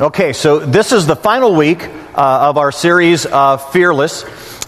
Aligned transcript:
Okay, 0.00 0.32
so 0.32 0.58
this 0.58 0.90
is 0.90 1.06
the 1.06 1.14
final 1.14 1.54
week 1.54 1.84
uh, 1.84 2.48
of 2.48 2.58
our 2.58 2.72
series, 2.72 3.26
uh, 3.26 3.58
Fearless. 3.58 4.24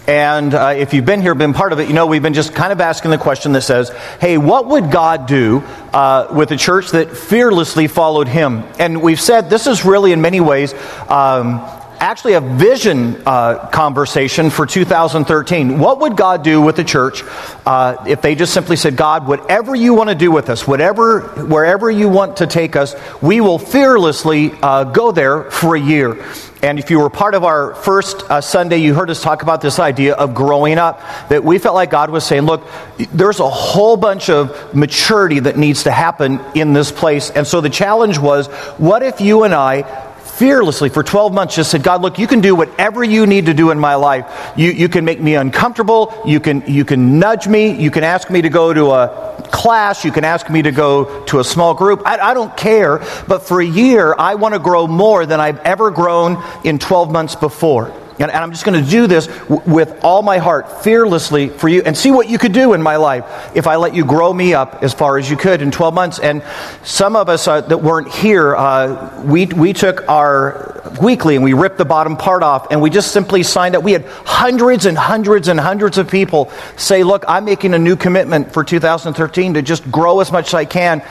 And 0.06 0.54
uh, 0.54 0.74
if 0.76 0.94
you've 0.94 1.04
been 1.04 1.20
here, 1.20 1.34
been 1.34 1.52
part 1.52 1.72
of 1.72 1.80
it, 1.80 1.88
you 1.88 1.94
know 1.94 2.06
we've 2.06 2.22
been 2.22 2.32
just 2.32 2.54
kind 2.54 2.72
of 2.72 2.80
asking 2.80 3.10
the 3.10 3.18
question 3.18 3.50
that 3.54 3.62
says, 3.62 3.90
hey, 4.20 4.38
what 4.38 4.68
would 4.68 4.92
God 4.92 5.26
do 5.26 5.64
uh, 5.92 6.28
with 6.30 6.52
a 6.52 6.56
church 6.56 6.92
that 6.92 7.16
fearlessly 7.16 7.88
followed 7.88 8.28
Him? 8.28 8.62
And 8.78 9.02
we've 9.02 9.20
said 9.20 9.50
this 9.50 9.66
is 9.66 9.84
really, 9.84 10.12
in 10.12 10.20
many 10.20 10.40
ways, 10.40 10.72
um, 11.08 11.58
actually 12.00 12.34
a 12.34 12.40
vision 12.40 13.22
uh, 13.26 13.68
conversation 13.68 14.50
for 14.50 14.66
2013. 14.66 15.78
What 15.78 16.00
would 16.00 16.16
God 16.16 16.42
do 16.42 16.60
with 16.60 16.76
the 16.76 16.84
church 16.84 17.22
uh, 17.64 18.04
if 18.06 18.22
they 18.22 18.34
just 18.34 18.54
simply 18.54 18.76
said, 18.76 18.96
God, 18.96 19.26
whatever 19.26 19.74
you 19.74 19.94
want 19.94 20.10
to 20.10 20.14
do 20.14 20.30
with 20.30 20.48
us, 20.50 20.66
whatever, 20.66 21.20
wherever 21.46 21.90
you 21.90 22.08
want 22.08 22.38
to 22.38 22.46
take 22.46 22.76
us, 22.76 22.94
we 23.20 23.40
will 23.40 23.58
fearlessly 23.58 24.52
uh, 24.62 24.84
go 24.84 25.12
there 25.12 25.50
for 25.50 25.76
a 25.76 25.80
year. 25.80 26.22
And 26.62 26.78
if 26.78 26.90
you 26.90 26.98
were 27.00 27.10
part 27.10 27.34
of 27.34 27.44
our 27.44 27.74
first 27.74 28.28
uh, 28.30 28.40
Sunday, 28.40 28.78
you 28.78 28.94
heard 28.94 29.10
us 29.10 29.22
talk 29.22 29.42
about 29.42 29.60
this 29.60 29.78
idea 29.78 30.14
of 30.14 30.34
growing 30.34 30.78
up. 30.78 31.00
That 31.28 31.44
we 31.44 31.58
felt 31.58 31.74
like 31.74 31.90
God 31.90 32.10
was 32.10 32.24
saying, 32.24 32.42
look, 32.42 32.66
there's 33.12 33.40
a 33.40 33.48
whole 33.48 33.96
bunch 33.96 34.30
of 34.30 34.74
maturity 34.74 35.40
that 35.40 35.56
needs 35.56 35.84
to 35.84 35.92
happen 35.92 36.40
in 36.54 36.72
this 36.72 36.90
place. 36.90 37.30
And 37.30 37.46
so 37.46 37.60
the 37.60 37.70
challenge 37.70 38.18
was, 38.18 38.46
what 38.78 39.02
if 39.02 39.20
you 39.20 39.44
and 39.44 39.54
I 39.54 40.05
fearlessly 40.38 40.88
for 40.88 41.02
12 41.02 41.32
months 41.32 41.56
just 41.56 41.70
said, 41.70 41.82
God, 41.82 42.02
look, 42.02 42.18
you 42.18 42.26
can 42.26 42.40
do 42.40 42.54
whatever 42.54 43.02
you 43.02 43.26
need 43.26 43.46
to 43.46 43.54
do 43.54 43.70
in 43.70 43.78
my 43.78 43.94
life. 43.94 44.52
You, 44.56 44.70
you 44.70 44.88
can 44.88 45.04
make 45.04 45.20
me 45.20 45.34
uncomfortable. 45.34 46.22
You 46.26 46.40
can, 46.40 46.62
you 46.66 46.84
can 46.84 47.18
nudge 47.18 47.48
me. 47.48 47.72
You 47.72 47.90
can 47.90 48.04
ask 48.04 48.30
me 48.30 48.42
to 48.42 48.48
go 48.48 48.72
to 48.72 48.90
a 48.92 49.48
class. 49.50 50.04
You 50.04 50.12
can 50.12 50.24
ask 50.24 50.48
me 50.50 50.62
to 50.62 50.72
go 50.72 51.24
to 51.26 51.40
a 51.40 51.44
small 51.44 51.74
group. 51.74 52.02
I, 52.04 52.18
I 52.18 52.34
don't 52.34 52.56
care. 52.56 52.98
But 53.26 53.42
for 53.42 53.60
a 53.60 53.66
year, 53.66 54.14
I 54.16 54.34
want 54.34 54.54
to 54.54 54.60
grow 54.60 54.86
more 54.86 55.26
than 55.26 55.40
I've 55.40 55.58
ever 55.60 55.90
grown 55.90 56.42
in 56.64 56.78
12 56.78 57.10
months 57.10 57.34
before. 57.34 57.92
And, 58.18 58.30
and 58.30 58.36
I'm 58.36 58.50
just 58.50 58.64
going 58.64 58.82
to 58.82 58.90
do 58.90 59.06
this 59.06 59.26
w- 59.26 59.62
with 59.66 60.04
all 60.04 60.22
my 60.22 60.38
heart, 60.38 60.82
fearlessly 60.82 61.48
for 61.48 61.68
you, 61.68 61.82
and 61.82 61.96
see 61.96 62.10
what 62.10 62.28
you 62.28 62.38
could 62.38 62.52
do 62.52 62.72
in 62.72 62.82
my 62.82 62.96
life 62.96 63.24
if 63.54 63.66
I 63.66 63.76
let 63.76 63.94
you 63.94 64.04
grow 64.04 64.32
me 64.32 64.54
up 64.54 64.82
as 64.82 64.94
far 64.94 65.18
as 65.18 65.30
you 65.30 65.36
could 65.36 65.62
in 65.62 65.70
12 65.70 65.94
months. 65.94 66.18
And 66.18 66.42
some 66.82 67.16
of 67.16 67.28
us 67.28 67.46
uh, 67.46 67.60
that 67.62 67.78
weren't 67.78 68.12
here, 68.12 68.56
uh, 68.56 69.22
we, 69.24 69.46
we 69.46 69.72
took 69.72 70.08
our 70.08 70.76
weekly 71.00 71.34
and 71.36 71.44
we 71.44 71.52
ripped 71.52 71.78
the 71.78 71.84
bottom 71.84 72.16
part 72.16 72.42
off, 72.42 72.68
and 72.70 72.80
we 72.80 72.90
just 72.90 73.12
simply 73.12 73.42
signed 73.42 73.76
up. 73.76 73.82
We 73.82 73.92
had 73.92 74.06
hundreds 74.06 74.86
and 74.86 74.96
hundreds 74.96 75.48
and 75.48 75.58
hundreds 75.58 75.98
of 75.98 76.10
people 76.10 76.50
say, 76.76 77.02
Look, 77.02 77.24
I'm 77.28 77.44
making 77.44 77.74
a 77.74 77.78
new 77.78 77.96
commitment 77.96 78.52
for 78.52 78.64
2013 78.64 79.54
to 79.54 79.62
just 79.62 79.90
grow 79.90 80.20
as 80.20 80.32
much 80.32 80.48
as 80.48 80.54
I 80.54 80.64
can. 80.64 81.02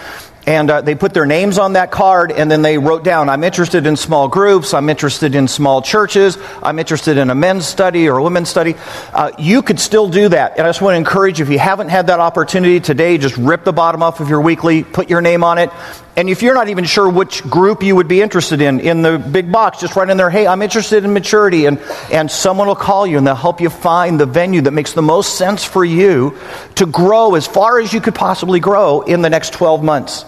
And 0.47 0.69
uh, 0.69 0.81
they 0.81 0.93
put 0.93 1.13
their 1.13 1.25
names 1.25 1.57
on 1.57 1.73
that 1.73 1.89
card, 1.89 2.31
and 2.31 2.51
then 2.51 2.61
they 2.61 2.77
wrote 2.77 3.03
down, 3.03 3.29
I'm 3.29 3.43
interested 3.43 3.87
in 3.87 3.95
small 3.95 4.27
groups, 4.27 4.75
I'm 4.75 4.89
interested 4.89 5.33
in 5.33 5.47
small 5.47 5.81
churches, 5.81 6.37
I'm 6.61 6.77
interested 6.77 7.17
in 7.17 7.31
a 7.31 7.35
men's 7.35 7.65
study 7.65 8.07
or 8.07 8.19
a 8.19 8.23
women's 8.23 8.49
study. 8.49 8.75
Uh, 9.11 9.31
you 9.39 9.63
could 9.63 9.79
still 9.79 10.07
do 10.07 10.29
that. 10.29 10.57
And 10.57 10.61
I 10.61 10.69
just 10.69 10.83
want 10.83 10.93
to 10.93 10.97
encourage 10.97 11.39
you, 11.39 11.45
if 11.45 11.51
you 11.51 11.57
haven't 11.57 11.89
had 11.89 12.07
that 12.07 12.19
opportunity 12.19 12.79
today, 12.79 13.17
just 13.17 13.37
rip 13.37 13.63
the 13.63 13.73
bottom 13.73 14.03
off 14.03 14.19
of 14.19 14.29
your 14.29 14.39
weekly, 14.39 14.83
put 14.83 15.09
your 15.09 15.21
name 15.21 15.43
on 15.43 15.57
it. 15.57 15.71
And 16.15 16.29
if 16.29 16.43
you're 16.43 16.53
not 16.53 16.69
even 16.69 16.85
sure 16.85 17.09
which 17.09 17.41
group 17.43 17.81
you 17.81 17.95
would 17.95 18.07
be 18.07 18.21
interested 18.21 18.61
in, 18.61 18.79
in 18.79 19.01
the 19.01 19.17
big 19.17 19.51
box, 19.51 19.79
just 19.79 19.95
write 19.95 20.11
in 20.11 20.15
there, 20.15 20.29
hey, 20.29 20.45
I'm 20.45 20.61
interested 20.61 21.03
in 21.03 21.11
maturity. 21.11 21.65
And, 21.65 21.79
and 22.11 22.29
someone 22.29 22.67
will 22.67 22.75
call 22.75 23.07
you 23.07 23.17
and 23.17 23.25
they'll 23.25 23.35
help 23.35 23.61
you 23.61 23.71
find 23.71 24.19
the 24.19 24.27
venue 24.27 24.61
that 24.61 24.71
makes 24.71 24.93
the 24.93 25.01
most 25.01 25.39
sense 25.39 25.63
for 25.63 25.83
you 25.83 26.37
to 26.75 26.85
grow 26.85 27.33
as 27.33 27.47
far 27.47 27.79
as 27.79 27.91
you 27.91 27.99
could 27.99 28.15
possibly 28.15 28.59
grow 28.59 29.01
in 29.01 29.23
the 29.23 29.29
next 29.29 29.53
12 29.53 29.83
months 29.83 30.23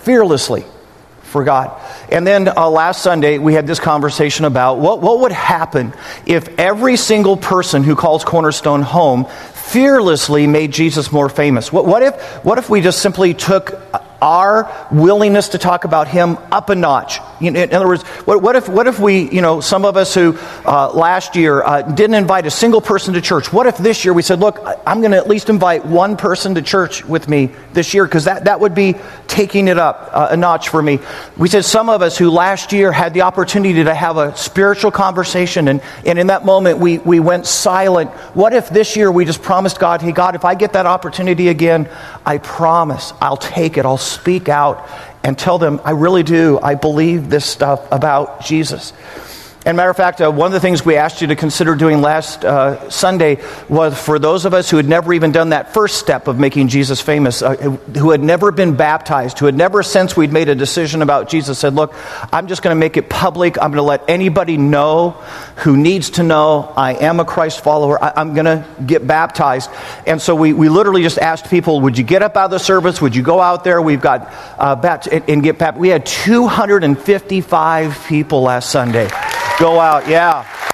fearlessly 0.00 0.64
for 1.22 1.44
God. 1.44 1.80
And 2.10 2.26
then 2.26 2.48
uh, 2.48 2.68
last 2.68 3.02
Sunday, 3.02 3.38
we 3.38 3.54
had 3.54 3.66
this 3.66 3.78
conversation 3.78 4.44
about 4.44 4.78
what, 4.78 5.00
what 5.00 5.20
would 5.20 5.32
happen 5.32 5.94
if 6.26 6.58
every 6.58 6.96
single 6.96 7.36
person 7.36 7.84
who 7.84 7.94
calls 7.94 8.24
Cornerstone 8.24 8.82
home 8.82 9.26
fearlessly 9.54 10.48
made 10.48 10.72
Jesus 10.72 11.12
more 11.12 11.28
famous. 11.28 11.72
What, 11.72 11.86
what, 11.86 12.02
if, 12.02 12.20
what 12.44 12.58
if 12.58 12.68
we 12.68 12.80
just 12.80 13.00
simply 13.00 13.34
took 13.34 13.80
our 14.20 14.88
willingness 14.90 15.50
to 15.50 15.58
talk 15.58 15.84
about 15.84 16.08
him 16.08 16.36
up 16.50 16.70
a 16.70 16.74
notch. 16.74 17.20
In, 17.40 17.56
other 17.56 17.88
words, 17.88 18.02
what, 18.02 18.42
what, 18.42 18.54
if, 18.56 18.68
what 18.68 18.86
if 18.86 18.98
we, 18.98 19.30
you 19.30 19.40
know, 19.40 19.60
some 19.60 19.84
of 19.86 19.96
us 19.96 20.14
who 20.14 20.38
uh, 20.66 20.92
last 20.92 21.36
year 21.36 21.62
uh, 21.62 21.82
didn't 21.82 22.16
invite 22.16 22.44
a 22.44 22.50
single 22.50 22.82
person 22.82 23.14
to 23.14 23.20
church, 23.22 23.52
what 23.52 23.66
if 23.66 23.78
this 23.78 24.04
year 24.04 24.12
we 24.12 24.22
said, 24.22 24.40
look, 24.40 24.58
I'm 24.86 25.00
going 25.00 25.12
to 25.12 25.16
at 25.16 25.26
least 25.26 25.48
invite 25.48 25.86
one 25.86 26.16
person 26.16 26.54
to 26.56 26.62
church 26.62 27.04
with 27.04 27.28
me 27.28 27.50
this 27.72 27.94
year 27.94 28.04
because 28.04 28.24
that, 28.26 28.44
that 28.44 28.60
would 28.60 28.74
be 28.74 28.94
taking 29.26 29.68
it 29.68 29.78
up 29.78 30.10
uh, 30.12 30.28
a 30.30 30.36
notch 30.36 30.68
for 30.68 30.82
me. 30.82 30.98
We 31.38 31.48
said 31.48 31.64
some 31.64 31.88
of 31.88 32.02
us 32.02 32.18
who 32.18 32.30
last 32.30 32.72
year 32.72 32.92
had 32.92 33.14
the 33.14 33.22
opportunity 33.22 33.84
to 33.84 33.94
have 33.94 34.18
a 34.18 34.36
spiritual 34.36 34.90
conversation 34.90 35.68
and, 35.68 35.80
and 36.04 36.18
in 36.18 36.26
that 36.26 36.44
moment 36.44 36.78
we, 36.78 36.98
we 36.98 37.20
went 37.20 37.46
silent. 37.46 38.10
What 38.34 38.52
if 38.52 38.68
this 38.68 38.96
year 38.96 39.10
we 39.10 39.24
just 39.24 39.40
promised 39.40 39.78
God, 39.78 40.02
hey, 40.02 40.12
God, 40.12 40.34
if 40.34 40.44
I 40.44 40.54
get 40.54 40.74
that 40.74 40.86
opportunity 40.86 41.48
again, 41.48 41.88
I 42.26 42.38
promise 42.38 43.12
I'll 43.20 43.36
take 43.36 43.78
it. 43.78 43.86
I'll 43.86 43.96
speak 43.96 44.48
out 44.48 44.86
and 45.22 45.38
tell 45.38 45.58
them, 45.58 45.80
I 45.84 45.90
really 45.92 46.22
do. 46.22 46.58
I 46.62 46.74
believe 46.74 47.28
this 47.30 47.44
stuff 47.44 47.86
about 47.92 48.42
Jesus. 48.42 48.92
And 49.70 49.76
matter 49.76 49.90
of 49.90 49.96
fact, 49.96 50.20
uh, 50.20 50.32
one 50.32 50.48
of 50.48 50.52
the 50.52 50.58
things 50.58 50.84
we 50.84 50.96
asked 50.96 51.20
you 51.20 51.28
to 51.28 51.36
consider 51.36 51.76
doing 51.76 52.00
last 52.00 52.44
uh, 52.44 52.90
Sunday 52.90 53.38
was 53.68 53.96
for 53.96 54.18
those 54.18 54.44
of 54.44 54.52
us 54.52 54.68
who 54.68 54.78
had 54.78 54.88
never 54.88 55.12
even 55.12 55.30
done 55.30 55.50
that 55.50 55.72
first 55.72 56.00
step 56.00 56.26
of 56.26 56.40
making 56.40 56.66
Jesus 56.66 57.00
famous, 57.00 57.40
uh, 57.40 57.54
who 57.54 58.10
had 58.10 58.20
never 58.20 58.50
been 58.50 58.74
baptized, 58.74 59.38
who 59.38 59.46
had 59.46 59.54
never, 59.54 59.84
since 59.84 60.16
we'd 60.16 60.32
made 60.32 60.48
a 60.48 60.56
decision 60.56 61.02
about 61.02 61.28
Jesus, 61.28 61.56
said, 61.56 61.74
Look, 61.74 61.94
I'm 62.32 62.48
just 62.48 62.64
going 62.64 62.74
to 62.74 62.80
make 62.80 62.96
it 62.96 63.08
public. 63.08 63.58
I'm 63.58 63.70
going 63.70 63.76
to 63.76 63.82
let 63.82 64.02
anybody 64.08 64.56
know 64.56 65.10
who 65.58 65.76
needs 65.76 66.10
to 66.10 66.24
know 66.24 66.72
I 66.76 66.94
am 66.94 67.20
a 67.20 67.24
Christ 67.24 67.62
follower. 67.62 68.02
I, 68.02 68.20
am 68.20 68.34
going 68.34 68.46
to 68.46 68.66
get 68.84 69.06
baptized. 69.06 69.70
And 70.04 70.20
so 70.20 70.34
we, 70.34 70.52
we 70.52 70.68
literally 70.68 71.04
just 71.04 71.18
asked 71.18 71.48
people, 71.48 71.82
Would 71.82 71.96
you 71.96 72.02
get 72.02 72.24
up 72.24 72.36
out 72.36 72.46
of 72.46 72.50
the 72.50 72.58
service? 72.58 73.00
Would 73.00 73.14
you 73.14 73.22
go 73.22 73.40
out 73.40 73.62
there? 73.62 73.80
We've 73.80 74.00
got 74.00 74.34
uh, 74.58 74.74
baptized 74.74 75.14
and, 75.14 75.30
and 75.30 75.42
get 75.44 75.60
baptized. 75.60 75.80
We 75.80 75.90
had 75.90 76.06
255 76.06 78.06
people 78.08 78.42
last 78.42 78.72
Sunday 78.72 79.08
go 79.60 79.78
out. 79.78 80.08
Yeah. 80.08 80.69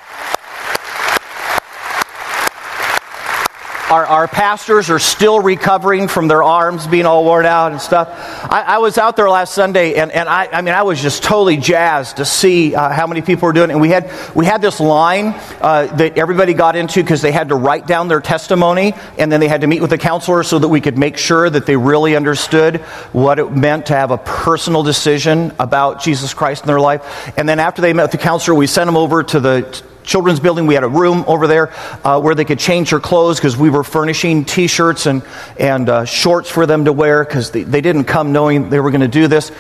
Our, 3.88 4.04
our, 4.04 4.26
pastors 4.26 4.90
are 4.90 4.98
still 4.98 5.38
recovering 5.38 6.08
from 6.08 6.26
their 6.26 6.42
arms 6.42 6.88
being 6.88 7.06
all 7.06 7.24
worn 7.24 7.46
out 7.46 7.70
and 7.70 7.80
stuff. 7.80 8.08
I, 8.50 8.62
I 8.62 8.78
was 8.78 8.98
out 8.98 9.14
there 9.14 9.30
last 9.30 9.54
Sunday, 9.54 9.94
and, 9.94 10.10
and 10.10 10.28
I, 10.28 10.48
I, 10.52 10.60
mean, 10.62 10.74
I 10.74 10.82
was 10.82 11.00
just 11.00 11.22
totally 11.22 11.56
jazzed 11.56 12.16
to 12.16 12.24
see 12.24 12.74
uh, 12.74 12.90
how 12.90 13.06
many 13.06 13.22
people 13.22 13.46
were 13.46 13.52
doing 13.52 13.70
it. 13.70 13.74
And 13.74 13.80
we 13.80 13.90
had, 13.90 14.10
we 14.34 14.44
had 14.44 14.60
this 14.60 14.80
line 14.80 15.26
uh, 15.60 15.86
that 15.98 16.18
everybody 16.18 16.52
got 16.52 16.74
into 16.74 17.00
because 17.00 17.22
they 17.22 17.30
had 17.30 17.50
to 17.50 17.54
write 17.54 17.86
down 17.86 18.08
their 18.08 18.20
testimony, 18.20 18.92
and 19.18 19.30
then 19.30 19.38
they 19.38 19.46
had 19.46 19.60
to 19.60 19.68
meet 19.68 19.80
with 19.80 19.90
the 19.90 19.98
counselor 19.98 20.42
so 20.42 20.58
that 20.58 20.68
we 20.68 20.80
could 20.80 20.98
make 20.98 21.16
sure 21.16 21.48
that 21.48 21.64
they 21.64 21.76
really 21.76 22.16
understood 22.16 22.78
what 23.12 23.38
it 23.38 23.52
meant 23.52 23.86
to 23.86 23.92
have 23.92 24.10
a 24.10 24.18
personal 24.18 24.82
decision 24.82 25.52
about 25.60 26.02
Jesus 26.02 26.34
Christ 26.34 26.64
in 26.64 26.66
their 26.66 26.80
life. 26.80 27.32
And 27.38 27.48
then 27.48 27.60
after 27.60 27.82
they 27.82 27.92
met 27.92 28.02
with 28.02 28.10
the 28.10 28.18
counselor, 28.18 28.56
we 28.56 28.66
sent 28.66 28.88
them 28.88 28.96
over 28.96 29.22
to 29.22 29.38
the 29.38 29.84
children's 30.06 30.40
building. 30.40 30.66
We 30.66 30.74
had 30.74 30.84
a 30.84 30.88
room 30.88 31.24
over 31.26 31.46
there 31.46 31.74
uh, 32.04 32.20
where 32.20 32.34
they 32.34 32.44
could 32.44 32.58
change 32.58 32.90
their 32.90 33.00
clothes 33.00 33.36
because 33.38 33.56
we 33.56 33.68
were 33.68 33.84
furnishing 33.84 34.44
t 34.44 34.68
shirts 34.68 35.06
and, 35.06 35.22
and 35.58 35.88
uh, 35.88 36.04
shorts 36.04 36.48
for 36.48 36.64
them 36.64 36.86
to 36.86 36.92
wear 36.92 37.24
because 37.24 37.50
they, 37.50 37.64
they 37.64 37.80
didn't 37.80 38.04
come 38.04 38.32
knowing 38.32 38.70
they 38.70 38.80
were 38.80 38.90
going 38.90 39.02
to 39.02 39.08
do 39.08 39.28
this. 39.28 39.52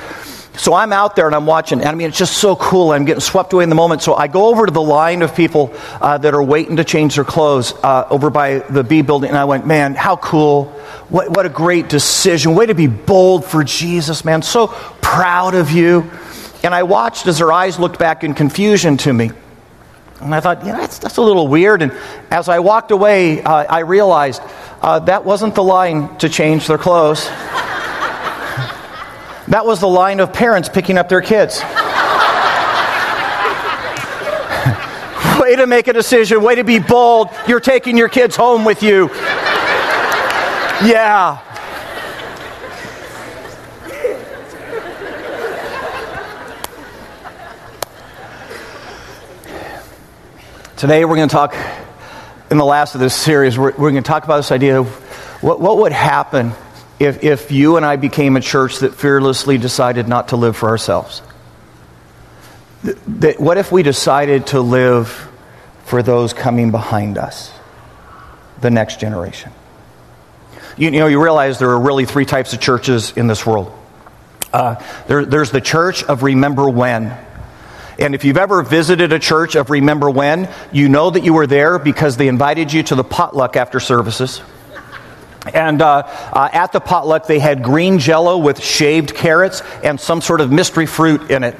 So 0.56 0.72
I'm 0.72 0.92
out 0.92 1.16
there 1.16 1.26
and 1.26 1.34
I'm 1.34 1.44
watching, 1.44 1.80
and 1.80 1.88
I 1.88 1.94
mean, 1.94 2.08
it's 2.08 2.16
just 2.16 2.38
so 2.38 2.56
cool. 2.56 2.92
I'm 2.92 3.04
getting 3.04 3.20
swept 3.20 3.52
away 3.52 3.62
in 3.64 3.68
the 3.68 3.76
moment. 3.76 4.00
So 4.00 4.14
I 4.14 4.26
go 4.26 4.46
over 4.46 4.64
to 4.64 4.72
the 4.72 4.80
line 4.80 5.20
of 5.20 5.34
people 5.34 5.74
uh, 6.00 6.16
that 6.16 6.32
are 6.32 6.42
waiting 6.42 6.76
to 6.76 6.84
change 6.84 7.16
their 7.16 7.24
clothes 7.24 7.74
uh, 7.82 8.06
over 8.08 8.30
by 8.30 8.60
the 8.60 8.82
B 8.82 9.02
building, 9.02 9.28
and 9.28 9.38
I 9.38 9.44
went, 9.44 9.66
man, 9.66 9.94
how 9.94 10.16
cool. 10.16 10.66
What, 11.10 11.30
what 11.30 11.44
a 11.44 11.50
great 11.50 11.90
decision. 11.90 12.54
Way 12.54 12.66
to 12.66 12.74
be 12.74 12.86
bold 12.86 13.44
for 13.44 13.64
Jesus, 13.64 14.24
man. 14.24 14.40
So 14.40 14.68
proud 15.02 15.54
of 15.54 15.70
you. 15.72 16.10
And 16.62 16.74
I 16.74 16.84
watched 16.84 17.26
as 17.26 17.38
their 17.38 17.52
eyes 17.52 17.78
looked 17.78 17.98
back 17.98 18.24
in 18.24 18.32
confusion 18.32 18.96
to 18.98 19.12
me. 19.12 19.30
And 20.20 20.34
I 20.34 20.40
thought, 20.40 20.64
yeah, 20.64 20.76
that's, 20.76 20.98
that's 20.98 21.18
a 21.18 21.22
little 21.22 21.46
weird. 21.46 21.82
And 21.82 21.92
as 22.30 22.48
I 22.48 22.60
walked 22.60 22.90
away, 22.90 23.42
uh, 23.42 23.66
I 23.68 23.80
realized 23.80 24.40
uh, 24.80 25.00
that 25.00 25.24
wasn't 25.24 25.54
the 25.54 25.62
line 25.62 26.16
to 26.18 26.28
change 26.28 26.66
their 26.66 26.78
clothes. 26.78 27.24
that 29.48 29.64
was 29.64 29.80
the 29.80 29.88
line 29.88 30.20
of 30.20 30.32
parents 30.32 30.68
picking 30.68 30.98
up 30.98 31.08
their 31.08 31.20
kids. 31.20 31.60
way 35.40 35.56
to 35.56 35.66
make 35.66 35.88
a 35.88 35.92
decision, 35.92 36.42
way 36.42 36.56
to 36.56 36.64
be 36.64 36.78
bold. 36.78 37.28
You're 37.46 37.60
taking 37.60 37.96
your 37.96 38.08
kids 38.08 38.36
home 38.36 38.64
with 38.64 38.82
you. 38.82 39.08
Yeah. 40.84 41.45
Today 50.76 51.06
we're 51.06 51.16
going 51.16 51.30
to 51.30 51.32
talk, 51.32 51.56
in 52.50 52.58
the 52.58 52.64
last 52.64 52.94
of 52.94 53.00
this 53.00 53.14
series, 53.14 53.56
we're, 53.56 53.70
we're 53.70 53.92
going 53.92 53.94
to 53.94 54.02
talk 54.02 54.24
about 54.24 54.36
this 54.36 54.52
idea 54.52 54.78
of 54.78 54.88
what, 55.42 55.58
what 55.58 55.78
would 55.78 55.92
happen 55.92 56.52
if, 57.00 57.24
if 57.24 57.50
you 57.50 57.78
and 57.78 57.86
I 57.86 57.96
became 57.96 58.36
a 58.36 58.42
church 58.42 58.80
that 58.80 58.94
fearlessly 58.94 59.56
decided 59.56 60.06
not 60.06 60.28
to 60.28 60.36
live 60.36 60.54
for 60.54 60.68
ourselves. 60.68 61.22
that 62.82 63.40
what 63.40 63.56
if 63.56 63.72
we 63.72 63.82
decided 63.82 64.48
to 64.48 64.60
live 64.60 65.26
for 65.86 66.02
those 66.02 66.34
coming 66.34 66.72
behind 66.72 67.16
us, 67.16 67.50
the 68.60 68.70
next 68.70 69.00
generation? 69.00 69.52
You, 70.76 70.90
you 70.90 70.98
know, 70.98 71.06
you 71.06 71.22
realize 71.22 71.58
there 71.58 71.70
are 71.70 71.80
really 71.80 72.04
three 72.04 72.26
types 72.26 72.52
of 72.52 72.60
churches 72.60 73.16
in 73.16 73.28
this 73.28 73.46
world. 73.46 73.72
Uh, 74.52 74.74
there, 75.08 75.24
there's 75.24 75.52
the 75.52 75.62
church 75.62 76.04
of 76.04 76.22
remember 76.22 76.68
when. 76.68 77.16
And 77.98 78.14
if 78.14 78.24
you've 78.24 78.36
ever 78.36 78.62
visited 78.62 79.12
a 79.12 79.18
church 79.18 79.54
of 79.54 79.70
Remember 79.70 80.10
When, 80.10 80.48
you 80.70 80.88
know 80.88 81.10
that 81.10 81.24
you 81.24 81.32
were 81.32 81.46
there 81.46 81.78
because 81.78 82.16
they 82.16 82.28
invited 82.28 82.72
you 82.72 82.82
to 82.84 82.94
the 82.94 83.04
potluck 83.04 83.56
after 83.56 83.80
services. 83.80 84.42
And 85.54 85.80
uh, 85.80 86.02
uh, 86.32 86.48
at 86.52 86.72
the 86.72 86.80
potluck, 86.80 87.26
they 87.26 87.38
had 87.38 87.62
green 87.62 87.98
jello 87.98 88.38
with 88.38 88.62
shaved 88.62 89.14
carrots 89.14 89.62
and 89.82 90.00
some 90.00 90.20
sort 90.20 90.40
of 90.40 90.50
mystery 90.50 90.86
fruit 90.86 91.30
in 91.30 91.44
it. 91.44 91.56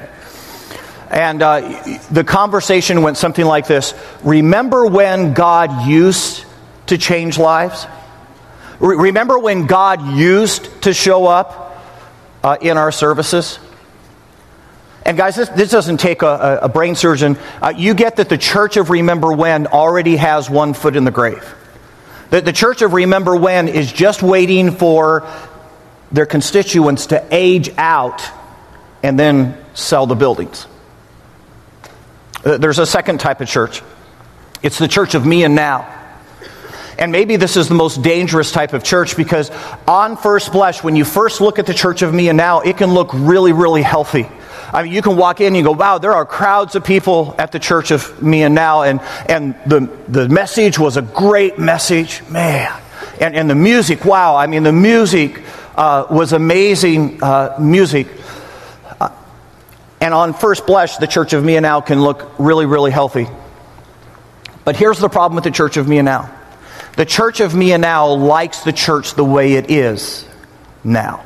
And 1.09 1.41
uh, 1.41 1.99
the 2.11 2.23
conversation 2.23 3.01
went 3.01 3.17
something 3.17 3.45
like 3.45 3.65
this 3.65 3.93
Remember 4.23 4.85
when 4.85 5.33
God 5.33 5.87
used 5.87 6.45
to 6.87 6.97
change 6.97 7.37
lives? 7.37 7.87
Re- 8.79 8.97
remember 8.97 9.39
when 9.39 9.65
God 9.65 10.17
used 10.17 10.83
to 10.83 10.93
show 10.93 11.25
up 11.25 11.81
uh, 12.43 12.57
in 12.61 12.77
our 12.77 12.91
services? 12.91 13.57
And 15.07 15.15
guys, 15.15 15.37
this, 15.37 15.47
this 15.47 15.71
doesn't 15.71 16.01
take 16.01 16.21
a, 16.21 16.59
a 16.63 16.69
brain 16.69 16.93
surgeon. 16.93 17.37
Uh, 17.61 17.73
you 17.75 17.93
get 17.93 18.17
that 18.17 18.27
the 18.27 18.37
Church 18.37 18.75
of 18.75 18.89
Remember 18.89 19.31
When 19.31 19.65
already 19.67 20.17
has 20.17 20.49
one 20.49 20.73
foot 20.73 20.97
in 20.97 21.05
the 21.05 21.11
grave. 21.11 21.55
That 22.29 22.43
the 22.43 22.51
Church 22.51 22.81
of 22.81 22.91
Remember 22.91 23.33
When 23.33 23.69
is 23.69 23.89
just 23.89 24.21
waiting 24.21 24.71
for 24.71 25.25
their 26.11 26.25
constituents 26.25 27.07
to 27.07 27.25
age 27.31 27.69
out 27.77 28.21
and 29.01 29.17
then 29.17 29.57
sell 29.75 30.07
the 30.07 30.15
buildings. 30.15 30.67
Uh, 32.43 32.57
there's 32.57 32.79
a 32.79 32.85
second 32.85 33.21
type 33.21 33.39
of 33.39 33.47
church. 33.47 33.81
It's 34.61 34.77
the 34.77 34.89
church 34.89 35.15
of 35.15 35.25
me 35.25 35.45
and 35.45 35.55
now. 35.55 35.93
And 36.99 37.13
maybe 37.13 37.37
this 37.37 37.55
is 37.55 37.69
the 37.69 37.75
most 37.75 38.01
dangerous 38.01 38.51
type 38.51 38.73
of 38.73 38.83
church 38.83 39.15
because, 39.15 39.51
on 39.87 40.17
first 40.17 40.51
blush, 40.51 40.83
when 40.83 40.97
you 40.97 41.05
first 41.05 41.39
look 41.39 41.59
at 41.59 41.65
the 41.65 41.73
church 41.73 42.01
of 42.01 42.13
me 42.13 42.27
and 42.27 42.35
now, 42.35 42.59
it 42.59 42.75
can 42.75 42.93
look 42.93 43.11
really, 43.13 43.53
really 43.53 43.83
healthy. 43.83 44.27
I 44.73 44.83
mean, 44.83 44.91
you 44.91 45.01
can 45.01 45.15
walk 45.15 45.39
in 45.39 45.47
and 45.47 45.57
you 45.57 45.63
go, 45.63 45.71
wow, 45.71 45.97
there 45.97 46.13
are 46.13 46.25
crowds 46.25 46.75
of 46.75 46.83
people 46.83 47.35
at 47.37 47.51
the 47.51 47.59
church 47.59 47.91
of 47.91 48.21
me 48.21 48.43
and 48.43 48.53
now, 48.53 48.81
and, 48.81 48.99
and 49.27 49.55
the, 49.65 49.89
the 50.07 50.27
message 50.27 50.77
was 50.77 50.97
a 50.97 51.01
great 51.01 51.57
message, 51.57 52.21
man. 52.29 52.81
And, 53.21 53.35
and 53.35 53.49
the 53.49 53.55
music, 53.55 54.03
wow, 54.05 54.35
I 54.35 54.47
mean, 54.47 54.63
the 54.63 54.73
music 54.73 55.41
uh, 55.75 56.07
was 56.09 56.33
amazing 56.33 57.23
uh, 57.23 57.55
music. 57.59 58.07
Uh, 58.99 59.09
and 60.01 60.13
on 60.13 60.33
first 60.33 60.65
blush, 60.65 60.97
the 60.97 61.07
church 61.07 61.33
of 61.33 61.43
me 61.43 61.55
and 61.55 61.63
now 61.63 61.81
can 61.81 62.01
look 62.01 62.37
really, 62.37 62.65
really 62.65 62.91
healthy. 62.91 63.27
But 64.65 64.75
here's 64.75 64.99
the 64.99 65.09
problem 65.09 65.35
with 65.35 65.45
the 65.45 65.51
church 65.51 65.77
of 65.77 65.87
me 65.87 65.97
and 65.97 66.05
now 66.05 66.33
the 66.97 67.05
church 67.05 67.39
of 67.41 67.53
me 67.53 67.73
and 67.73 67.81
now 67.81 68.07
likes 68.07 68.63
the 68.63 68.73
church 68.73 69.13
the 69.13 69.23
way 69.23 69.53
it 69.53 69.69
is 69.69 70.27
now. 70.83 71.23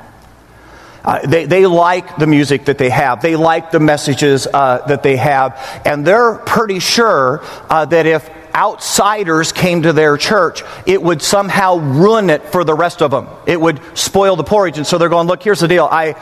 Uh, 1.03 1.25
they, 1.25 1.45
they 1.45 1.65
like 1.65 2.18
the 2.18 2.27
music 2.27 2.65
that 2.65 2.77
they 2.77 2.89
have. 2.89 3.21
They 3.21 3.36
like 3.36 3.71
the 3.71 3.80
messages 3.80 4.48
uh, 4.48 4.86
that 4.88 5.03
they 5.03 5.18
have. 5.18 5.81
And 5.86 6.06
they're 6.06 6.36
pretty 6.36 6.80
sure 6.80 7.42
uh, 7.69 7.86
that 7.86 8.06
if 8.06 8.30
outsiders 8.53 9.51
came 9.51 9.83
to 9.83 9.94
their 9.94 10.18
church, 10.18 10.63
it 10.86 11.01
would 11.01 11.21
somehow 11.21 11.77
ruin 11.77 12.30
it 12.30 12.44
for 12.44 12.63
the 12.63 12.74
rest 12.74 13.01
of 13.01 13.12
them. 13.12 13.27
It 13.45 13.59
would 13.59 13.80
spoil 13.98 14.36
the 14.36 14.44
porridge. 14.44 14.77
And 14.77 14.86
so 14.86 14.98
they're 14.98 15.09
going, 15.09 15.27
look, 15.27 15.42
here's 15.42 15.62
the 15.62 15.68
deal. 15.68 15.88
I, 15.89 16.15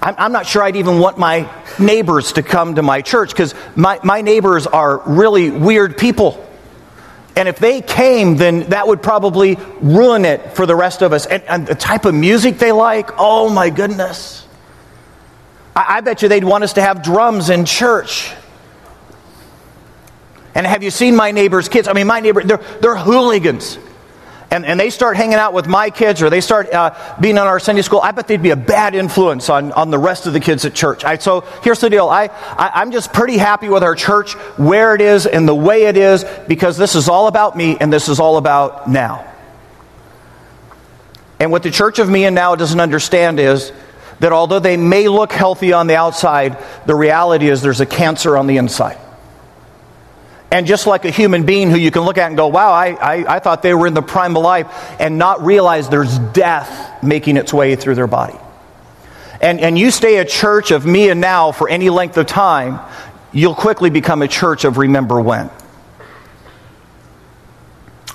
I'm 0.00 0.32
not 0.32 0.46
sure 0.46 0.62
I'd 0.62 0.76
even 0.76 0.98
want 0.98 1.18
my 1.18 1.48
neighbors 1.78 2.32
to 2.32 2.42
come 2.42 2.76
to 2.76 2.82
my 2.82 3.02
church 3.02 3.30
because 3.30 3.54
my, 3.76 4.00
my 4.02 4.22
neighbors 4.22 4.66
are 4.66 5.02
really 5.06 5.50
weird 5.50 5.98
people. 5.98 6.43
And 7.36 7.48
if 7.48 7.58
they 7.58 7.80
came, 7.80 8.36
then 8.36 8.68
that 8.70 8.86
would 8.86 9.02
probably 9.02 9.58
ruin 9.80 10.24
it 10.24 10.54
for 10.54 10.66
the 10.66 10.76
rest 10.76 11.02
of 11.02 11.12
us. 11.12 11.26
And, 11.26 11.42
and 11.44 11.66
the 11.66 11.74
type 11.74 12.04
of 12.04 12.14
music 12.14 12.58
they 12.58 12.72
like, 12.72 13.10
oh 13.18 13.48
my 13.50 13.70
goodness. 13.70 14.46
I, 15.74 15.96
I 15.96 16.00
bet 16.00 16.22
you 16.22 16.28
they'd 16.28 16.44
want 16.44 16.64
us 16.64 16.74
to 16.74 16.82
have 16.82 17.02
drums 17.02 17.50
in 17.50 17.64
church. 17.64 18.32
And 20.54 20.64
have 20.64 20.84
you 20.84 20.90
seen 20.90 21.16
my 21.16 21.32
neighbor's 21.32 21.68
kids? 21.68 21.88
I 21.88 21.92
mean, 21.92 22.06
my 22.06 22.20
neighbor, 22.20 22.44
they're, 22.44 22.62
they're 22.80 22.96
hooligans 22.96 23.78
and, 24.54 24.64
and 24.64 24.78
they 24.78 24.90
start 24.90 25.16
hanging 25.16 25.34
out 25.34 25.52
with 25.52 25.66
my 25.66 25.90
kids 25.90 26.22
or 26.22 26.30
they 26.30 26.40
start 26.40 26.72
uh, 26.72 26.94
being 27.20 27.38
on 27.38 27.48
our 27.48 27.58
Sunday 27.58 27.82
school, 27.82 28.00
I 28.00 28.12
bet 28.12 28.28
they'd 28.28 28.40
be 28.40 28.50
a 28.50 28.56
bad 28.56 28.94
influence 28.94 29.50
on, 29.50 29.72
on 29.72 29.90
the 29.90 29.98
rest 29.98 30.28
of 30.28 30.32
the 30.32 30.38
kids 30.38 30.64
at 30.64 30.74
church. 30.74 31.04
I, 31.04 31.18
so 31.18 31.40
here's 31.64 31.80
the 31.80 31.90
deal 31.90 32.08
I, 32.08 32.26
I, 32.26 32.70
I'm 32.76 32.92
just 32.92 33.12
pretty 33.12 33.36
happy 33.36 33.68
with 33.68 33.82
our 33.82 33.96
church, 33.96 34.34
where 34.56 34.94
it 34.94 35.00
is, 35.00 35.26
and 35.26 35.48
the 35.48 35.54
way 35.54 35.86
it 35.86 35.96
is, 35.96 36.24
because 36.46 36.76
this 36.76 36.94
is 36.94 37.08
all 37.08 37.26
about 37.26 37.56
me 37.56 37.76
and 37.80 37.92
this 37.92 38.08
is 38.08 38.20
all 38.20 38.36
about 38.36 38.88
now. 38.88 39.28
And 41.40 41.50
what 41.50 41.64
the 41.64 41.72
church 41.72 41.98
of 41.98 42.08
me 42.08 42.24
and 42.24 42.36
now 42.36 42.54
doesn't 42.54 42.78
understand 42.78 43.40
is 43.40 43.72
that 44.20 44.30
although 44.30 44.60
they 44.60 44.76
may 44.76 45.08
look 45.08 45.32
healthy 45.32 45.72
on 45.72 45.88
the 45.88 45.96
outside, 45.96 46.62
the 46.86 46.94
reality 46.94 47.48
is 47.48 47.60
there's 47.60 47.80
a 47.80 47.86
cancer 47.86 48.36
on 48.36 48.46
the 48.46 48.58
inside. 48.58 48.98
And 50.54 50.68
just 50.68 50.86
like 50.86 51.04
a 51.04 51.10
human 51.10 51.44
being 51.44 51.68
who 51.68 51.76
you 51.76 51.90
can 51.90 52.02
look 52.02 52.16
at 52.16 52.28
and 52.28 52.36
go, 52.36 52.46
wow, 52.46 52.70
I, 52.70 52.90
I, 52.90 53.34
I, 53.34 53.38
thought 53.40 53.60
they 53.62 53.74
were 53.74 53.88
in 53.88 53.94
the 53.94 54.02
prime 54.02 54.36
of 54.36 54.42
life, 54.44 54.68
and 55.00 55.18
not 55.18 55.42
realize 55.42 55.88
there's 55.88 56.16
death 56.16 57.02
making 57.02 57.38
its 57.38 57.52
way 57.52 57.74
through 57.74 57.96
their 57.96 58.06
body. 58.06 58.38
And, 59.40 59.58
and 59.58 59.76
you 59.76 59.90
stay 59.90 60.18
a 60.18 60.24
church 60.24 60.70
of 60.70 60.86
me 60.86 61.08
and 61.08 61.20
now 61.20 61.50
for 61.50 61.68
any 61.68 61.90
length 61.90 62.16
of 62.18 62.26
time, 62.26 62.78
you'll 63.32 63.56
quickly 63.56 63.90
become 63.90 64.22
a 64.22 64.28
church 64.28 64.64
of 64.64 64.78
remember 64.78 65.20
when. 65.20 65.50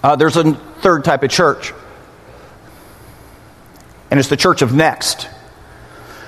Uh, 0.02 0.16
there's 0.16 0.38
a 0.38 0.54
third 0.54 1.04
type 1.04 1.24
of 1.24 1.30
church, 1.30 1.74
and 4.10 4.18
it's 4.18 4.30
the 4.30 4.38
church 4.38 4.62
of 4.62 4.74
next. 4.74 5.28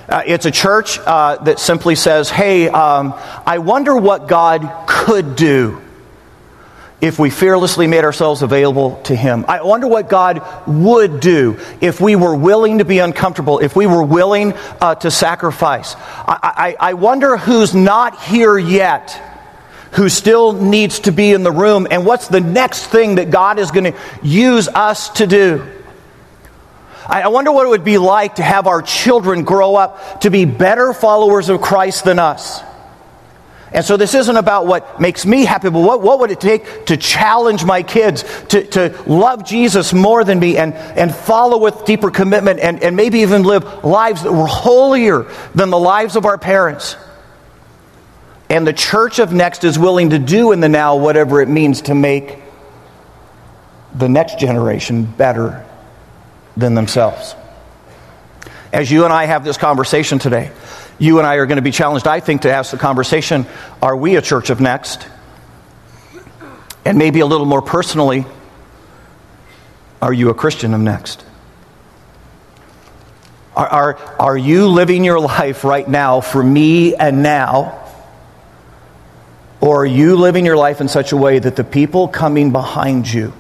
Uh, 0.10 0.24
it's 0.25 0.46
a 0.46 0.52
church 0.52 1.00
uh, 1.00 1.38
that 1.38 1.57
simply 1.57 1.96
says, 1.96 2.30
hey, 2.30 2.68
um, 2.68 3.14
I 3.46 3.60
wonder 3.60 3.96
what 3.96 4.28
God 4.28 4.88
could 4.88 5.38
do 5.38 5.81
if 7.01 7.18
we 7.18 7.31
fearlessly 7.31 7.88
made 7.88 8.03
ourselves 8.03 8.44
available 8.44 9.01
to 9.03 9.15
Him. 9.15 9.44
I 9.48 9.63
wonder 9.63 9.88
what 9.88 10.07
God 10.07 10.42
would 10.68 11.19
do 11.19 11.59
if 11.81 12.00
we 12.00 12.15
were 12.15 12.36
willing 12.36 12.77
to 12.77 12.86
be 12.86 13.00
uncomfortable, 13.00 13.59
if 13.59 13.75
we 13.75 13.88
were 13.88 14.03
willing 14.03 14.53
uh, 14.80 14.95
to 14.95 15.09
sacrifice. 15.09 15.95
I, 15.95 16.75
I, 16.80 16.92
I 16.92 16.94
wonder 16.94 17.38
who's 17.38 17.74
not 17.74 18.21
here 18.21 18.57
yet, 18.57 19.19
who 19.94 20.09
still 20.09 20.54
needs 20.54 21.02
to 21.02 21.11
be 21.11 21.31
in 21.31 21.42
the 21.44 21.52
room, 21.52 21.87
and 21.90 22.06
what's 22.06 22.28
the 22.28 22.40
next 22.40 22.85
thing 22.85 23.16
that 23.16 23.31
God 23.31 23.57
is 23.57 23.71
going 23.71 23.92
to 23.92 23.99
use 24.21 24.68
us 24.68 25.09
to 25.09 25.26
do. 25.26 25.68
I 27.07 27.28
wonder 27.30 27.52
what 27.52 27.66
it 27.66 27.69
would 27.69 27.83
be 27.83 27.97
like 27.97 28.35
to 28.35 28.44
have 28.44 28.68
our 28.68 28.81
children 28.81 29.44
grow 29.44 29.76
up 29.76 30.21
to 30.21 30.30
be 30.30 30.45
better 30.45 30.94
followers 30.94 31.49
of 31.49 31.59
Christ 31.59 32.06
than 32.06 32.19
us. 32.19 32.61
And 33.73 33.85
so 33.85 33.95
this 33.95 34.13
isn't 34.16 34.35
about 34.35 34.68
what 34.68 34.99
makes 34.99 35.25
me 35.25 35.45
happy, 35.45 35.69
but 35.69 35.80
what, 35.80 36.01
what 36.01 36.19
would 36.19 36.31
it 36.31 36.42
take 36.42 36.87
to 36.87 36.97
challenge 36.97 37.63
my 37.63 37.83
kids 37.83 38.23
to, 38.49 38.66
to 38.68 39.04
love 39.06 39.45
Jesus 39.45 39.94
more 39.94 40.25
than 40.25 40.40
me 40.40 40.57
and, 40.57 40.73
and 40.73 41.13
follow 41.13 41.57
with 41.57 41.85
deeper 41.85 42.11
commitment 42.11 42.59
and, 42.59 42.83
and 42.83 42.97
maybe 42.97 43.19
even 43.19 43.44
live 43.44 43.85
lives 43.85 44.23
that 44.23 44.33
were 44.33 44.47
holier 44.47 45.23
than 45.56 45.69
the 45.69 45.80
lives 45.80 46.18
of 46.18 46.25
our 46.25 46.37
parents? 46.37 46.97
And 48.49 48.68
the 48.68 48.73
church 48.73 49.19
of 49.19 49.31
next 49.31 49.63
is 49.63 49.80
willing 49.80 50.09
to 50.09 50.19
do 50.19 50.51
in 50.51 50.59
the 50.59 50.68
now 50.68 50.97
whatever 50.97 51.42
it 51.42 51.47
means 51.47 51.83
to 51.83 51.95
make 51.95 52.40
the 53.95 54.09
next 54.09 54.37
generation 54.40 55.06
better 55.06 55.66
than 56.57 56.73
themselves. 56.73 57.35
As 58.73 58.92
you 58.92 59.06
and 59.06 59.13
I 59.13 59.25
have 59.25 59.45
this 59.45 59.56
conversation 59.56 60.19
today, 60.19 60.51
you 61.02 61.18
and 61.18 61.26
I 61.26 61.38
are 61.38 61.48
going 61.48 61.56
to 61.56 61.64
be 61.64 61.72
challenged, 61.72 62.06
I 62.06 62.20
think, 62.20 62.44
to 62.44 62.54
ask 62.54 62.70
the 62.70 62.78
conversation 62.78 63.48
are 63.81 63.98
we 63.98 64.18
a 64.18 64.22
church 64.22 64.52
of 64.52 64.62
next? 64.62 65.08
And 66.86 67.00
maybe 67.00 67.22
a 67.22 67.26
little 67.26 67.48
more 67.48 67.64
personally, 67.64 68.24
are 70.00 70.14
you 70.14 70.30
a 70.30 70.36
Christian 70.36 70.76
of 70.76 70.80
next? 70.80 71.26
Are, 73.56 73.68
are, 73.68 73.96
are 74.20 74.38
you 74.38 74.68
living 74.68 75.04
your 75.04 75.20
life 75.20 75.64
right 75.64 75.88
now 75.88 76.22
for 76.22 76.42
me 76.44 76.96
and 76.96 77.24
now? 77.24 77.80
Or 79.60 79.81
are 79.81 79.88
you 79.88 80.18
living 80.18 80.46
your 80.46 80.58
life 80.58 80.81
in 80.81 80.88
such 80.88 81.14
a 81.14 81.18
way 81.18 81.40
that 81.40 81.56
the 81.56 81.64
people 81.64 82.10
coming 82.10 82.52
behind 82.52 83.12
you 83.12 83.34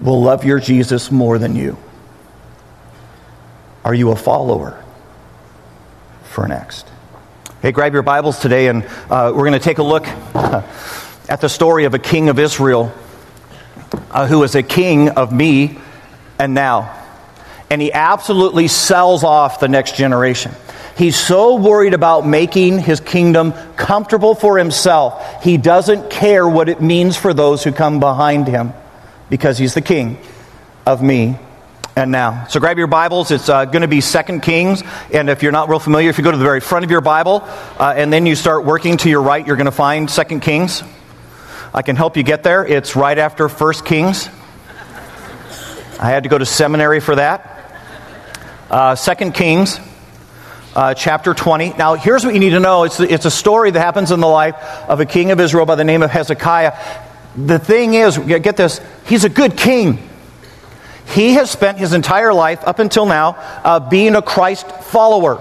will 0.00 0.22
love 0.22 0.44
your 0.44 0.58
Jesus 0.58 1.12
more 1.12 1.38
than 1.38 1.54
you? 1.54 1.78
Are 3.84 3.94
you 3.94 4.10
a 4.10 4.16
follower? 4.16 4.84
For 6.38 6.46
next. 6.46 6.86
Hey, 7.62 7.72
grab 7.72 7.92
your 7.94 8.04
Bibles 8.04 8.38
today, 8.38 8.68
and 8.68 8.84
uh, 9.10 9.32
we're 9.34 9.42
going 9.42 9.54
to 9.54 9.58
take 9.58 9.78
a 9.78 9.82
look 9.82 10.06
at 11.26 11.40
the 11.40 11.48
story 11.48 11.84
of 11.84 11.94
a 11.94 11.98
king 11.98 12.28
of 12.28 12.38
Israel 12.38 12.94
uh, 14.12 14.28
who 14.28 14.44
is 14.44 14.54
a 14.54 14.62
king 14.62 15.08
of 15.08 15.32
me 15.32 15.80
and 16.38 16.54
now. 16.54 16.96
And 17.70 17.82
he 17.82 17.92
absolutely 17.92 18.68
sells 18.68 19.24
off 19.24 19.58
the 19.58 19.66
next 19.66 19.96
generation. 19.96 20.52
He's 20.96 21.18
so 21.18 21.56
worried 21.56 21.92
about 21.92 22.24
making 22.24 22.78
his 22.78 23.00
kingdom 23.00 23.52
comfortable 23.74 24.36
for 24.36 24.58
himself. 24.58 25.42
He 25.42 25.56
doesn't 25.56 26.08
care 26.08 26.48
what 26.48 26.68
it 26.68 26.80
means 26.80 27.16
for 27.16 27.34
those 27.34 27.64
who 27.64 27.72
come 27.72 27.98
behind 27.98 28.46
him 28.46 28.74
because 29.28 29.58
he's 29.58 29.74
the 29.74 29.82
king 29.82 30.18
of 30.86 31.02
me 31.02 31.36
and 31.98 32.12
now. 32.12 32.46
So 32.48 32.60
grab 32.60 32.78
your 32.78 32.86
Bibles. 32.86 33.32
It's 33.32 33.48
uh, 33.48 33.64
going 33.64 33.82
to 33.82 33.88
be 33.88 34.00
Second 34.00 34.42
Kings. 34.42 34.84
And 35.12 35.28
if 35.28 35.42
you're 35.42 35.50
not 35.50 35.68
real 35.68 35.80
familiar, 35.80 36.08
if 36.08 36.16
you 36.16 36.22
go 36.22 36.30
to 36.30 36.36
the 36.36 36.44
very 36.44 36.60
front 36.60 36.84
of 36.84 36.92
your 36.92 37.00
Bible 37.00 37.42
uh, 37.76 37.92
and 37.96 38.12
then 38.12 38.24
you 38.24 38.36
start 38.36 38.64
working 38.64 38.98
to 38.98 39.10
your 39.10 39.20
right, 39.20 39.44
you're 39.44 39.56
going 39.56 39.66
to 39.66 39.72
find 39.72 40.08
Second 40.08 40.40
Kings. 40.40 40.84
I 41.74 41.82
can 41.82 41.96
help 41.96 42.16
you 42.16 42.22
get 42.22 42.44
there. 42.44 42.64
It's 42.64 42.94
right 42.94 43.18
after 43.18 43.48
First 43.48 43.84
Kings. 43.84 44.28
I 45.98 46.06
had 46.06 46.22
to 46.22 46.28
go 46.28 46.38
to 46.38 46.46
seminary 46.46 47.00
for 47.00 47.16
that. 47.16 47.74
Uh, 48.70 48.94
Second 48.94 49.34
Kings, 49.34 49.80
uh, 50.76 50.94
chapter 50.94 51.34
20. 51.34 51.70
Now, 51.70 51.94
here's 51.94 52.24
what 52.24 52.32
you 52.32 52.38
need 52.38 52.50
to 52.50 52.60
know 52.60 52.84
it's, 52.84 53.00
it's 53.00 53.24
a 53.24 53.30
story 53.30 53.72
that 53.72 53.80
happens 53.80 54.12
in 54.12 54.20
the 54.20 54.28
life 54.28 54.54
of 54.88 55.00
a 55.00 55.04
king 55.04 55.32
of 55.32 55.40
Israel 55.40 55.66
by 55.66 55.74
the 55.74 55.84
name 55.84 56.04
of 56.04 56.12
Hezekiah. 56.12 56.78
The 57.34 57.58
thing 57.58 57.94
is, 57.94 58.16
get 58.18 58.56
this, 58.56 58.80
he's 59.06 59.24
a 59.24 59.28
good 59.28 59.56
king. 59.56 60.08
He 61.14 61.34
has 61.34 61.50
spent 61.50 61.78
his 61.78 61.92
entire 61.92 62.32
life 62.32 62.60
up 62.66 62.78
until 62.78 63.06
now 63.06 63.36
uh, 63.64 63.80
being 63.80 64.14
a 64.14 64.22
Christ 64.22 64.70
follower. 64.70 65.38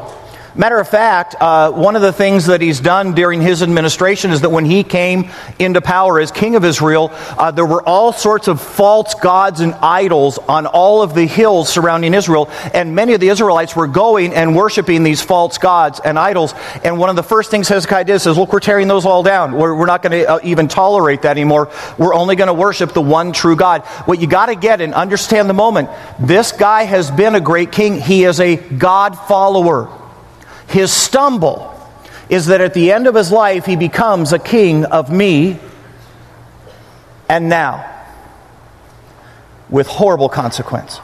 Matter 0.58 0.80
of 0.80 0.90
fact, 0.90 1.36
uh, 1.40 1.72
one 1.72 1.96
of 1.96 2.02
the 2.02 2.12
things 2.12 2.48
that 2.48 2.62
he's 2.62 2.80
done 2.80 3.14
during 3.14 3.44
his 3.44 3.62
administration 3.62 4.32
is 4.32 4.42
that 4.42 4.50
when 4.50 4.66
he 4.66 4.84
came 4.84 5.30
into 5.60 5.82
power 5.82 6.20
as 6.20 6.32
king 6.32 6.56
of 6.56 6.66
Israel, 6.66 7.12
uh, 7.38 7.52
there 7.52 7.66
were 7.66 7.84
all 7.84 8.12
sorts 8.12 8.48
of 8.48 8.60
false 8.60 9.14
gods 9.14 9.60
and 9.60 9.76
idols 9.76 10.40
on 10.40 10.66
all 10.66 11.04
of 11.04 11.14
the 11.14 11.28
hills 11.28 11.72
surrounding 11.72 12.16
Israel, 12.16 12.50
and 12.74 12.96
many 12.96 13.14
of 13.14 13.20
the 13.20 13.30
Israelites 13.30 13.76
were 13.76 13.86
going 13.86 14.34
and 14.34 14.56
worshiping 14.56 15.04
these 15.04 15.22
false 15.22 15.60
gods 15.60 16.02
and 16.04 16.18
idols. 16.18 16.56
And 16.84 16.98
one 16.98 17.12
of 17.12 17.16
the 17.16 17.22
first 17.22 17.52
things 17.52 17.68
Hezekiah 17.68 18.06
did 18.06 18.16
is, 18.16 18.26
"Look, 18.26 18.52
we're 18.52 18.60
tearing 18.60 18.88
those 18.88 19.06
all 19.06 19.22
down. 19.22 19.54
We're, 19.54 19.76
we're 19.76 19.86
not 19.86 20.02
going 20.02 20.24
to 20.24 20.28
uh, 20.28 20.40
even 20.42 20.68
tolerate 20.68 21.22
that 21.22 21.38
anymore. 21.38 21.72
We're 22.00 22.16
only 22.16 22.36
going 22.36 22.48
to 22.48 22.54
worship 22.56 22.94
the 22.94 23.02
one 23.02 23.32
true 23.32 23.56
God." 23.56 23.84
What 24.08 24.20
you 24.20 24.26
got 24.26 24.48
to 24.48 24.56
get 24.56 24.82
and 24.82 24.96
understand 24.96 25.52
the 25.52 25.54
moment: 25.54 25.92
this 26.20 26.52
guy 26.52 26.82
has 26.86 27.12
been 27.12 27.36
a 27.36 27.42
great 27.42 27.72
king. 27.72 28.02
He 28.02 28.24
is 28.24 28.40
a 28.40 28.56
God 28.56 29.16
follower. 29.16 29.97
His 30.68 30.92
stumble 30.92 31.74
is 32.30 32.48
that 32.48 32.62
at 32.62 32.74
the 32.74 32.92
end 32.92 33.08
of 33.08 33.16
his 33.16 33.32
life, 33.32 33.66
he 33.66 33.76
becomes 33.76 34.34
a 34.34 34.40
king 34.40 34.86
of 34.86 35.12
me 35.12 35.60
and 37.30 37.50
now 37.50 37.94
with 39.70 39.88
horrible 39.88 40.30
consequence. 40.30 41.00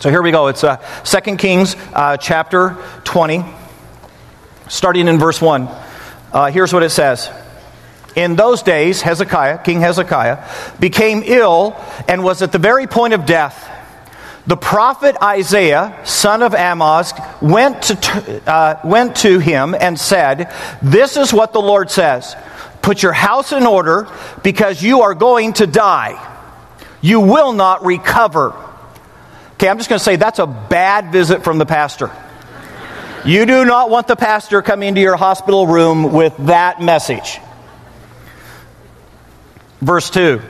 So 0.00 0.10
here 0.10 0.22
we 0.22 0.30
go. 0.30 0.48
It's 0.48 0.62
uh, 0.62 0.76
2 1.04 1.36
Kings 1.36 1.76
uh, 1.92 2.16
chapter 2.16 2.76
20, 3.04 3.44
starting 4.68 5.08
in 5.08 5.18
verse 5.18 5.40
1. 5.40 5.68
Uh, 6.32 6.50
here's 6.50 6.72
what 6.72 6.82
it 6.82 6.90
says. 6.90 7.30
In 8.14 8.36
those 8.36 8.62
days, 8.62 9.02
Hezekiah, 9.02 9.58
King 9.58 9.80
Hezekiah, 9.80 10.44
became 10.80 11.22
ill 11.24 11.76
and 12.08 12.24
was 12.24 12.42
at 12.42 12.52
the 12.52 12.58
very 12.58 12.86
point 12.86 13.14
of 13.14 13.26
death 13.26 13.68
the 14.46 14.56
prophet 14.56 15.16
Isaiah, 15.20 16.00
son 16.04 16.42
of 16.42 16.54
Amoz, 16.54 17.12
went 17.42 17.82
to, 17.82 18.42
uh, 18.50 18.80
went 18.84 19.16
to 19.16 19.40
him 19.40 19.74
and 19.74 19.98
said, 19.98 20.52
This 20.80 21.16
is 21.16 21.32
what 21.32 21.52
the 21.52 21.60
Lord 21.60 21.90
says 21.90 22.36
Put 22.82 23.02
your 23.02 23.12
house 23.12 23.50
in 23.50 23.66
order 23.66 24.08
because 24.44 24.80
you 24.80 25.02
are 25.02 25.14
going 25.14 25.54
to 25.54 25.66
die. 25.66 26.22
You 27.00 27.20
will 27.20 27.52
not 27.52 27.84
recover. 27.84 28.54
Okay, 29.54 29.68
I'm 29.68 29.78
just 29.78 29.88
going 29.88 29.98
to 29.98 30.04
say 30.04 30.14
that's 30.14 30.38
a 30.38 30.46
bad 30.46 31.10
visit 31.10 31.42
from 31.42 31.58
the 31.58 31.66
pastor. 31.66 32.12
You 33.24 33.44
do 33.44 33.64
not 33.64 33.90
want 33.90 34.06
the 34.06 34.14
pastor 34.14 34.62
coming 34.62 34.90
into 34.90 35.00
your 35.00 35.16
hospital 35.16 35.66
room 35.66 36.12
with 36.12 36.36
that 36.46 36.80
message. 36.80 37.40
Verse 39.80 40.08
2 40.10 40.40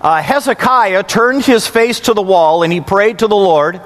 uh, 0.00 0.22
Hezekiah 0.22 1.02
turned 1.02 1.44
his 1.44 1.66
face 1.66 2.00
to 2.00 2.14
the 2.14 2.22
wall 2.22 2.62
and 2.62 2.72
he 2.72 2.80
prayed 2.80 3.18
to 3.20 3.28
the 3.28 3.36
Lord. 3.36 3.80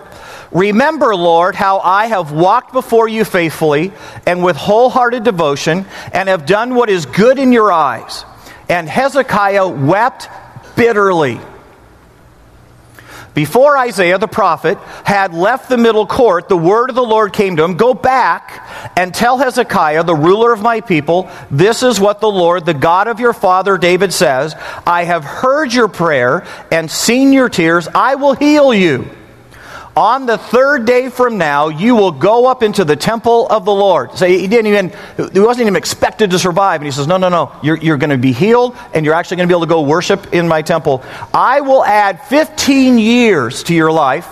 Remember, 0.53 1.17
Lord, 1.17 1.57
how 1.57 1.81
I 1.81 2.07
have 2.07 2.31
walked 2.31 2.73
before 2.73 3.09
you 3.09 3.25
faithfully 3.25 3.93
and 4.25 4.45
with 4.45 4.57
wholehearted 4.57 5.25
devotion 5.25 5.85
and 6.13 6.29
have 6.29 6.47
done 6.47 6.77
what 6.77 6.89
is 6.89 7.07
good 7.07 7.41
in 7.41 7.53
your 7.53 7.73
eyes. 7.73 8.25
And 8.69 8.89
Hezekiah 8.89 9.67
wept 9.67 10.29
bitterly. 10.77 11.41
Before 13.35 13.77
Isaiah 13.77 14.19
the 14.19 14.29
prophet 14.29 14.79
had 15.05 15.35
left 15.35 15.69
the 15.69 15.77
middle 15.77 16.07
court, 16.07 16.49
the 16.49 16.57
word 16.57 16.89
of 16.89 16.97
the 16.97 17.03
Lord 17.03 17.33
came 17.33 17.57
to 17.57 17.65
him 17.65 17.77
Go 17.77 17.93
back 17.93 18.93
and 18.97 19.13
tell 19.13 19.39
Hezekiah, 19.39 20.05
the 20.05 20.15
ruler 20.15 20.53
of 20.53 20.63
my 20.63 20.81
people, 20.81 21.29
this 21.51 21.83
is 21.83 21.99
what 21.99 22.21
the 22.21 22.31
Lord, 22.31 22.65
the 22.65 22.75
God 22.75 23.09
of 23.09 23.19
your 23.19 23.33
father 23.33 23.77
David 23.77 24.13
says 24.13 24.55
I 24.87 25.05
have 25.05 25.25
heard 25.25 25.73
your 25.73 25.89
prayer 25.89 26.47
and 26.71 26.91
seen 26.91 27.33
your 27.33 27.49
tears. 27.49 27.89
I 27.95 28.15
will 28.15 28.35
heal 28.35 28.73
you. 28.73 29.11
On 29.97 30.27
the 30.27 30.39
third 30.39 30.87
day 30.87 31.09
from 31.09 31.39
now, 31.39 31.69
you 31.69 31.95
will 31.95 32.11
go 32.11 32.47
up 32.47 32.65
into 32.65 32.85
the 32.85 32.97
temple 32.97 33.47
of 33.47 33.65
the 33.65 33.73
Lord. 33.73 34.19
So 34.19 34.27
he 34.27 34.49
didn't 34.49 34.67
even, 34.67 34.93
he 35.33 35.39
wasn't 35.39 35.63
even 35.63 35.77
expected 35.77 36.31
to 36.31 36.39
survive. 36.39 36.81
And 36.81 36.87
he 36.87 36.91
says, 36.91 37.07
No, 37.07 37.17
no, 37.17 37.29
no. 37.29 37.53
You're, 37.63 37.77
you're 37.77 37.97
going 37.97 38.11
to 38.11 38.19
be 38.19 38.33
healed, 38.33 38.77
and 38.93 39.07
you're 39.07 39.15
actually 39.15 39.37
going 39.37 39.49
to 39.49 39.53
be 39.53 39.57
able 39.57 39.67
to 39.67 39.73
go 39.73 39.83
worship 39.83 40.35
in 40.35 40.49
my 40.49 40.63
temple. 40.63 41.05
I 41.33 41.61
will 41.61 41.85
add 41.85 42.23
15 42.25 42.99
years 42.99 43.63
to 43.65 43.75
your 43.75 43.93
life, 43.93 44.27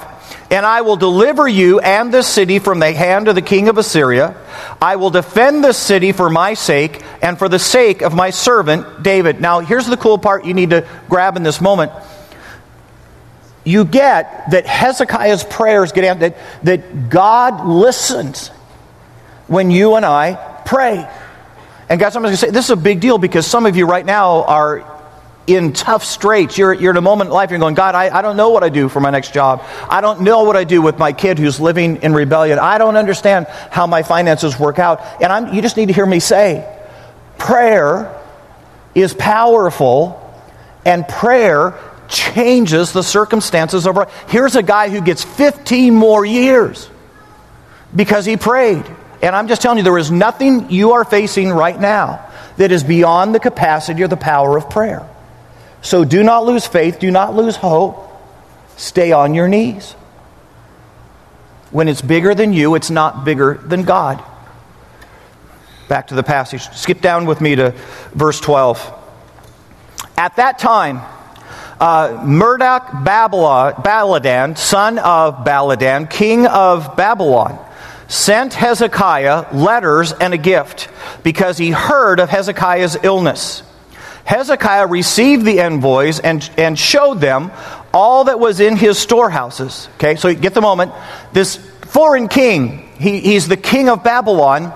and 0.50 0.66
I 0.66 0.80
will 0.80 0.96
deliver 0.96 1.46
you 1.46 1.78
and 1.78 2.12
this 2.12 2.26
city 2.26 2.58
from 2.58 2.80
the 2.80 2.92
hand 2.92 3.28
of 3.28 3.36
the 3.36 3.42
king 3.42 3.68
of 3.68 3.78
Assyria. 3.78 4.34
I 4.80 4.96
will 4.96 5.10
defend 5.10 5.62
this 5.62 5.78
city 5.78 6.10
for 6.10 6.28
my 6.28 6.54
sake 6.54 7.00
and 7.22 7.38
for 7.38 7.48
the 7.48 7.60
sake 7.60 8.02
of 8.02 8.14
my 8.14 8.30
servant 8.30 9.04
David. 9.04 9.40
Now, 9.40 9.60
here's 9.60 9.86
the 9.86 9.96
cool 9.96 10.18
part 10.18 10.44
you 10.44 10.54
need 10.54 10.70
to 10.70 10.88
grab 11.08 11.36
in 11.36 11.44
this 11.44 11.60
moment 11.60 11.92
you 13.64 13.84
get 13.84 14.50
that 14.50 14.66
Hezekiah's 14.66 15.44
prayers 15.44 15.92
get 15.92 16.04
answered, 16.04 16.34
that, 16.34 16.64
that 16.64 17.08
God 17.10 17.66
listens 17.66 18.48
when 19.46 19.70
you 19.70 19.94
and 19.94 20.04
I 20.04 20.34
pray. 20.66 21.08
And 21.88 22.00
guys, 22.00 22.16
I'm 22.16 22.22
going 22.22 22.32
to 22.32 22.36
say 22.38 22.50
this 22.50 22.66
is 22.66 22.70
a 22.70 22.76
big 22.76 23.00
deal 23.00 23.18
because 23.18 23.46
some 23.46 23.66
of 23.66 23.76
you 23.76 23.86
right 23.86 24.04
now 24.04 24.44
are 24.44 24.88
in 25.46 25.72
tough 25.72 26.04
straits. 26.04 26.56
You're, 26.56 26.72
you're 26.72 26.92
in 26.92 26.96
a 26.96 27.02
moment 27.02 27.28
in 27.28 27.34
life, 27.34 27.50
you're 27.50 27.58
going, 27.58 27.74
God, 27.74 27.94
I, 27.94 28.16
I 28.16 28.22
don't 28.22 28.36
know 28.36 28.50
what 28.50 28.62
I 28.62 28.68
do 28.68 28.88
for 28.88 29.00
my 29.00 29.10
next 29.10 29.34
job. 29.34 29.62
I 29.88 30.00
don't 30.00 30.22
know 30.22 30.44
what 30.44 30.56
I 30.56 30.64
do 30.64 30.80
with 30.80 30.98
my 30.98 31.12
kid 31.12 31.38
who's 31.38 31.60
living 31.60 31.96
in 32.02 32.14
rebellion. 32.14 32.58
I 32.58 32.78
don't 32.78 32.96
understand 32.96 33.46
how 33.70 33.86
my 33.86 34.02
finances 34.02 34.58
work 34.58 34.78
out. 34.78 35.00
And 35.20 35.32
I'm, 35.32 35.54
you 35.54 35.60
just 35.60 35.76
need 35.76 35.86
to 35.86 35.92
hear 35.92 36.06
me 36.06 36.20
say 36.20 36.68
prayer 37.38 38.18
is 38.94 39.14
powerful, 39.14 40.18
and 40.84 41.06
prayer 41.08 41.78
changes 42.12 42.92
the 42.92 43.02
circumstances 43.02 43.86
of 43.86 43.96
our. 43.96 44.08
Here's 44.28 44.54
a 44.54 44.62
guy 44.62 44.90
who 44.90 45.00
gets 45.00 45.24
15 45.24 45.94
more 45.94 46.24
years 46.24 46.88
because 47.94 48.24
he 48.24 48.36
prayed. 48.36 48.84
And 49.22 49.34
I'm 49.34 49.48
just 49.48 49.62
telling 49.62 49.78
you, 49.78 49.84
there 49.84 49.98
is 49.98 50.10
nothing 50.10 50.70
you 50.70 50.92
are 50.92 51.04
facing 51.04 51.50
right 51.50 51.78
now 51.78 52.28
that 52.56 52.70
is 52.72 52.84
beyond 52.84 53.34
the 53.34 53.40
capacity 53.40 54.02
or 54.02 54.08
the 54.08 54.16
power 54.16 54.56
of 54.56 54.68
prayer. 54.68 55.08
So 55.80 56.04
do 56.04 56.22
not 56.22 56.44
lose 56.44 56.66
faith, 56.66 56.98
do 56.98 57.10
not 57.10 57.34
lose 57.34 57.56
hope. 57.56 58.08
Stay 58.76 59.12
on 59.12 59.34
your 59.34 59.48
knees. 59.48 59.92
When 61.70 61.88
it's 61.88 62.02
bigger 62.02 62.34
than 62.34 62.52
you, 62.52 62.74
it's 62.74 62.90
not 62.90 63.24
bigger 63.24 63.54
than 63.54 63.84
God. 63.84 64.22
Back 65.88 66.08
to 66.08 66.14
the 66.14 66.22
passage. 66.22 66.68
Skip 66.70 67.00
down 67.00 67.26
with 67.26 67.40
me 67.40 67.56
to 67.56 67.70
verse 68.12 68.40
12. 68.40 69.00
At 70.16 70.36
that 70.36 70.58
time, 70.58 71.00
uh, 71.82 72.24
Merodach-Baladan, 72.24 74.56
son 74.56 74.98
of 75.00 75.44
Baladan, 75.44 76.08
king 76.08 76.46
of 76.46 76.96
Babylon, 76.96 77.58
sent 78.06 78.54
Hezekiah 78.54 79.52
letters 79.52 80.12
and 80.12 80.32
a 80.32 80.38
gift 80.38 80.88
because 81.24 81.58
he 81.58 81.72
heard 81.72 82.20
of 82.20 82.28
Hezekiah's 82.28 82.96
illness. 83.02 83.64
Hezekiah 84.24 84.86
received 84.86 85.44
the 85.44 85.58
envoys 85.58 86.20
and, 86.20 86.48
and 86.56 86.78
showed 86.78 87.20
them 87.20 87.50
all 87.92 88.22
that 88.24 88.38
was 88.38 88.60
in 88.60 88.76
his 88.76 88.96
storehouses. 88.96 89.88
Okay, 89.96 90.14
so 90.14 90.32
get 90.32 90.54
the 90.54 90.60
moment. 90.60 90.92
This 91.32 91.56
foreign 91.56 92.28
king, 92.28 92.88
he, 93.00 93.18
he's 93.18 93.48
the 93.48 93.56
king 93.56 93.88
of 93.88 94.04
Babylon, 94.04 94.72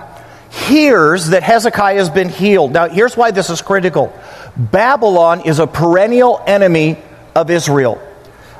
hears 0.49 1.29
that 1.29 1.41
Hezekiah 1.41 1.95
has 1.95 2.09
been 2.09 2.27
healed. 2.27 2.73
Now, 2.73 2.89
here's 2.89 3.15
why 3.15 3.31
this 3.31 3.49
is 3.49 3.61
critical 3.61 4.13
Babylon 4.57 5.41
is 5.45 5.59
a 5.59 5.67
perennial 5.67 6.41
enemy 6.45 6.97
of 7.35 7.49
Israel. 7.49 8.01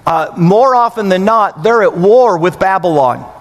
Uh, 0.06 0.34
more 0.38 0.76
often 0.76 1.10
than 1.10 1.26
not, 1.26 1.64
they're 1.64 1.84
at 1.84 1.98
war 1.98 2.38
with 2.38 2.60
Babylon. 2.60 3.34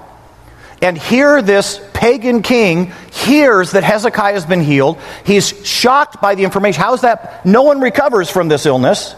And 0.83 0.99
here, 0.99 1.41
this 1.43 1.81
pagan 1.93 2.43
king 2.43 2.93
hears 3.13 3.73
that 3.73 3.85
Hezekiah 3.85 4.35
has 4.35 4.47
been 4.47 4.61
healed. 4.61 4.99
He's 5.25 5.49
shocked 5.67 6.21
by 6.21 6.35
the 6.35 6.45
information. 6.45 6.83
How 6.83 6.95
is 6.95 7.03
that? 7.03 7.47
No 7.47 7.63
one 7.63 7.81
recovers 7.81 8.31
from 8.31 8.49
this 8.49 8.67
illness. 8.67 9.15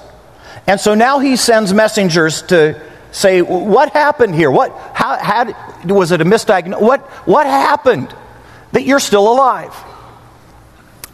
And 0.67 0.81
so 0.81 0.95
now 0.95 1.19
he 1.19 1.37
sends 1.37 1.73
messengers 1.73 2.43
to 2.43 2.81
say, 3.11 3.43
What 3.43 3.93
happened 3.93 4.35
here? 4.35 4.51
What, 4.51 4.77
how, 4.95 5.17
how, 5.19 5.85
was 5.85 6.13
it 6.13 6.21
a 6.21 6.25
misdiagnosis? 6.25 6.81
What, 6.81 7.01
what 7.27 7.47
happened 7.47 8.15
that 8.73 8.83
you're 8.83 9.01
still 9.01 9.33
alive? 9.33 9.75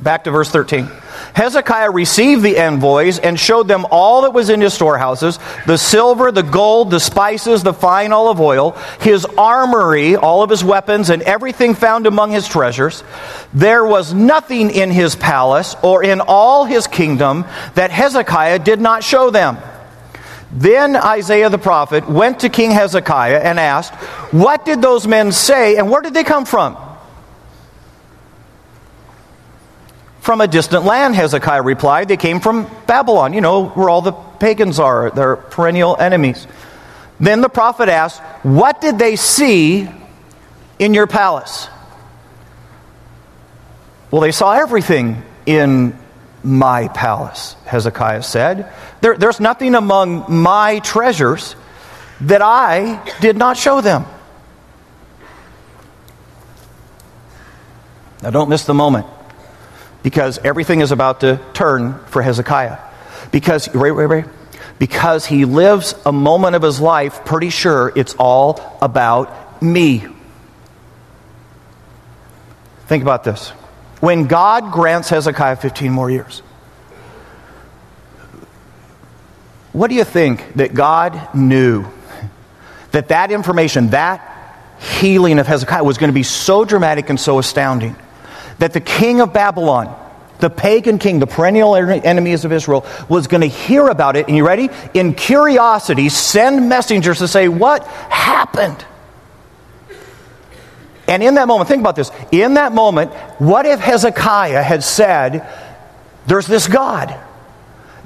Back 0.00 0.24
to 0.24 0.30
verse 0.30 0.50
13. 0.50 0.88
Hezekiah 1.34 1.90
received 1.90 2.42
the 2.42 2.58
envoys 2.58 3.18
and 3.18 3.38
showed 3.38 3.68
them 3.68 3.86
all 3.90 4.22
that 4.22 4.32
was 4.32 4.50
in 4.50 4.60
his 4.60 4.74
storehouses 4.74 5.38
the 5.66 5.78
silver, 5.78 6.30
the 6.30 6.42
gold, 6.42 6.90
the 6.90 7.00
spices, 7.00 7.62
the 7.62 7.72
fine 7.72 8.12
olive 8.12 8.40
oil, 8.40 8.72
his 9.00 9.24
armory, 9.24 10.16
all 10.16 10.42
of 10.42 10.50
his 10.50 10.62
weapons, 10.62 11.10
and 11.10 11.22
everything 11.22 11.74
found 11.74 12.06
among 12.06 12.30
his 12.30 12.48
treasures. 12.48 13.02
There 13.52 13.84
was 13.84 14.12
nothing 14.12 14.70
in 14.70 14.90
his 14.90 15.16
palace 15.16 15.74
or 15.82 16.04
in 16.04 16.20
all 16.20 16.64
his 16.64 16.86
kingdom 16.86 17.44
that 17.74 17.90
Hezekiah 17.90 18.58
did 18.58 18.80
not 18.80 19.02
show 19.02 19.30
them. 19.30 19.58
Then 20.52 20.94
Isaiah 20.94 21.50
the 21.50 21.58
prophet 21.58 22.08
went 22.08 22.40
to 22.40 22.48
King 22.48 22.70
Hezekiah 22.70 23.40
and 23.40 23.58
asked, 23.58 23.92
What 24.32 24.64
did 24.64 24.80
those 24.80 25.06
men 25.06 25.32
say 25.32 25.76
and 25.76 25.90
where 25.90 26.00
did 26.00 26.14
they 26.14 26.22
come 26.22 26.44
from? 26.44 26.76
From 30.24 30.40
a 30.40 30.48
distant 30.48 30.86
land, 30.86 31.14
Hezekiah 31.14 31.60
replied. 31.60 32.08
They 32.08 32.16
came 32.16 32.40
from 32.40 32.66
Babylon, 32.86 33.34
you 33.34 33.42
know, 33.42 33.66
where 33.66 33.90
all 33.90 34.00
the 34.00 34.12
pagans 34.12 34.78
are, 34.80 35.10
their 35.10 35.36
perennial 35.36 35.98
enemies. 36.00 36.46
Then 37.20 37.42
the 37.42 37.50
prophet 37.50 37.90
asked, 37.90 38.22
What 38.42 38.80
did 38.80 38.98
they 38.98 39.16
see 39.16 39.86
in 40.78 40.94
your 40.94 41.06
palace? 41.06 41.68
Well, 44.10 44.22
they 44.22 44.32
saw 44.32 44.52
everything 44.52 45.22
in 45.44 45.94
my 46.42 46.88
palace, 46.88 47.54
Hezekiah 47.66 48.22
said. 48.22 48.72
There, 49.02 49.18
there's 49.18 49.40
nothing 49.40 49.74
among 49.74 50.24
my 50.32 50.78
treasures 50.78 51.54
that 52.22 52.40
I 52.40 53.12
did 53.20 53.36
not 53.36 53.58
show 53.58 53.82
them. 53.82 54.06
Now, 58.22 58.30
don't 58.30 58.48
miss 58.48 58.64
the 58.64 58.72
moment 58.72 59.06
because 60.04 60.38
everything 60.44 60.82
is 60.82 60.92
about 60.92 61.20
to 61.20 61.40
turn 61.54 61.98
for 62.04 62.22
Hezekiah. 62.22 62.78
Because, 63.32 63.72
wait, 63.72 63.90
wait, 63.90 64.06
wait. 64.06 64.24
Because 64.78 65.24
he 65.24 65.46
lives 65.46 65.94
a 66.04 66.12
moment 66.12 66.54
of 66.54 66.62
his 66.62 66.78
life 66.78 67.24
pretty 67.24 67.48
sure 67.48 67.90
it's 67.96 68.14
all 68.18 68.78
about 68.82 69.62
me. 69.62 70.04
Think 72.86 73.02
about 73.02 73.24
this. 73.24 73.48
When 74.00 74.26
God 74.26 74.72
grants 74.72 75.08
Hezekiah 75.08 75.56
15 75.56 75.90
more 75.90 76.10
years, 76.10 76.40
what 79.72 79.88
do 79.88 79.94
you 79.94 80.04
think 80.04 80.54
that 80.56 80.74
God 80.74 81.34
knew 81.34 81.86
that 82.90 83.08
that 83.08 83.32
information, 83.32 83.88
that 83.88 84.20
healing 84.78 85.38
of 85.38 85.46
Hezekiah 85.46 85.82
was 85.82 85.96
going 85.96 86.10
to 86.10 86.14
be 86.14 86.22
so 86.22 86.66
dramatic 86.66 87.08
and 87.08 87.18
so 87.18 87.38
astounding 87.38 87.96
that 88.58 88.72
the 88.72 88.80
king 88.80 89.20
of 89.20 89.32
Babylon, 89.32 89.94
the 90.40 90.50
pagan 90.50 90.98
king, 90.98 91.18
the 91.18 91.26
perennial 91.26 91.74
enemies 91.76 92.44
of 92.44 92.52
Israel, 92.52 92.86
was 93.08 93.26
going 93.26 93.40
to 93.40 93.46
hear 93.46 93.88
about 93.88 94.16
it. 94.16 94.26
And 94.28 94.36
you 94.36 94.46
ready? 94.46 94.68
In 94.92 95.14
curiosity, 95.14 96.08
send 96.08 96.68
messengers 96.68 97.18
to 97.18 97.28
say, 97.28 97.48
What 97.48 97.86
happened? 97.86 98.84
And 101.06 101.22
in 101.22 101.34
that 101.34 101.48
moment, 101.48 101.68
think 101.68 101.80
about 101.80 101.96
this. 101.96 102.10
In 102.32 102.54
that 102.54 102.72
moment, 102.72 103.12
what 103.38 103.66
if 103.66 103.78
Hezekiah 103.80 104.62
had 104.62 104.82
said, 104.82 105.46
There's 106.26 106.46
this 106.46 106.66
God 106.66 107.18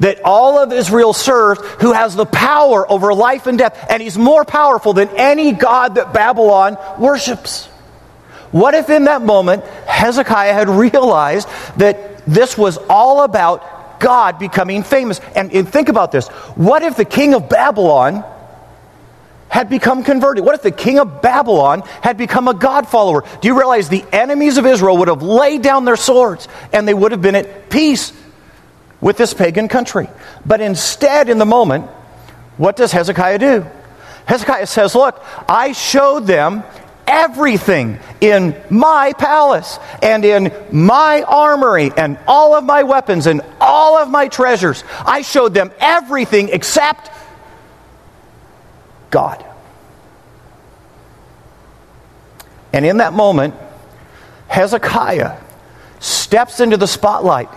that 0.01 0.21
all 0.25 0.59
of 0.59 0.73
Israel 0.73 1.13
serves 1.13 1.61
who 1.81 1.93
has 1.93 2.15
the 2.15 2.27
power 2.27 2.91
over 2.91 3.13
life 3.13 3.47
and 3.47 3.59
death, 3.59 3.87
and 3.91 4.03
he's 4.03 4.17
more 4.17 4.45
powerful 4.45 4.93
than 4.93 5.09
any 5.17 5.53
God 5.53 5.97
that 5.97 6.13
Babylon 6.13 6.77
worships? 6.99 7.69
What 8.51 8.75
if 8.75 8.89
in 8.89 9.05
that 9.05 9.23
moment 9.23 9.65
Hezekiah 9.65 10.53
had 10.53 10.69
realized 10.69 11.49
that 11.77 12.25
this 12.27 12.57
was 12.57 12.79
all 12.89 13.23
about 13.25 14.01
God 14.01 14.39
becoming 14.39 14.83
famous? 14.83 15.21
And, 15.35 15.53
and, 15.53 15.69
think 15.69 15.89
about 15.89 16.13
this. 16.13 16.29
What 16.57 16.83
if 16.83 16.97
the 16.97 17.05
king 17.05 17.35
of 17.35 17.49
Babylon 17.49 18.25
had 19.49 19.69
become 19.69 20.05
converted? 20.05 20.45
What 20.45 20.55
if 20.55 20.63
the 20.63 20.71
king 20.71 20.99
of 20.99 21.21
Babylon 21.21 21.83
had 22.03 22.17
become 22.17 22.49
a 22.49 22.55
God 22.55 22.89
follower? 22.89 23.25
Do 23.41 23.49
you 23.49 23.59
realize 23.59 23.89
the 23.89 24.05
enemies 24.13 24.57
of 24.57 24.67
Israel 24.67 24.97
would 24.99 25.09
have 25.09 25.23
laid 25.23 25.63
down 25.63 25.85
their 25.85 25.97
swords 25.97 26.49
and 26.73 26.87
they 26.87 26.95
would 26.95 27.13
have 27.13 27.23
been 27.23 27.35
at 27.35 27.71
peace 27.71 28.13
with 29.01 29.17
this 29.17 29.35
pagan 29.35 29.69
country? 29.69 30.09
But 30.45 30.61
instead, 30.61 31.29
in 31.29 31.39
the 31.39 31.47
moment, 31.47 31.87
what 32.57 32.77
does 32.77 32.93
Hezekiah 32.93 33.39
do? 33.39 33.67
Hezekiah 34.27 34.67
says, 34.67 34.95
Look, 34.95 35.25
I 35.49 35.73
showed 35.73 36.27
them 36.27 36.63
everything 37.09 37.99
in 38.21 38.55
my 38.69 39.15
palace 39.19 39.79
and 40.03 40.25
in 40.25 40.53
my 40.71 41.23
armory 41.23 41.91
and 41.97 42.19
all 42.27 42.55
of 42.55 42.63
my 42.63 42.83
weapons 42.83 43.27
and 43.27 43.41
all 43.61 43.97
of 43.97 44.11
my 44.11 44.29
treasures. 44.29 44.85
I 45.01 45.23
showed 45.23 45.55
them 45.55 45.73
everything 45.81 46.51
except 46.51 47.11
God. 49.11 49.45
And 52.73 52.85
in 52.85 52.99
that 52.99 53.15
moment, 53.15 53.55
Hezekiah 54.49 55.41
steps 56.01 56.61
into 56.61 56.77
the 56.77 56.87
spotlight 56.87 57.49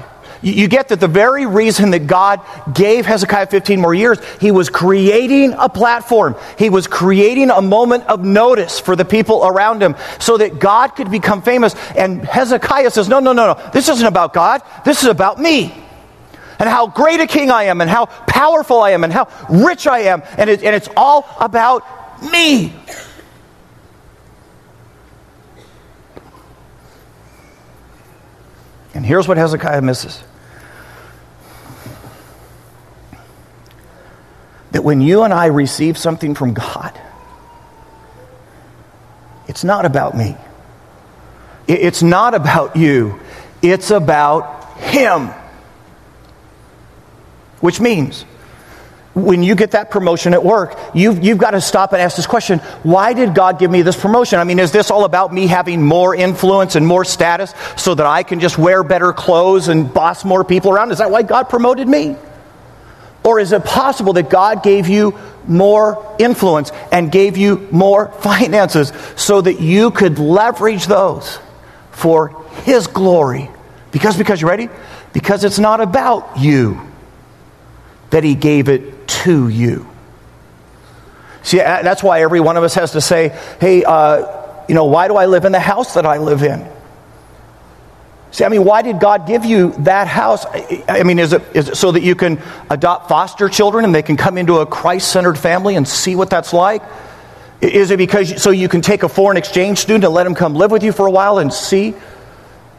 you 0.42 0.68
get 0.68 0.88
that 0.88 1.00
the 1.00 1.08
very 1.08 1.46
reason 1.46 1.92
that 1.92 2.08
God 2.08 2.42
gave 2.74 3.06
Hezekiah 3.06 3.48
15 3.48 3.80
more 3.80 3.94
years, 3.94 4.18
he 4.40 4.50
was 4.50 4.70
creating 4.70 5.54
a 5.54 5.70
platform. 5.70 6.36
He 6.58 6.70
was 6.70 6.88
creating 6.88 7.52
a 7.52 7.62
moment 7.62 8.06
of 8.06 8.24
notice 8.26 8.80
for 8.80 8.96
the 8.96 9.06
people 9.06 9.46
around 9.46 9.84
him 9.84 9.96
so 10.20 10.38
that 10.38 10.58
God 10.58 10.90
could 10.96 11.12
become 11.12 11.44
famous. 11.44 11.76
And 11.96 12.26
Hezekiah 12.26 12.90
says, 12.90 13.08
No, 13.08 13.20
no, 13.20 13.34
no, 13.34 13.54
no. 13.54 13.70
This 13.72 13.88
isn't 13.88 14.08
about 14.08 14.34
God. 14.34 14.64
This 14.84 15.04
is 15.04 15.10
about 15.10 15.40
me. 15.40 15.74
And 16.58 16.70
how 16.70 16.88
great 16.88 17.20
a 17.20 17.28
king 17.28 17.52
I 17.52 17.64
am, 17.64 17.82
and 17.82 17.90
how 17.90 18.06
powerful 18.06 18.82
I 18.82 18.92
am, 18.92 19.04
and 19.04 19.12
how 19.14 19.28
rich 19.50 19.88
I 19.88 20.02
am. 20.02 20.22
And, 20.38 20.50
it, 20.50 20.64
and 20.64 20.76
it's 20.76 20.90
all 20.96 21.28
about 21.40 21.84
me. 22.32 22.74
And 28.94 29.06
here's 29.06 29.28
what 29.28 29.38
Hezekiah 29.38 29.82
misses 29.82 30.24
that 34.72 34.84
when 34.84 35.02
you 35.02 35.24
and 35.24 35.34
I 35.34 35.48
receive 35.48 35.98
something 35.98 36.36
from 36.36 36.54
God, 36.54 37.00
it's 39.48 39.64
not 39.64 39.86
about 39.86 40.16
me. 40.16 40.36
It's 41.68 42.02
not 42.02 42.34
about 42.34 42.76
you. 42.76 43.20
It's 43.62 43.92
about 43.92 44.78
Him. 44.80 45.30
Which 47.60 47.80
means, 47.80 48.24
when 49.14 49.44
you 49.44 49.56
get 49.56 49.72
that 49.72 49.92
promotion 49.92 50.34
at 50.34 50.44
work, 50.44 50.78
you've, 50.94 51.24
you've 51.24 51.38
got 51.38 51.52
to 51.52 51.62
stop 51.62 51.92
and 51.94 52.02
ask 52.02 52.16
this 52.16 52.28
question 52.28 52.60
why 52.84 53.14
did 53.14 53.36
God 53.36 53.60
give 53.60 53.70
me 53.70 53.82
this 53.82 54.00
promotion? 54.00 54.40
I 54.40 54.46
mean, 54.46 54.58
is 54.58 54.72
this 54.72 54.90
all 54.90 55.06
about 55.06 55.34
me 55.34 55.48
having 55.48 55.84
more 55.84 56.16
influence 56.16 56.76
and 56.76 56.88
more 56.88 57.04
status 57.04 57.54
so 57.76 57.94
that 57.94 58.06
I 58.06 58.24
can 58.24 58.40
just 58.40 58.58
wear 58.58 58.84
better 58.84 59.12
clothes 59.12 59.68
and 59.68 59.94
boss 59.94 60.24
more 60.24 60.44
people 60.44 60.72
around? 60.72 60.92
Is 60.92 61.00
that 61.00 61.12
why 61.12 61.24
God 61.24 61.50
promoted 61.50 61.88
me? 61.88 62.16
Or 63.24 63.40
is 63.40 63.52
it 63.52 63.64
possible 63.64 64.14
that 64.14 64.30
God 64.30 64.64
gave 64.64 64.88
you 64.88 65.18
more 65.48 66.16
influence 66.20 66.72
and 66.92 67.12
gave 67.12 67.38
you 67.38 67.68
more 67.72 68.08
finances 68.22 68.92
so 69.16 69.42
that 69.42 69.60
you 69.60 69.92
could 69.92 70.20
leverage 70.20 70.88
those 70.88 71.40
for 71.92 72.46
His 72.64 72.88
glory? 72.88 73.50
Because, 73.92 74.18
because, 74.18 74.42
you 74.42 74.48
ready? 74.48 74.70
Because 75.14 75.44
it's 75.44 75.60
not 75.60 75.82
about 75.82 76.40
you 76.40 76.82
that 78.10 78.24
He 78.24 78.36
gave 78.36 78.70
it 78.70 79.08
to 79.08 79.48
you. 79.50 79.88
See, 81.44 81.58
that's 81.58 82.04
why 82.04 82.22
every 82.22 82.40
one 82.40 82.58
of 82.58 82.64
us 82.64 82.76
has 82.76 82.92
to 82.92 83.02
say, 83.02 83.38
hey, 83.60 83.84
uh, 83.84 84.64
you 84.68 84.76
know, 84.76 84.86
why 84.86 85.08
do 85.08 85.16
I 85.16 85.26
live 85.26 85.46
in 85.46 85.52
the 85.52 85.60
house 85.60 85.96
that 85.96 86.06
I 86.06 86.18
live 86.18 86.44
in? 86.44 86.68
See, 88.32 88.46
I 88.46 88.50
mean, 88.50 88.64
why 88.64 88.82
did 88.82 89.02
God 89.02 89.28
give 89.28 89.44
you 89.44 89.72
that 89.80 90.08
house? 90.08 90.46
I 90.88 91.04
mean, 91.04 91.20
is 91.20 91.34
it, 91.34 91.44
is 91.54 91.70
it 91.70 91.76
so 91.76 91.92
that 91.92 92.02
you 92.02 92.16
can 92.16 92.42
adopt 92.70 93.10
foster 93.10 93.50
children 93.50 93.84
and 93.84 93.94
they 93.94 94.02
can 94.02 94.16
come 94.16 94.38
into 94.38 94.60
a 94.60 94.66
Christ 94.66 95.12
centered 95.12 95.38
family 95.38 95.76
and 95.76 95.86
see 95.86 96.16
what 96.16 96.30
that's 96.30 96.54
like? 96.54 96.82
Is 97.60 97.92
it 97.92 97.98
because 97.98 98.42
so 98.42 98.52
you 98.52 98.70
can 98.70 98.82
take 98.82 99.04
a 99.04 99.10
foreign 99.10 99.38
exchange 99.38 99.80
student 99.80 100.06
and 100.06 100.14
let 100.14 100.26
him 100.26 100.34
come 100.34 100.56
live 100.56 100.72
with 100.72 100.82
you 100.82 100.94
for 100.94 101.06
a 101.06 101.12
while 101.12 101.40
and 101.40 101.52
see 101.52 101.94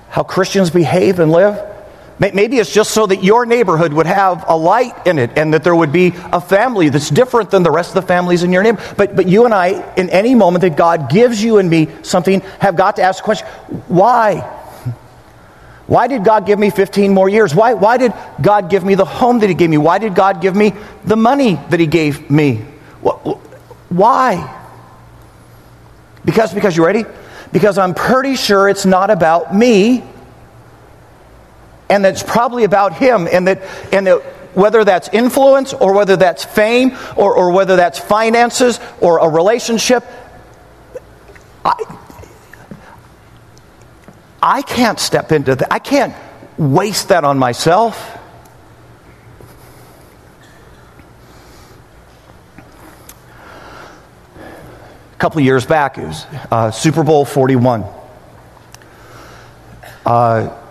how 0.09 0.23
Christians 0.23 0.71
behave 0.71 1.19
and 1.19 1.31
live? 1.31 1.69
Maybe 2.19 2.59
it's 2.59 2.73
just 2.73 2.93
so 2.93 3.07
that 3.07 3.25
your 3.25 3.47
neighborhood 3.47 3.93
would 3.93 4.07
have 4.07 4.45
a 4.49 4.57
light 4.57 5.07
in 5.07 5.19
it 5.19 5.33
and 5.37 5.53
that 5.55 5.65
there 5.65 5.75
would 5.75 5.93
be 5.93 6.13
a 6.33 6.41
family 6.41 6.89
that's 6.89 7.11
different 7.11 7.51
than 7.51 7.65
the 7.65 7.71
rest 7.71 7.91
of 7.91 7.95
the 7.97 8.07
families 8.07 8.45
in 8.45 8.53
your 8.53 8.63
neighborhood. 8.63 8.97
But, 8.97 9.17
but 9.17 9.27
you 9.27 9.45
and 9.45 9.53
I, 9.53 9.93
in 9.97 10.09
any 10.09 10.35
moment 10.35 10.63
that 10.63 10.77
God 10.77 11.11
gives 11.11 11.43
you 11.43 11.59
and 11.59 11.69
me 11.69 11.89
something, 12.03 12.41
have 12.61 12.77
got 12.77 12.97
to 12.97 13.03
ask 13.03 13.19
the 13.19 13.25
question 13.25 13.49
why? 13.89 14.61
Why 15.87 16.07
did 16.07 16.25
God 16.25 16.47
give 16.47 16.59
me 16.59 16.71
15 16.71 17.13
more 17.13 17.29
years? 17.29 17.55
Why, 17.55 17.75
why 17.75 17.97
did 17.97 18.13
God 18.41 18.71
give 18.71 18.85
me 18.85 18.95
the 18.95 19.05
home 19.05 19.41
that 19.41 19.49
He 19.49 19.55
gave 19.55 19.71
me? 19.71 19.79
Why 19.79 19.99
did 19.99 20.15
God 20.15 20.41
give 20.41 20.55
me 20.55 20.73
the 21.05 21.17
money 21.17 21.55
that 21.71 21.81
He 21.81 21.87
gave 21.87 22.31
me? 22.31 22.65
Why? 23.89 24.59
Because, 26.25 26.55
because 26.55 26.77
you 26.77 26.87
ready? 26.87 27.05
Because 27.53 27.79
I'm 27.79 27.95
pretty 27.95 28.37
sure 28.37 28.69
it's 28.69 28.87
not 28.87 29.11
about 29.11 29.55
me, 29.55 30.03
and 31.91 32.05
that 32.05 32.15
it's 32.15 32.23
probably 32.23 32.65
about 32.65 32.95
him, 32.95 33.29
and 33.31 33.47
that, 33.49 33.63
and 33.93 34.07
that 34.07 34.23
whether 34.55 34.85
that's 34.85 35.09
influence 35.11 35.75
or 35.75 35.93
whether 35.93 36.17
that's 36.17 36.45
fame 36.45 36.97
or, 37.17 37.35
or 37.35 37.53
whether 37.53 37.77
that's 37.77 37.99
finances 37.99 38.81
or 39.01 39.19
a 39.19 39.29
relationship, 39.29 40.05
I, 41.65 41.75
I 44.43 44.63
can't 44.63 44.99
step 44.99 45.31
into 45.31 45.55
that. 45.55 45.73
I 45.73 45.79
can't 45.79 46.15
waste 46.59 47.09
that 47.09 47.23
on 47.23 47.39
myself. 47.39 48.19
A 55.13 55.17
couple 55.19 55.41
years 55.41 55.65
back, 55.65 55.97
it 55.97 56.07
was 56.07 56.27
uh, 56.51 56.73
Super 56.73 57.05
Bowl 57.05 57.25
41. 57.25 57.85
Uh, 60.05 60.62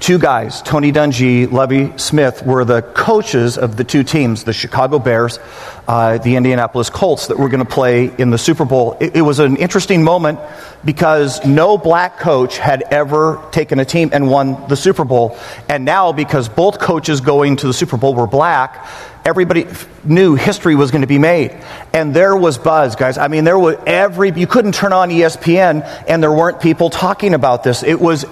two 0.00 0.18
guys, 0.18 0.62
Tony 0.62 0.92
Dungy, 0.92 1.50
Lovie 1.50 1.96
Smith, 1.98 2.44
were 2.44 2.64
the 2.64 2.80
coaches 2.82 3.58
of 3.58 3.76
the 3.76 3.84
two 3.84 4.02
teams, 4.02 4.44
the 4.44 4.52
Chicago 4.52 4.98
Bears, 4.98 5.38
uh, 5.86 6.16
the 6.18 6.36
Indianapolis 6.36 6.88
Colts, 6.88 7.26
that 7.26 7.38
were 7.38 7.50
going 7.50 7.64
to 7.64 7.70
play 7.70 8.10
in 8.16 8.30
the 8.30 8.38
Super 8.38 8.64
Bowl. 8.64 8.96
It, 8.98 9.16
it, 9.16 9.20
was 9.20 9.38
an 9.38 9.56
interesting 9.56 10.02
moment 10.02 10.40
because 10.84 11.44
no 11.44 11.76
black 11.76 12.18
coach 12.18 12.56
had 12.56 12.82
ever 12.90 13.46
taken 13.52 13.78
a 13.78 13.84
team 13.84 14.10
and 14.12 14.28
won 14.28 14.66
the 14.68 14.76
Super 14.76 15.04
Bowl. 15.04 15.36
And 15.68 15.84
now, 15.84 16.12
because 16.12 16.48
both 16.48 16.78
coaches 16.78 17.20
going 17.20 17.56
to 17.56 17.66
the 17.66 17.74
Super 17.74 17.98
Bowl 17.98 18.14
were 18.14 18.26
black, 18.26 18.88
everybody 19.24 19.66
knew 20.02 20.34
history 20.34 20.74
was 20.74 20.90
going 20.90 21.02
to 21.02 21.08
be 21.08 21.18
made. 21.18 21.62
And 21.92 22.14
there 22.14 22.34
was 22.34 22.56
buzz, 22.56 22.96
guys. 22.96 23.18
I 23.18 23.28
mean, 23.28 23.44
there 23.44 23.58
was 23.58 23.76
every, 23.86 24.32
you 24.32 24.46
couldn't 24.46 24.72
turn 24.72 24.94
on 24.94 25.10
ESPN 25.10 25.84
and 26.08 26.22
there 26.22 26.32
weren't 26.32 26.60
people 26.60 26.88
talking 26.88 27.34
about 27.34 27.62
this. 27.62 27.82
It 27.82 28.00
was 28.00 28.24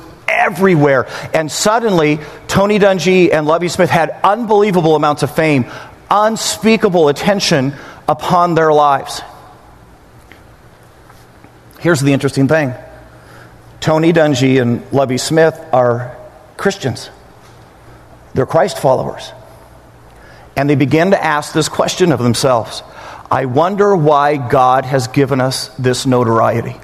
everywhere. 0.58 1.06
And 1.32 1.50
suddenly, 1.50 2.18
Tony 2.48 2.80
Dungy 2.80 3.32
and 3.32 3.46
Lovie 3.46 3.68
Smith 3.68 3.90
had 3.90 4.10
unbelievable 4.24 4.96
amounts 4.96 5.22
of 5.22 5.34
fame, 5.34 5.66
unspeakable 6.10 7.08
attention 7.08 7.74
upon 8.08 8.54
their 8.54 8.72
lives. 8.72 9.22
Here's 11.78 12.00
the 12.00 12.12
interesting 12.12 12.48
thing 12.48 12.74
Tony 13.80 14.12
Dungy 14.12 14.60
and 14.60 14.82
Lovie 14.92 15.18
Smith 15.18 15.58
are 15.72 16.16
Christians, 16.56 17.08
they're 18.34 18.46
Christ 18.46 18.78
followers. 18.78 19.32
And 20.56 20.68
they 20.68 20.74
begin 20.74 21.12
to 21.12 21.24
ask 21.24 21.52
this 21.52 21.68
question 21.68 22.10
of 22.10 22.18
themselves 22.18 22.82
I 23.30 23.44
wonder 23.44 23.94
why 23.94 24.36
God 24.36 24.84
has 24.86 25.06
given 25.06 25.40
us 25.40 25.68
this 25.76 26.04
notoriety. 26.04 26.74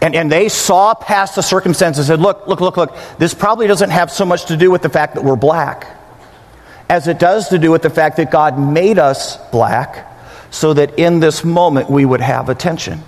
And, 0.00 0.14
and 0.14 0.30
they 0.30 0.48
saw 0.48 0.94
past 0.94 1.34
the 1.34 1.42
circumstances 1.42 2.08
and 2.08 2.18
said, 2.18 2.22
look, 2.22 2.46
look, 2.46 2.60
look, 2.60 2.76
look, 2.76 2.96
this 3.18 3.34
probably 3.34 3.66
doesn't 3.66 3.90
have 3.90 4.12
so 4.12 4.24
much 4.24 4.46
to 4.46 4.56
do 4.56 4.70
with 4.70 4.82
the 4.82 4.88
fact 4.88 5.14
that 5.14 5.24
we're 5.24 5.36
black 5.36 5.98
as 6.88 7.06
it 7.06 7.18
does 7.18 7.48
to 7.48 7.58
do 7.58 7.70
with 7.70 7.82
the 7.82 7.90
fact 7.90 8.16
that 8.16 8.30
God 8.30 8.58
made 8.58 8.98
us 8.98 9.36
black 9.50 10.06
so 10.50 10.72
that 10.72 10.98
in 10.98 11.20
this 11.20 11.44
moment 11.44 11.90
we 11.90 12.04
would 12.04 12.20
have 12.20 12.48
attention. 12.48 13.02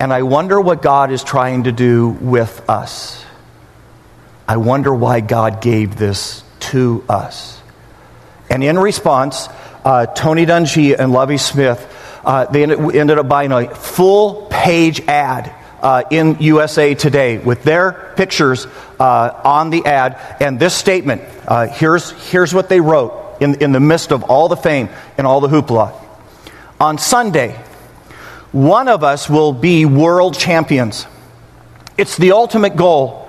And 0.00 0.12
I 0.12 0.22
wonder 0.22 0.60
what 0.60 0.80
God 0.80 1.10
is 1.10 1.22
trying 1.22 1.64
to 1.64 1.72
do 1.72 2.08
with 2.08 2.68
us. 2.70 3.24
I 4.46 4.56
wonder 4.56 4.94
why 4.94 5.20
God 5.20 5.60
gave 5.60 5.96
this 5.96 6.42
to 6.60 7.04
us. 7.08 7.60
And 8.48 8.64
in 8.64 8.78
response, 8.78 9.48
uh, 9.84 10.06
Tony 10.06 10.46
Dungy 10.46 10.98
and 10.98 11.12
Lovie 11.12 11.36
Smith 11.36 11.94
uh, 12.28 12.44
they 12.44 12.62
ended 12.62 13.16
up 13.16 13.26
buying 13.26 13.52
a 13.52 13.74
full 13.74 14.48
page 14.50 15.00
ad 15.08 15.50
uh, 15.80 16.02
in 16.10 16.36
USA 16.40 16.94
Today 16.94 17.38
with 17.38 17.62
their 17.62 18.12
pictures 18.16 18.66
uh, 19.00 19.40
on 19.44 19.70
the 19.70 19.86
ad 19.86 20.20
and 20.38 20.60
this 20.60 20.74
statement. 20.74 21.22
Uh, 21.46 21.68
here's, 21.68 22.10
here's 22.30 22.52
what 22.52 22.68
they 22.68 22.80
wrote 22.80 23.38
in, 23.40 23.62
in 23.62 23.72
the 23.72 23.80
midst 23.80 24.12
of 24.12 24.24
all 24.24 24.48
the 24.48 24.58
fame 24.58 24.90
and 25.16 25.26
all 25.26 25.40
the 25.40 25.48
hoopla. 25.48 25.94
On 26.78 26.98
Sunday, 26.98 27.52
one 28.52 28.88
of 28.88 29.02
us 29.02 29.30
will 29.30 29.54
be 29.54 29.86
world 29.86 30.38
champions. 30.38 31.06
It's 31.96 32.18
the 32.18 32.32
ultimate 32.32 32.76
goal, 32.76 33.26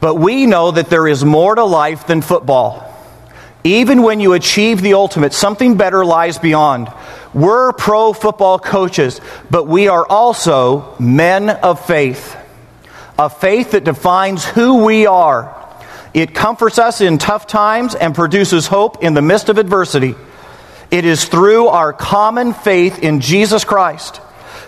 but 0.00 0.16
we 0.16 0.46
know 0.46 0.72
that 0.72 0.90
there 0.90 1.06
is 1.06 1.24
more 1.24 1.54
to 1.54 1.64
life 1.64 2.08
than 2.08 2.20
football. 2.20 2.93
Even 3.64 4.02
when 4.02 4.20
you 4.20 4.34
achieve 4.34 4.82
the 4.82 4.92
ultimate, 4.92 5.32
something 5.32 5.78
better 5.78 6.04
lies 6.04 6.38
beyond. 6.38 6.92
We're 7.32 7.72
pro 7.72 8.12
football 8.12 8.58
coaches, 8.58 9.22
but 9.50 9.66
we 9.66 9.88
are 9.88 10.06
also 10.06 10.94
men 11.00 11.48
of 11.48 11.84
faith. 11.84 12.36
A 13.18 13.30
faith 13.30 13.70
that 13.70 13.84
defines 13.84 14.44
who 14.44 14.84
we 14.84 15.06
are. 15.06 15.60
It 16.12 16.34
comforts 16.34 16.78
us 16.78 17.00
in 17.00 17.16
tough 17.16 17.46
times 17.46 17.94
and 17.94 18.14
produces 18.14 18.66
hope 18.66 19.02
in 19.02 19.14
the 19.14 19.22
midst 19.22 19.48
of 19.48 19.56
adversity. 19.56 20.14
It 20.90 21.06
is 21.06 21.24
through 21.24 21.68
our 21.68 21.92
common 21.92 22.52
faith 22.52 22.98
in 22.98 23.20
Jesus 23.20 23.64
Christ 23.64 24.20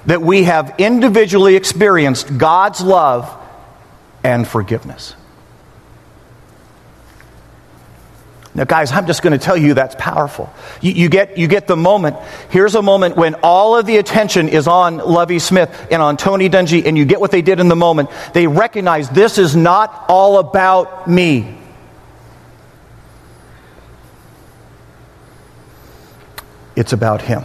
that 0.06 0.22
we 0.22 0.44
have 0.44 0.74
individually 0.78 1.54
experienced 1.54 2.38
God's 2.38 2.80
love 2.80 3.30
and 4.24 4.48
forgiveness. 4.48 5.14
Now, 8.56 8.64
guys, 8.64 8.90
I'm 8.90 9.06
just 9.06 9.20
going 9.20 9.38
to 9.38 9.38
tell 9.38 9.56
you 9.56 9.74
that's 9.74 9.94
powerful. 9.98 10.50
You, 10.80 10.92
you, 10.92 11.08
get, 11.10 11.36
you 11.36 11.46
get 11.46 11.66
the 11.66 11.76
moment. 11.76 12.16
Here's 12.48 12.74
a 12.74 12.80
moment 12.80 13.14
when 13.14 13.34
all 13.42 13.76
of 13.76 13.84
the 13.84 13.98
attention 13.98 14.48
is 14.48 14.66
on 14.66 14.96
Lovie 14.96 15.40
Smith 15.40 15.88
and 15.90 16.00
on 16.00 16.16
Tony 16.16 16.48
Dungy, 16.48 16.86
and 16.86 16.96
you 16.96 17.04
get 17.04 17.20
what 17.20 17.30
they 17.30 17.42
did 17.42 17.60
in 17.60 17.68
the 17.68 17.76
moment. 17.76 18.08
They 18.32 18.46
recognize 18.46 19.10
this 19.10 19.36
is 19.36 19.54
not 19.54 20.06
all 20.08 20.38
about 20.38 21.06
me. 21.06 21.58
It's 26.74 26.94
about 26.94 27.20
him. 27.20 27.44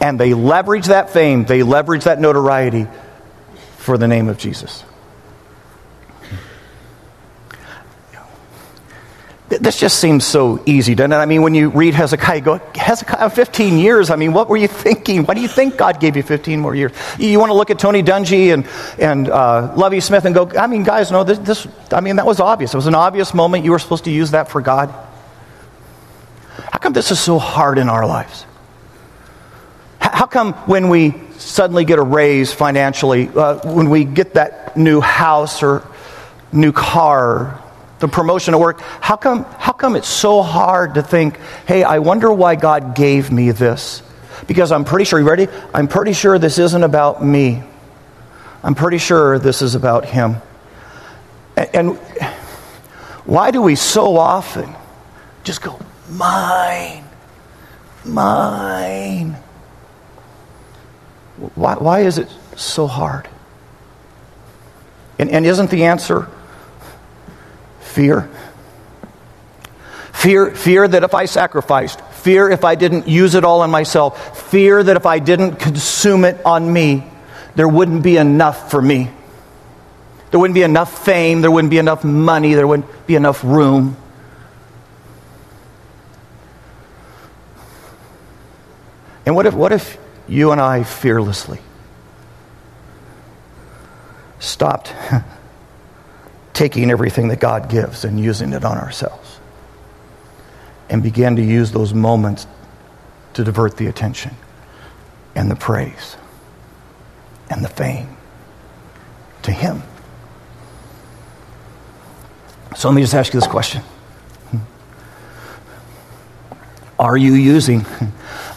And 0.00 0.20
they 0.20 0.32
leverage 0.32 0.86
that 0.86 1.10
fame, 1.10 1.44
they 1.44 1.64
leverage 1.64 2.04
that 2.04 2.20
notoriety 2.20 2.86
for 3.78 3.98
the 3.98 4.06
name 4.06 4.28
of 4.28 4.38
Jesus. 4.38 4.84
This 9.48 9.78
just 9.78 10.00
seems 10.00 10.24
so 10.24 10.60
easy, 10.66 10.96
doesn't 10.96 11.12
it? 11.12 11.16
I 11.16 11.26
mean, 11.26 11.42
when 11.42 11.54
you 11.54 11.68
read 11.68 11.94
Hezekiah, 11.94 12.40
go, 12.40 12.60
Hezekiah, 12.74 13.30
15 13.30 13.78
years. 13.78 14.10
I 14.10 14.16
mean, 14.16 14.32
what 14.32 14.48
were 14.48 14.56
you 14.56 14.66
thinking? 14.66 15.22
Why 15.24 15.34
do 15.34 15.40
you 15.40 15.46
think 15.46 15.76
God 15.76 16.00
gave 16.00 16.16
you 16.16 16.24
15 16.24 16.58
more 16.58 16.74
years? 16.74 16.90
You 17.16 17.38
want 17.38 17.50
to 17.50 17.54
look 17.54 17.70
at 17.70 17.78
Tony 17.78 18.02
Dungy 18.02 18.52
and, 18.52 18.66
and 18.98 19.28
uh, 19.28 19.72
Lovie 19.76 20.00
Smith 20.00 20.24
and 20.24 20.34
go, 20.34 20.50
I 20.58 20.66
mean, 20.66 20.82
guys, 20.82 21.12
no, 21.12 21.22
this, 21.22 21.38
this, 21.38 21.68
I 21.92 22.00
mean, 22.00 22.16
that 22.16 22.26
was 22.26 22.40
obvious. 22.40 22.74
It 22.74 22.76
was 22.76 22.88
an 22.88 22.96
obvious 22.96 23.34
moment. 23.34 23.64
You 23.64 23.70
were 23.70 23.78
supposed 23.78 24.04
to 24.04 24.10
use 24.10 24.32
that 24.32 24.48
for 24.48 24.60
God. 24.60 24.92
How 26.72 26.78
come 26.78 26.92
this 26.92 27.12
is 27.12 27.20
so 27.20 27.38
hard 27.38 27.78
in 27.78 27.88
our 27.88 28.04
lives? 28.04 28.44
How 30.00 30.26
come 30.26 30.54
when 30.66 30.88
we 30.88 31.14
suddenly 31.38 31.84
get 31.84 32.00
a 32.00 32.02
raise 32.02 32.52
financially, 32.52 33.28
uh, 33.28 33.60
when 33.72 33.90
we 33.90 34.04
get 34.04 34.34
that 34.34 34.76
new 34.76 35.00
house 35.00 35.62
or 35.62 35.86
new 36.52 36.72
car, 36.72 37.62
the 38.06 38.12
promotion 38.12 38.54
at 38.54 38.60
work, 38.60 38.80
how 39.00 39.16
come, 39.16 39.44
how 39.58 39.72
come 39.72 39.96
it's 39.96 40.08
so 40.08 40.42
hard 40.42 40.94
to 40.94 41.02
think, 41.02 41.38
hey, 41.66 41.82
I 41.82 41.98
wonder 41.98 42.32
why 42.32 42.54
God 42.54 42.94
gave 42.94 43.32
me 43.32 43.50
this? 43.50 44.02
Because 44.46 44.70
I'm 44.70 44.84
pretty 44.84 45.04
sure, 45.04 45.18
you 45.18 45.28
ready? 45.28 45.48
I'm 45.74 45.88
pretty 45.88 46.12
sure 46.12 46.38
this 46.38 46.58
isn't 46.58 46.84
about 46.84 47.24
me. 47.24 47.62
I'm 48.62 48.74
pretty 48.74 48.98
sure 48.98 49.38
this 49.38 49.60
is 49.60 49.74
about 49.74 50.04
Him. 50.04 50.36
And, 51.56 51.70
and 51.74 51.96
why 53.24 53.50
do 53.50 53.60
we 53.60 53.74
so 53.74 54.16
often 54.16 54.72
just 55.42 55.62
go, 55.62 55.78
mine, 56.08 57.04
mine? 58.04 59.36
Why, 61.54 61.74
why 61.74 62.00
is 62.00 62.18
it 62.18 62.28
so 62.54 62.86
hard? 62.86 63.28
And, 65.18 65.28
and 65.30 65.44
isn't 65.44 65.70
the 65.70 65.84
answer 65.84 66.28
Fear. 67.96 68.28
Fear, 70.12 70.50
fear 70.54 70.86
that 70.86 71.02
if 71.02 71.14
I 71.14 71.24
sacrificed, 71.24 71.98
fear 72.02 72.50
if 72.50 72.62
I 72.62 72.74
didn't 72.74 73.08
use 73.08 73.34
it 73.34 73.42
all 73.42 73.62
on 73.62 73.70
myself, 73.70 74.50
fear 74.50 74.82
that 74.82 74.98
if 74.98 75.06
I 75.06 75.18
didn't 75.18 75.56
consume 75.56 76.26
it 76.26 76.38
on 76.44 76.70
me, 76.70 77.06
there 77.54 77.66
wouldn't 77.66 78.02
be 78.02 78.18
enough 78.18 78.70
for 78.70 78.82
me. 78.82 79.10
There 80.30 80.38
wouldn't 80.38 80.54
be 80.54 80.62
enough 80.62 81.06
fame, 81.06 81.40
there 81.40 81.50
wouldn't 81.50 81.70
be 81.70 81.78
enough 81.78 82.04
money, 82.04 82.52
there 82.52 82.66
wouldn't 82.66 83.06
be 83.06 83.14
enough 83.14 83.42
room. 83.42 83.96
And 89.24 89.34
what 89.34 89.46
if, 89.46 89.54
what 89.54 89.72
if 89.72 89.96
you 90.28 90.52
and 90.52 90.60
I 90.60 90.82
fearlessly 90.82 91.60
stopped 94.38 94.92
taking 96.56 96.90
everything 96.90 97.28
that 97.28 97.38
God 97.38 97.68
gives 97.68 98.02
and 98.02 98.18
using 98.18 98.54
it 98.54 98.64
on 98.64 98.78
ourselves. 98.78 99.38
And 100.88 101.02
began 101.02 101.36
to 101.36 101.42
use 101.42 101.70
those 101.70 101.92
moments 101.92 102.46
to 103.34 103.44
divert 103.44 103.76
the 103.76 103.88
attention 103.88 104.34
and 105.34 105.50
the 105.50 105.54
praise 105.56 106.16
and 107.50 107.62
the 107.62 107.68
fame 107.68 108.16
to 109.42 109.52
Him. 109.52 109.82
So 112.74 112.88
let 112.88 112.94
me 112.94 113.02
just 113.02 113.14
ask 113.14 113.34
you 113.34 113.40
this 113.40 113.48
question. 113.48 113.82
Are 116.98 117.18
you 117.18 117.34
using 117.34 117.84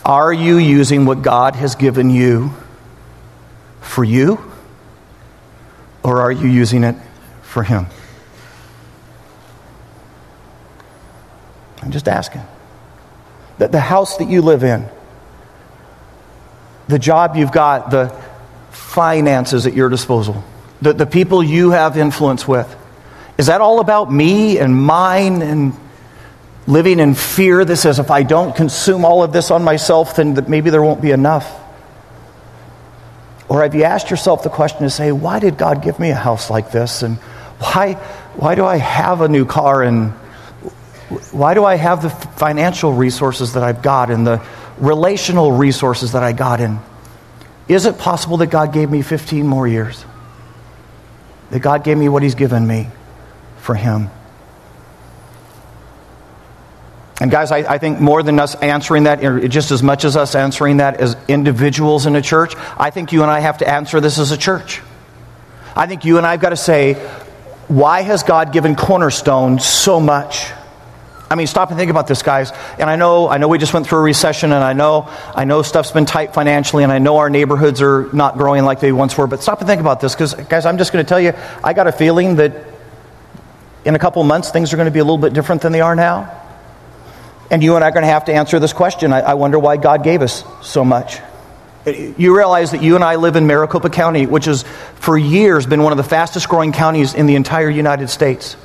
are 0.06 0.32
you 0.32 0.58
using 0.58 1.04
what 1.06 1.22
God 1.22 1.56
has 1.58 1.76
given 1.76 2.10
you 2.10 2.54
for 3.82 4.06
you 4.06 4.42
or 6.04 6.22
are 6.22 6.32
you 6.32 6.48
using 6.48 6.86
it 6.86 6.96
for 7.50 7.64
him? 7.64 7.88
I'm 11.82 11.92
just 11.92 12.08
asking. 12.08 12.42
That 13.58 13.72
the 13.72 13.80
house 13.80 14.18
that 14.18 14.30
you 14.30 14.42
live 14.42 14.64
in, 14.64 14.88
the 16.88 17.00
job 17.00 17.36
you've 17.36 17.52
got, 17.52 17.92
the 17.92 18.10
finances 18.72 19.66
at 19.66 19.74
your 19.74 19.90
disposal, 19.90 20.44
the, 20.82 20.94
the 20.94 21.06
people 21.06 21.44
you 21.44 21.72
have 21.72 21.98
influence 21.98 22.48
with, 22.48 22.74
is 23.38 23.48
that 23.48 23.62
all 23.62 23.80
about 23.80 24.12
me 24.12 24.60
and 24.60 24.76
mine 24.76 25.42
and 25.42 25.74
living 26.68 27.00
in 27.00 27.16
fear 27.16 27.66
that 27.66 27.78
says 27.78 28.00
if 28.00 28.12
I 28.12 28.24
don't 28.24 28.56
consume 28.56 29.06
all 29.06 29.24
of 29.24 29.34
this 29.34 29.50
on 29.50 29.64
myself, 29.64 30.16
then 30.16 30.46
maybe 30.48 30.70
there 30.70 30.82
won't 30.82 31.02
be 31.02 31.12
enough? 31.12 31.50
Or 33.48 33.64
have 33.64 33.74
you 33.74 33.84
asked 33.84 34.12
yourself 34.12 34.44
the 34.44 34.50
question 34.50 34.82
to 34.82 34.90
say, 34.92 35.12
why 35.12 35.40
did 35.40 35.58
God 35.58 35.82
give 35.82 36.00
me 36.00 36.12
a 36.12 36.16
house 36.16 36.52
like 36.52 36.72
this? 36.72 37.02
And 37.02 37.18
why, 37.60 37.94
why 38.36 38.56
do 38.56 38.66
I 38.66 38.78
have 38.78 39.22
a 39.22 39.28
new 39.28 39.46
car? 39.46 39.84
And 39.84 40.12
why 41.32 41.54
do 41.54 41.66
I 41.66 41.76
have 41.76 42.02
the 42.02 42.10
financial 42.10 42.94
resources 42.94 43.54
that 43.54 43.64
I've 43.64 43.82
got 43.82 44.10
and 44.10 44.26
the 44.26 44.46
relational 44.78 45.52
resources 45.52 46.14
that 46.14 46.24
I 46.24 46.32
got? 46.32 46.62
And 46.62 46.80
is 47.68 47.86
it 47.86 47.98
possible 47.98 48.38
that 48.38 48.48
God 48.48 48.74
gave 48.74 48.90
me 48.90 49.02
15 49.02 49.46
more 49.46 49.68
years? 49.68 50.04
That 51.52 51.60
God 51.60 51.84
gave 51.84 51.98
me 51.98 52.08
what 52.10 52.24
He's 52.24 52.36
given 52.36 52.66
me 52.66 52.88
for 53.58 53.76
Him? 53.76 54.10
And 57.22 57.30
guys, 57.30 57.52
I, 57.52 57.58
I, 57.58 57.78
think 57.80 58.00
more 58.00 58.24
than 58.24 58.40
us 58.40 58.56
answering 58.56 59.04
that, 59.04 59.20
just 59.50 59.72
as 59.72 59.84
much 59.84 60.06
as 60.06 60.16
us 60.16 60.36
answering 60.36 60.78
that 60.78 61.02
as 61.02 61.18
individuals 61.28 62.06
in 62.06 62.16
a 62.16 62.22
church, 62.22 62.54
I 62.78 62.92
think 62.92 63.12
you 63.12 63.24
and 63.24 63.30
I 63.30 63.42
have 63.42 63.58
to 63.58 63.68
answer 63.68 64.00
this 64.00 64.18
as 64.20 64.32
a 64.32 64.38
church. 64.38 64.82
I 65.76 65.86
think 65.86 66.06
you 66.06 66.18
and 66.18 66.26
I 66.26 66.32
have 66.32 66.40
got 66.40 66.50
to 66.50 66.56
say, 66.56 66.94
why 67.70 68.02
has 68.02 68.24
God 68.24 68.52
given 68.52 68.76
Cornerstone 68.76 69.60
so 69.60 70.00
much? 70.00 70.52
I 71.30 71.36
mean, 71.36 71.46
stop 71.46 71.70
and 71.70 71.78
think 71.78 71.92
about 71.92 72.08
this, 72.08 72.24
guys. 72.24 72.52
And 72.80 72.90
I 72.90 72.96
know, 72.96 73.30
I 73.30 73.38
know 73.38 73.48
we 73.48 73.60
just 73.60 73.74
went 73.74 73.86
through 73.86 74.00
a 74.00 74.02
recession, 74.02 74.52
and 74.52 74.64
I 74.64 74.74
know, 74.74 75.08
I 75.36 75.46
know 75.46 75.62
stuff's 75.62 75.92
been 75.92 76.08
tight 76.08 76.34
financially, 76.34 76.84
and 76.84 76.92
I 76.92 76.98
know 76.98 77.18
our 77.18 77.30
neighborhoods 77.30 77.84
are 77.84 78.10
not 78.12 78.38
growing 78.38 78.66
like 78.66 78.80
they 78.80 78.92
once 78.92 79.16
were. 79.16 79.28
But 79.28 79.44
stop 79.44 79.60
and 79.60 79.68
think 79.68 79.80
about 79.80 80.02
this, 80.02 80.16
because, 80.16 80.34
guys, 80.34 80.66
I'm 80.66 80.80
just 80.80 80.92
going 80.92 81.06
to 81.06 81.08
tell 81.08 81.20
you, 81.20 81.34
I 81.64 81.74
got 81.74 81.86
a 81.86 81.92
feeling 81.92 82.38
that 82.38 82.54
in 83.86 83.94
a 83.94 84.00
couple 84.00 84.24
months 84.24 84.50
things 84.50 84.74
are 84.74 84.76
going 84.76 84.88
to 84.88 84.92
be 84.92 85.00
a 85.00 85.04
little 85.04 85.20
bit 85.20 85.34
different 85.34 85.62
than 85.62 85.72
they 85.72 85.82
are 85.82 85.96
now. 85.96 86.36
And 87.52 87.64
you 87.64 87.76
and 87.76 87.84
I 87.84 87.90
are 87.90 87.92
going 87.92 88.04
to 88.04 88.12
have 88.12 88.26
to 88.26 88.34
answer 88.34 88.60
this 88.60 88.74
question. 88.74 89.14
I, 89.14 89.20
I 89.22 89.34
wonder 89.36 89.60
why 89.60 89.78
God 89.78 90.04
gave 90.04 90.24
us 90.24 90.44
so 90.64 90.84
much. 90.84 91.20
You 91.86 92.36
realize 92.36 92.72
that 92.72 92.84
you 92.84 92.96
and 92.96 93.04
I 93.04 93.16
live 93.16 93.36
in 93.36 93.48
Maricopa 93.48 93.90
County, 93.90 94.26
which 94.26 94.46
has 94.46 94.64
for 94.96 95.18
years 95.18 95.66
been 95.66 95.82
one 95.82 95.94
of 95.94 95.98
the 95.98 96.04
fastest 96.04 96.50
growing 96.50 96.74
counties 96.74 97.14
in 97.14 97.26
the 97.26 97.36
entire 97.36 97.70
United 97.70 98.10
States. 98.10 98.58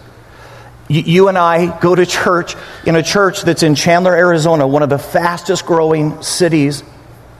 You 0.88 1.28
and 1.28 1.38
I 1.38 1.78
go 1.80 1.94
to 1.94 2.04
church 2.04 2.56
in 2.84 2.94
a 2.96 3.02
church 3.02 3.42
that's 3.42 3.62
in 3.62 3.74
Chandler, 3.74 4.14
Arizona, 4.14 4.66
one 4.66 4.82
of 4.82 4.90
the 4.90 4.98
fastest 4.98 5.64
growing 5.64 6.22
cities 6.22 6.82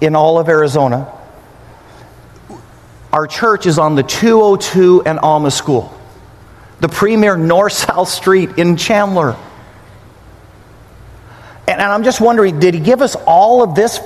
in 0.01 0.17
all 0.17 0.39
of 0.39 0.49
Arizona. 0.49 1.13
Our 3.13 3.27
church 3.27 3.67
is 3.67 3.79
on 3.79 3.97
the 3.97 4.03
202 4.03 5.03
and 5.05 5.19
Alma 5.19 5.51
School, 5.51 5.93
the 6.81 6.89
premier 6.89 7.37
north 7.37 7.75
south 7.75 8.09
street 8.09 8.51
in 8.57 8.77
Chandler. 8.77 9.37
And, 11.69 11.81
and 11.81 11.83
I'm 11.83 12.03
just 12.03 12.21
wondering 12.21 12.61
did 12.61 12.75
he 12.75 12.81
give 12.81 13.03
us 13.03 13.15
all 13.15 13.63
of 13.63 13.75
this 13.75 14.01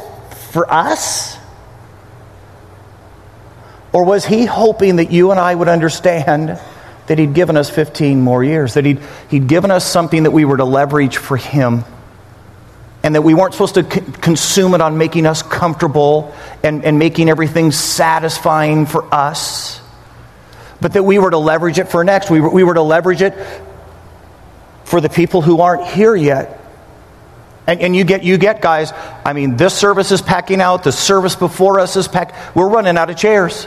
for 0.51 0.71
us? 0.71 1.38
Or 3.99 4.05
was 4.05 4.25
he 4.25 4.45
hoping 4.45 4.97
that 4.97 5.11
you 5.11 5.33
and 5.33 5.41
I 5.41 5.53
would 5.53 5.67
understand 5.67 6.61
that 7.09 7.19
he'd 7.19 7.35
given 7.35 7.57
us 7.57 7.69
15 7.69 8.21
more 8.21 8.45
years, 8.45 8.75
that 8.75 8.85
he'd, 8.85 9.01
he'd 9.29 9.49
given 9.49 9.73
us 9.73 9.85
something 9.85 10.23
that 10.23 10.31
we 10.31 10.45
were 10.45 10.57
to 10.57 10.65
leverage 10.65 11.17
for 11.17 11.37
him, 11.37 11.83
and 13.03 13.17
that 13.17 13.23
we 13.23 13.35
weren't 13.35 13.55
supposed 13.55 13.75
to 13.75 13.83
consume 13.83 14.75
it 14.75 14.81
on 14.81 14.99
making 14.99 15.27
us 15.27 15.43
comfortable 15.43 16.33
and, 16.63 16.85
and 16.85 17.01
making 17.01 17.29
everything 17.29 17.73
satisfying 17.73 18.87
for 18.87 19.13
us, 19.13 19.81
but 20.81 20.93
that 20.93 21.03
we 21.03 21.19
were 21.19 21.33
to 21.33 21.39
leverage 21.39 21.81
it 21.81 21.89
for 21.89 22.05
next. 22.05 22.31
We 22.31 22.41
were, 22.41 22.51
we 22.51 22.63
were 22.63 22.75
to 22.75 22.83
leverage 22.83 23.21
it 23.21 23.35
for 24.85 25.01
the 25.01 25.09
people 25.09 25.43
who 25.43 25.61
aren't 25.61 25.89
here 25.89 26.15
yet. 26.15 26.55
And, 27.67 27.81
and 27.81 27.97
you 27.97 28.05
get 28.05 28.23
you 28.23 28.39
get 28.39 28.63
guys, 28.63 28.93
I 29.25 29.33
mean, 29.33 29.57
this 29.57 29.75
service 29.75 30.13
is 30.13 30.23
packing 30.23 30.61
out, 30.61 30.85
the 30.85 30.93
service 30.93 31.35
before 31.35 31.81
us 31.81 31.97
is 31.97 32.07
packed. 32.07 32.55
We're 32.55 32.69
running 32.69 32.97
out 32.97 33.11
of 33.11 33.17
chairs. 33.17 33.67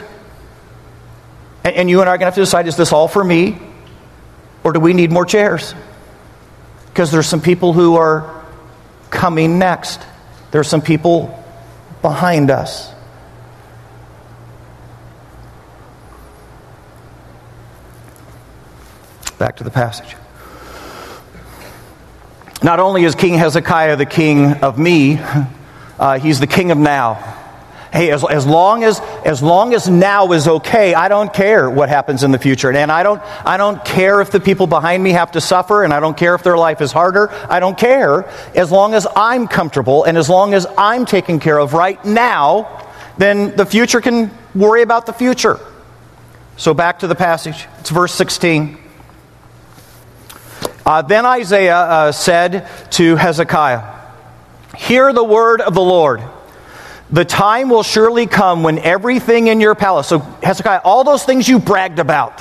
And, 1.64 1.76
and 1.76 1.90
you 1.90 2.00
and 2.00 2.08
I 2.08 2.14
are 2.14 2.18
going 2.18 2.20
to 2.20 2.26
have 2.26 2.34
to 2.34 2.40
decide 2.40 2.66
is 2.66 2.76
this 2.76 2.92
all 2.92 3.08
for 3.08 3.22
me? 3.22 3.58
Or 4.64 4.72
do 4.72 4.80
we 4.80 4.92
need 4.92 5.10
more 5.10 5.24
chairs? 5.24 5.74
Because 6.86 7.10
there's 7.10 7.26
some 7.26 7.40
people 7.40 7.72
who 7.72 7.96
are 7.96 8.44
coming 9.10 9.58
next. 9.58 10.00
There's 10.50 10.68
some 10.68 10.82
people 10.82 11.42
behind 12.00 12.50
us. 12.50 12.92
Back 19.38 19.56
to 19.56 19.64
the 19.64 19.70
passage. 19.70 20.16
Not 22.62 22.78
only 22.78 23.02
is 23.02 23.16
King 23.16 23.34
Hezekiah 23.34 23.96
the 23.96 24.06
king 24.06 24.52
of 24.54 24.78
me, 24.78 25.18
uh, 25.98 26.18
he's 26.20 26.38
the 26.38 26.46
king 26.46 26.70
of 26.70 26.78
now. 26.78 27.41
Hey, 27.92 28.10
as, 28.10 28.24
as, 28.24 28.46
long 28.46 28.84
as, 28.84 29.00
as 29.22 29.42
long 29.42 29.74
as 29.74 29.86
now 29.86 30.32
is 30.32 30.48
okay, 30.48 30.94
I 30.94 31.08
don't 31.08 31.30
care 31.30 31.68
what 31.68 31.90
happens 31.90 32.24
in 32.24 32.30
the 32.30 32.38
future. 32.38 32.72
And 32.72 32.90
I 32.90 33.02
don't, 33.02 33.20
I 33.44 33.58
don't 33.58 33.84
care 33.84 34.22
if 34.22 34.30
the 34.30 34.40
people 34.40 34.66
behind 34.66 35.02
me 35.02 35.10
have 35.10 35.32
to 35.32 35.42
suffer, 35.42 35.84
and 35.84 35.92
I 35.92 36.00
don't 36.00 36.16
care 36.16 36.34
if 36.34 36.42
their 36.42 36.56
life 36.56 36.80
is 36.80 36.90
harder. 36.90 37.30
I 37.50 37.60
don't 37.60 37.76
care. 37.76 38.26
As 38.54 38.72
long 38.72 38.94
as 38.94 39.06
I'm 39.14 39.46
comfortable 39.46 40.04
and 40.04 40.16
as 40.16 40.30
long 40.30 40.54
as 40.54 40.66
I'm 40.78 41.04
taken 41.04 41.38
care 41.38 41.58
of 41.58 41.74
right 41.74 42.02
now, 42.02 42.88
then 43.18 43.54
the 43.56 43.66
future 43.66 44.00
can 44.00 44.30
worry 44.54 44.80
about 44.80 45.04
the 45.04 45.12
future. 45.12 45.60
So 46.56 46.72
back 46.72 47.00
to 47.00 47.06
the 47.06 47.14
passage. 47.14 47.66
It's 47.80 47.90
verse 47.90 48.14
16. 48.14 48.78
Uh, 50.86 51.02
then 51.02 51.26
Isaiah 51.26 51.76
uh, 51.76 52.12
said 52.12 52.66
to 52.92 53.16
Hezekiah, 53.16 54.00
Hear 54.78 55.12
the 55.12 55.22
word 55.22 55.60
of 55.60 55.74
the 55.74 55.82
Lord. 55.82 56.22
The 57.12 57.26
time 57.26 57.68
will 57.68 57.82
surely 57.82 58.26
come 58.26 58.62
when 58.62 58.78
everything 58.78 59.48
in 59.48 59.60
your 59.60 59.74
palace, 59.74 60.08
so 60.08 60.18
Hezekiah, 60.18 60.80
all 60.82 61.04
those 61.04 61.24
things 61.24 61.46
you 61.46 61.58
bragged 61.58 61.98
about, 61.98 62.40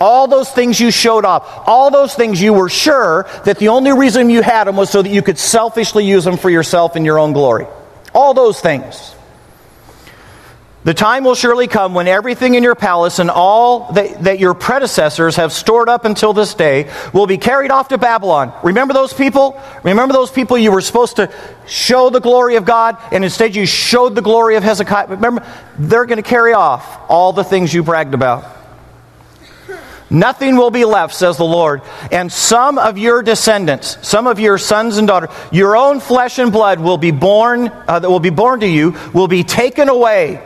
all 0.00 0.28
those 0.28 0.48
things 0.50 0.78
you 0.78 0.92
showed 0.92 1.24
off, 1.24 1.66
all 1.66 1.90
those 1.90 2.14
things 2.14 2.40
you 2.40 2.52
were 2.52 2.68
sure 2.68 3.26
that 3.44 3.58
the 3.58 3.68
only 3.68 3.92
reason 3.92 4.30
you 4.30 4.40
had 4.40 4.64
them 4.64 4.76
was 4.76 4.88
so 4.88 5.02
that 5.02 5.08
you 5.08 5.20
could 5.20 5.38
selfishly 5.38 6.06
use 6.06 6.24
them 6.24 6.36
for 6.36 6.48
yourself 6.48 6.94
and 6.94 7.04
your 7.04 7.18
own 7.18 7.32
glory. 7.32 7.66
All 8.14 8.34
those 8.34 8.60
things. 8.60 9.13
The 10.84 10.92
time 10.92 11.24
will 11.24 11.34
surely 11.34 11.66
come 11.66 11.94
when 11.94 12.06
everything 12.06 12.54
in 12.54 12.62
your 12.62 12.74
palace 12.74 13.18
and 13.18 13.30
all 13.30 13.90
that, 13.92 14.24
that, 14.24 14.38
your 14.38 14.52
predecessors 14.52 15.36
have 15.36 15.50
stored 15.50 15.88
up 15.88 16.04
until 16.04 16.34
this 16.34 16.52
day 16.52 16.92
will 17.14 17.26
be 17.26 17.38
carried 17.38 17.70
off 17.70 17.88
to 17.88 17.96
Babylon. 17.96 18.52
Remember 18.62 18.92
those 18.92 19.14
people? 19.14 19.58
Remember 19.82 20.12
those 20.12 20.30
people 20.30 20.58
you 20.58 20.70
were 20.70 20.82
supposed 20.82 21.16
to 21.16 21.32
show 21.66 22.10
the 22.10 22.20
glory 22.20 22.56
of 22.56 22.66
God, 22.66 22.98
and 23.12 23.24
instead 23.24 23.56
you 23.56 23.64
showed 23.64 24.14
the 24.14 24.20
glory 24.20 24.56
of 24.56 24.62
Hezekiah? 24.62 25.06
Remember, 25.08 25.46
they're 25.78 26.04
going 26.04 26.22
to 26.22 26.28
carry 26.28 26.52
off 26.52 27.00
all 27.08 27.32
the 27.32 27.44
things 27.44 27.72
you 27.72 27.82
bragged 27.82 28.12
about. 28.12 28.44
Nothing 30.10 30.56
will 30.56 30.70
be 30.70 30.84
left, 30.84 31.14
says 31.14 31.38
the 31.38 31.46
Lord. 31.46 31.80
And 32.12 32.30
some 32.30 32.76
of 32.76 32.98
your 32.98 33.22
descendants, 33.22 34.06
some 34.06 34.26
of 34.26 34.38
your 34.38 34.58
sons 34.58 34.98
and 34.98 35.08
daughters, 35.08 35.30
your 35.50 35.78
own 35.78 35.98
flesh 35.98 36.38
and 36.38 36.52
blood 36.52 36.78
will 36.78 36.98
be 36.98 37.10
born, 37.10 37.68
uh, 37.88 38.00
that 38.00 38.10
will 38.10 38.20
be 38.20 38.28
born 38.28 38.60
to 38.60 38.68
you, 38.68 38.94
will 39.14 39.28
be 39.28 39.44
taken 39.44 39.88
away 39.88 40.42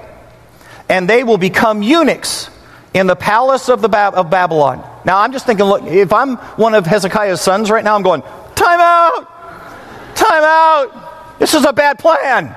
and 0.88 1.08
they 1.08 1.24
will 1.24 1.38
become 1.38 1.82
eunuchs 1.82 2.50
in 2.94 3.06
the 3.06 3.16
palace 3.16 3.68
of, 3.68 3.82
the 3.82 3.88
ba- 3.88 4.12
of 4.14 4.30
Babylon. 4.30 4.84
Now, 5.04 5.18
I'm 5.18 5.32
just 5.32 5.46
thinking, 5.46 5.66
look, 5.66 5.82
if 5.84 6.12
I'm 6.12 6.36
one 6.56 6.74
of 6.74 6.86
Hezekiah's 6.86 7.40
sons 7.40 7.70
right 7.70 7.84
now, 7.84 7.94
I'm 7.94 8.02
going, 8.02 8.22
time 8.54 8.80
out! 8.80 10.16
Time 10.16 10.42
out! 10.42 11.38
This 11.38 11.54
is 11.54 11.64
a 11.64 11.72
bad 11.72 11.98
plan. 11.98 12.56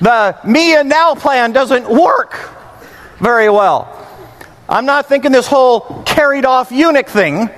The 0.00 0.36
me 0.44 0.74
and 0.74 0.88
now 0.88 1.14
plan 1.14 1.52
doesn't 1.52 1.88
work 1.88 2.34
very 3.18 3.48
well. 3.48 3.90
I'm 4.68 4.86
not 4.86 5.06
thinking 5.08 5.30
this 5.30 5.46
whole 5.46 6.02
carried 6.04 6.44
off 6.44 6.72
eunuch 6.72 7.08
thing 7.08 7.48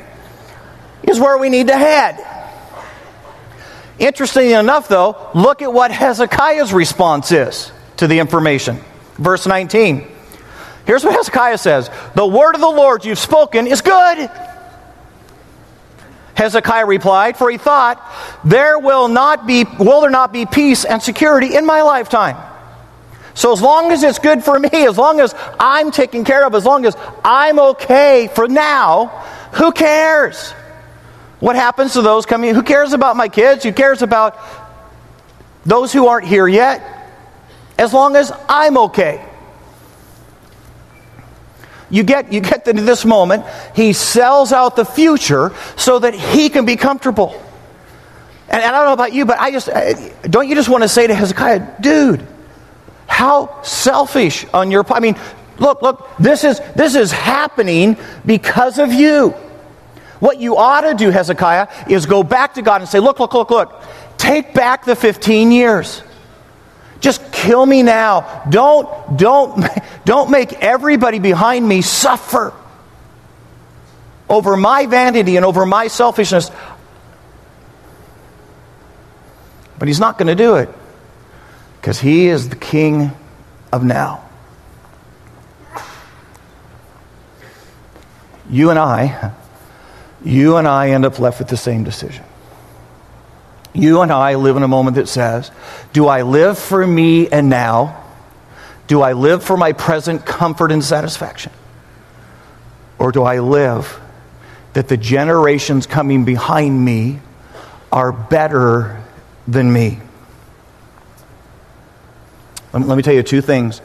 is 1.04 1.20
where 1.20 1.38
we 1.38 1.48
need 1.48 1.68
to 1.68 1.76
head. 1.76 2.24
Interestingly 3.98 4.52
enough, 4.52 4.88
though, 4.88 5.30
look 5.34 5.62
at 5.62 5.72
what 5.72 5.90
Hezekiah's 5.90 6.72
response 6.72 7.32
is 7.32 7.72
to 7.96 8.06
the 8.06 8.18
information. 8.18 8.80
Verse 9.18 9.46
19. 9.46 10.06
Here's 10.86 11.04
what 11.04 11.14
Hezekiah 11.14 11.58
says 11.58 11.90
The 12.14 12.26
word 12.26 12.54
of 12.54 12.60
the 12.60 12.66
Lord 12.66 13.04
you've 13.04 13.18
spoken 13.18 13.66
is 13.66 13.80
good. 13.80 14.30
Hezekiah 16.34 16.84
replied, 16.84 17.38
for 17.38 17.50
he 17.50 17.56
thought, 17.56 18.02
There 18.44 18.78
will 18.78 19.08
not 19.08 19.46
be 19.46 19.64
will 19.64 20.02
there 20.02 20.10
not 20.10 20.32
be 20.32 20.46
peace 20.46 20.84
and 20.84 21.02
security 21.02 21.56
in 21.56 21.66
my 21.66 21.82
lifetime. 21.82 22.36
So 23.34 23.52
as 23.52 23.60
long 23.60 23.92
as 23.92 24.02
it's 24.02 24.18
good 24.18 24.42
for 24.42 24.58
me, 24.58 24.70
as 24.72 24.96
long 24.96 25.20
as 25.20 25.34
I'm 25.60 25.90
taken 25.90 26.24
care 26.24 26.46
of, 26.46 26.54
as 26.54 26.64
long 26.64 26.86
as 26.86 26.96
I'm 27.24 27.58
okay 27.58 28.30
for 28.34 28.48
now, 28.48 29.06
who 29.52 29.72
cares? 29.72 30.52
What 31.40 31.54
happens 31.54 31.94
to 31.94 32.02
those 32.02 32.24
coming? 32.24 32.54
Who 32.54 32.62
cares 32.62 32.94
about 32.94 33.16
my 33.16 33.28
kids? 33.28 33.62
Who 33.62 33.72
cares 33.72 34.00
about 34.00 34.38
those 35.66 35.92
who 35.92 36.06
aren't 36.06 36.26
here 36.26 36.48
yet? 36.48 36.95
As 37.78 37.92
long 37.92 38.16
as 38.16 38.32
I'm 38.48 38.78
okay. 38.78 39.24
You 41.88 42.02
get, 42.02 42.32
you 42.32 42.40
get 42.40 42.64
to 42.64 42.72
this 42.72 43.04
moment, 43.04 43.44
he 43.74 43.92
sells 43.92 44.52
out 44.52 44.74
the 44.76 44.84
future 44.84 45.52
so 45.76 45.98
that 46.00 46.14
he 46.14 46.48
can 46.48 46.64
be 46.64 46.76
comfortable. 46.76 47.40
And, 48.48 48.62
and 48.62 48.74
I 48.74 48.78
don't 48.78 48.86
know 48.86 48.92
about 48.92 49.12
you, 49.12 49.24
but 49.24 49.38
I 49.38 49.50
just, 49.52 49.68
don't 50.28 50.48
you 50.48 50.54
just 50.54 50.68
want 50.68 50.82
to 50.82 50.88
say 50.88 51.06
to 51.06 51.14
Hezekiah, 51.14 51.80
dude, 51.80 52.26
how 53.06 53.62
selfish 53.62 54.44
on 54.52 54.70
your 54.70 54.82
part. 54.82 54.98
I 54.98 55.00
mean, 55.00 55.16
look, 55.58 55.80
look, 55.80 56.10
this 56.18 56.42
is, 56.42 56.60
this 56.74 56.96
is 56.96 57.12
happening 57.12 57.96
because 58.24 58.78
of 58.78 58.92
you. 58.92 59.34
What 60.18 60.40
you 60.40 60.56
ought 60.56 60.80
to 60.80 60.94
do, 60.94 61.10
Hezekiah, 61.10 61.68
is 61.88 62.06
go 62.06 62.22
back 62.22 62.54
to 62.54 62.62
God 62.62 62.80
and 62.80 62.88
say, 62.88 63.00
look, 63.00 63.20
look, 63.20 63.34
look, 63.34 63.50
look, 63.50 63.82
take 64.16 64.54
back 64.54 64.84
the 64.84 64.96
15 64.96 65.52
years. 65.52 66.02
Just 67.00 67.32
kill 67.32 67.64
me 67.64 67.82
now. 67.82 68.44
Don't, 68.48 69.16
don't, 69.18 69.64
don't 70.04 70.30
make 70.30 70.52
everybody 70.54 71.18
behind 71.18 71.66
me 71.66 71.82
suffer 71.82 72.52
over 74.28 74.56
my 74.56 74.86
vanity 74.86 75.36
and 75.36 75.44
over 75.44 75.66
my 75.66 75.88
selfishness. 75.88 76.50
But 79.78 79.88
he's 79.88 80.00
not 80.00 80.18
going 80.18 80.28
to 80.28 80.34
do 80.34 80.56
it 80.56 80.68
because 81.80 82.00
he 82.00 82.26
is 82.26 82.48
the 82.48 82.56
king 82.56 83.12
of 83.72 83.84
now. 83.84 84.22
You 88.48 88.70
and 88.70 88.78
I, 88.78 89.32
you 90.24 90.56
and 90.56 90.66
I 90.66 90.90
end 90.90 91.04
up 91.04 91.18
left 91.18 91.38
with 91.38 91.48
the 91.48 91.56
same 91.56 91.84
decision. 91.84 92.24
You 93.76 94.00
and 94.00 94.10
I 94.10 94.34
live 94.36 94.56
in 94.56 94.62
a 94.62 94.68
moment 94.68 94.96
that 94.96 95.08
says, 95.08 95.50
Do 95.92 96.06
I 96.06 96.22
live 96.22 96.58
for 96.58 96.86
me 96.86 97.28
and 97.28 97.48
now? 97.48 98.02
Do 98.86 99.02
I 99.02 99.12
live 99.12 99.42
for 99.42 99.56
my 99.56 99.72
present 99.72 100.24
comfort 100.24 100.72
and 100.72 100.82
satisfaction? 100.82 101.52
Or 102.98 103.12
do 103.12 103.22
I 103.22 103.40
live 103.40 104.00
that 104.72 104.88
the 104.88 104.96
generations 104.96 105.86
coming 105.86 106.24
behind 106.24 106.82
me 106.84 107.20
are 107.92 108.12
better 108.12 109.02
than 109.46 109.72
me? 109.72 110.00
Let 112.72 112.96
me 112.96 113.02
tell 113.02 113.14
you 113.14 113.22
two 113.22 113.40
things 113.40 113.80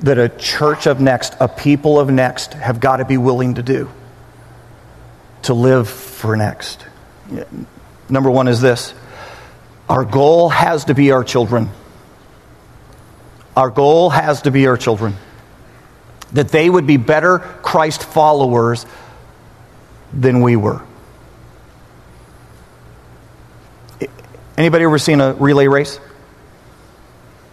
that 0.00 0.18
a 0.18 0.28
church 0.28 0.86
of 0.86 1.00
next, 1.00 1.34
a 1.40 1.48
people 1.48 1.98
of 1.98 2.10
next, 2.10 2.52
have 2.54 2.80
got 2.80 2.98
to 2.98 3.04
be 3.04 3.16
willing 3.16 3.54
to 3.54 3.62
do 3.62 3.90
to 5.42 5.54
live 5.54 5.88
for 5.88 6.36
next. 6.36 6.84
Number 8.08 8.30
one 8.30 8.48
is 8.48 8.60
this 8.60 8.94
our 9.88 10.04
goal 10.04 10.48
has 10.48 10.86
to 10.86 10.94
be 10.94 11.12
our 11.12 11.24
children. 11.24 11.68
Our 13.56 13.70
goal 13.70 14.10
has 14.10 14.42
to 14.42 14.50
be 14.50 14.66
our 14.66 14.76
children. 14.76 15.16
That 16.32 16.48
they 16.48 16.68
would 16.68 16.86
be 16.86 16.96
better 16.96 17.38
Christ 17.38 18.02
followers 18.02 18.84
than 20.12 20.40
we 20.40 20.56
were. 20.56 20.82
Anybody 24.56 24.84
ever 24.84 24.98
seen 24.98 25.20
a 25.20 25.34
relay 25.34 25.68
race? 25.68 26.00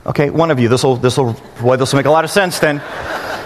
Okay, 0.06 0.30
one 0.30 0.52
of 0.52 0.60
you. 0.60 0.70
This 0.70 0.84
will 0.84 0.98
this 0.98 1.18
will 1.18 1.34
boy, 1.62 1.78
this 1.78 1.94
will 1.94 2.00
make 2.00 2.06
a 2.06 2.12
lot 2.12 2.24
of 2.24 2.32
sense 2.32 2.60
then. 2.60 2.82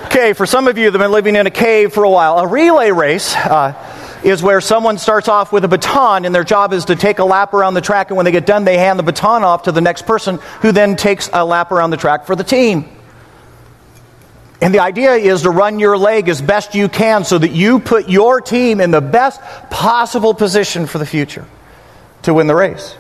Okay, 0.06 0.34
for 0.34 0.46
some 0.46 0.68
of 0.68 0.78
you 0.78 0.90
that 0.90 1.00
have 1.00 1.06
been 1.06 1.12
living 1.12 1.36
in 1.36 1.46
a 1.46 1.52
cave 1.52 1.94
for 1.94 2.04
a 2.04 2.10
while, 2.10 2.40
a 2.40 2.48
relay 2.48 2.92
race. 2.92 3.36
Uh, 3.36 3.74
is 4.24 4.42
where 4.42 4.62
someone 4.62 4.98
starts 4.98 5.28
off 5.28 5.52
with 5.52 5.64
a 5.64 5.68
baton 5.68 6.26
and 6.26 6.34
their 6.34 6.44
job 6.44 6.74
is 6.74 6.86
to 6.86 6.96
take 6.96 7.20
a 7.20 7.24
lap 7.24 7.54
around 7.54 7.74
the 7.74 7.82
track, 7.82 8.10
and 8.10 8.18
when 8.18 8.26
they 8.26 8.32
get 8.32 8.46
done, 8.46 8.64
they 8.64 8.78
hand 8.78 9.00
the 9.00 9.04
baton 9.04 9.44
off 9.44 9.64
to 9.64 9.72
the 9.72 9.82
next 9.82 10.06
person 10.06 10.38
who 10.62 10.72
then 10.72 10.96
takes 10.96 11.30
a 11.34 11.46
lap 11.46 11.72
around 11.72 11.92
the 11.92 11.98
track 11.98 12.26
for 12.26 12.36
the 12.36 12.44
team. 12.44 12.86
And 14.60 14.74
the 14.74 14.80
idea 14.80 15.14
is 15.14 15.44
to 15.44 15.52
run 15.52 15.80
your 15.80 15.98
leg 15.98 16.30
as 16.30 16.42
best 16.42 16.74
you 16.74 16.90
can 16.90 17.24
so 17.24 17.38
that 17.38 17.52
you 17.52 17.80
put 17.80 18.10
your 18.10 18.42
team 18.42 18.82
in 18.82 18.92
the 18.92 19.02
best 19.02 19.40
possible 19.70 20.34
position 20.34 20.88
for 20.88 20.98
the 20.98 21.06
future 21.06 21.46
to 22.24 22.34
win 22.34 22.48
the 22.48 22.56
race 22.56 22.96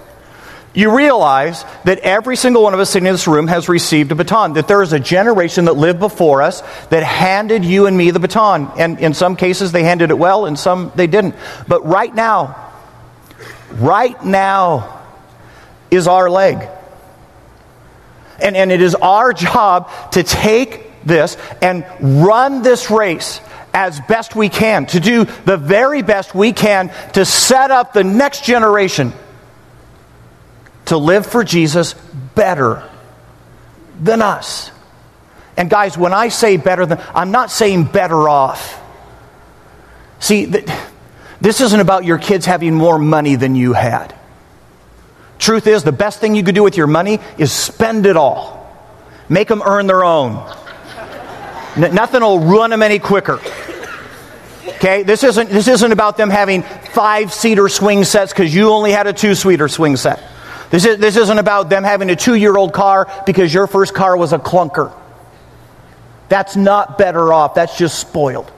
you 0.78 0.96
realize 0.96 1.66
that 1.86 1.98
every 2.00 2.36
single 2.36 2.62
one 2.62 2.76
of 2.76 2.80
us 2.80 2.92
sitting 2.92 3.08
in 3.08 3.14
this 3.16 3.28
room 3.28 3.48
has 3.48 3.68
received 3.68 4.12
a 4.12 4.16
baton, 4.16 4.54
that 4.54 4.68
there 4.68 4.84
is 4.84 4.94
a 4.94 5.00
generation 5.00 5.66
that 5.66 5.74
lived 5.74 6.00
before 6.00 6.44
us 6.44 6.62
that 6.90 7.02
handed 7.02 7.66
you 7.66 7.88
and 7.88 7.98
me 7.98 8.12
the 8.12 8.20
baton. 8.20 8.72
And 8.78 9.00
in 9.00 9.16
some 9.16 9.36
cases, 9.36 9.72
they 9.72 9.82
handed 9.82 10.12
it 10.12 10.20
well, 10.20 10.46
in 10.46 10.56
some, 10.56 10.92
they 10.94 11.08
didn't. 11.08 11.34
But 11.68 11.84
right 11.88 12.14
now, 12.14 12.72
right 13.72 14.24
now 14.24 15.04
is 15.90 16.08
our 16.08 16.30
leg. 16.30 16.70
And, 18.40 18.56
and 18.56 18.72
it 18.72 18.80
is 18.80 18.94
our 18.94 19.34
job 19.34 19.90
to 20.12 20.22
take 20.22 21.04
this 21.04 21.38
and 21.60 21.88
run 22.00 22.62
this 22.62 22.92
race 22.92 23.42
as 23.74 24.00
best 24.02 24.36
we 24.36 24.48
can, 24.48 24.86
to 24.88 25.00
do 25.00 25.26
the 25.26 25.58
very 25.58 26.04
best 26.04 26.36
we 26.36 26.54
can 26.54 26.94
to 27.14 27.26
set 27.26 27.72
up 27.72 27.94
the 27.94 28.04
next 28.04 28.46
generation 28.46 29.12
to 30.88 30.98
live 30.98 31.26
for 31.26 31.44
Jesus 31.44 31.94
better 32.36 32.84
than 34.02 34.22
us. 34.22 34.72
And 35.56 35.70
guys, 35.70 35.98
when 35.98 36.14
I 36.14 36.30
say 36.30 36.58
better 36.58 36.86
than, 36.86 37.02
I'm 37.16 37.32
not 37.32 37.52
saying 37.52 37.86
better 37.86 38.30
off. 38.30 38.82
See, 40.20 40.46
this 41.42 41.62
isn't 41.62 41.80
about 41.80 42.06
your 42.06 42.18
kids 42.18 42.46
having 42.46 42.74
more 42.74 43.00
money 43.00 43.36
than 43.36 43.56
you 43.56 43.74
had. 43.74 44.14
Truth 45.40 45.68
is, 45.68 45.84
the 45.84 45.92
best 45.92 46.20
thing 46.20 46.36
you 46.36 46.44
could 46.44 46.56
do 46.56 46.64
with 46.64 46.78
your 46.78 46.88
money 46.88 47.20
is 47.38 47.52
spend 47.52 48.06
it 48.06 48.18
all. 48.18 48.56
Make 49.30 49.48
them 49.48 49.62
earn 49.64 49.88
their 49.88 50.04
own. 50.04 50.38
N- 51.76 51.94
nothing 51.94 52.22
will 52.22 52.40
run 52.40 52.72
them 52.72 52.82
any 52.82 52.98
quicker. 52.98 53.40
Okay, 54.68 55.04
this 55.04 55.24
isn't, 55.24 55.50
this 55.50 55.68
isn't 55.68 55.92
about 55.92 56.18
them 56.18 56.30
having 56.30 56.64
five 56.64 57.34
seater 57.34 57.70
swing 57.70 58.04
sets 58.04 58.32
because 58.32 58.54
you 58.54 58.70
only 58.70 58.92
had 58.92 59.08
a 59.08 59.14
two 59.14 59.36
seater 59.36 59.68
swing 59.68 59.96
set. 59.96 60.22
This, 60.70 60.86
is, 60.86 60.98
this 60.98 61.16
isn't 61.16 61.38
about 61.38 61.70
them 61.70 61.84
having 61.84 62.10
a 62.10 62.16
two 62.16 62.36
year 62.36 62.56
old 62.58 62.74
car 62.74 63.12
because 63.26 63.54
your 63.54 63.68
first 63.68 63.94
car 63.94 64.18
was 64.18 64.34
a 64.34 64.40
clunker. 64.40 64.94
That's 66.30 66.56
not 66.56 66.98
better 66.98 67.32
off, 67.32 67.56
that's 67.56 67.78
just 67.78 68.00
spoiled. 68.00 68.52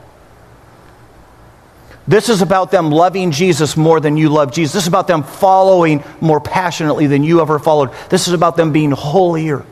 This 2.08 2.28
is 2.28 2.42
about 2.42 2.72
them 2.72 2.90
loving 2.90 3.30
Jesus 3.30 3.76
more 3.76 4.00
than 4.00 4.16
you 4.16 4.30
love 4.30 4.52
Jesus. 4.52 4.72
This 4.72 4.82
is 4.84 4.88
about 4.88 5.06
them 5.06 5.22
following 5.22 6.02
more 6.20 6.40
passionately 6.40 7.06
than 7.06 7.22
you 7.22 7.40
ever 7.40 7.60
followed. 7.60 7.90
This 8.08 8.26
is 8.26 8.34
about 8.34 8.56
them 8.56 8.72
being 8.72 8.90
holier 8.90 9.64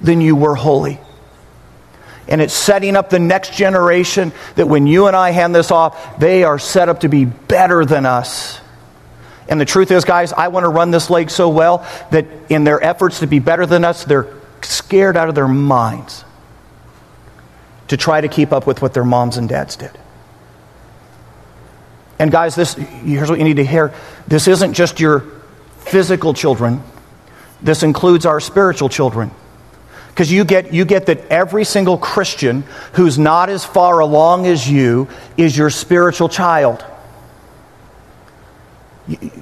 than 0.00 0.22
you 0.22 0.34
were 0.34 0.54
holy. 0.54 0.98
And 2.26 2.40
it's 2.40 2.54
setting 2.54 2.96
up 2.96 3.10
the 3.10 3.18
next 3.18 3.52
generation 3.54 4.32
that 4.54 4.66
when 4.66 4.86
you 4.86 5.08
and 5.08 5.16
I 5.16 5.30
hand 5.30 5.54
this 5.54 5.70
off, 5.70 6.18
they 6.18 6.44
are 6.44 6.58
set 6.58 6.88
up 6.88 7.00
to 7.00 7.08
be 7.08 7.26
better 7.26 7.84
than 7.84 8.06
us. 8.06 8.60
And 9.48 9.60
the 9.60 9.64
truth 9.64 9.90
is, 9.90 10.04
guys, 10.04 10.32
I 10.32 10.48
want 10.48 10.64
to 10.64 10.68
run 10.68 10.90
this 10.90 11.08
league 11.08 11.30
so 11.30 11.48
well 11.48 11.86
that 12.10 12.26
in 12.50 12.64
their 12.64 12.82
efforts 12.82 13.20
to 13.20 13.26
be 13.26 13.38
better 13.38 13.64
than 13.64 13.84
us, 13.84 14.04
they're 14.04 14.26
scared 14.62 15.16
out 15.16 15.28
of 15.28 15.34
their 15.34 15.48
minds 15.48 16.24
to 17.88 17.96
try 17.96 18.20
to 18.20 18.28
keep 18.28 18.52
up 18.52 18.66
with 18.66 18.82
what 18.82 18.92
their 18.92 19.04
moms 19.04 19.38
and 19.38 19.48
dads 19.48 19.76
did. 19.76 19.90
And 22.18 22.30
guys, 22.30 22.54
this 22.54 22.74
here's 22.74 23.30
what 23.30 23.38
you 23.38 23.44
need 23.44 23.56
to 23.56 23.64
hear. 23.64 23.94
This 24.26 24.48
isn't 24.48 24.74
just 24.74 25.00
your 25.00 25.20
physical 25.78 26.34
children. 26.34 26.82
This 27.62 27.82
includes 27.82 28.26
our 28.26 28.40
spiritual 28.40 28.88
children. 28.88 29.30
Because 30.08 30.32
you 30.32 30.44
get, 30.44 30.74
you 30.74 30.84
get 30.84 31.06
that 31.06 31.26
every 31.28 31.64
single 31.64 31.96
Christian 31.96 32.64
who's 32.94 33.18
not 33.18 33.50
as 33.50 33.64
far 33.64 34.00
along 34.00 34.46
as 34.46 34.68
you 34.68 35.08
is 35.36 35.56
your 35.56 35.70
spiritual 35.70 36.28
child. 36.28 36.84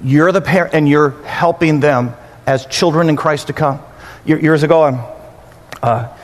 You're 0.03 0.33
the 0.33 0.41
parent, 0.41 0.75
and 0.75 0.89
you're 0.89 1.11
helping 1.23 1.81
them 1.81 2.15
as 2.47 2.67
children 2.67 3.09
in 3.09 3.17
Christ 3.17 3.49
to 3.49 3.53
come. 3.53 3.81
Years 4.25 4.63
ago, 4.63 4.85
I'm, 4.85 5.01
uh, 5.83 6.17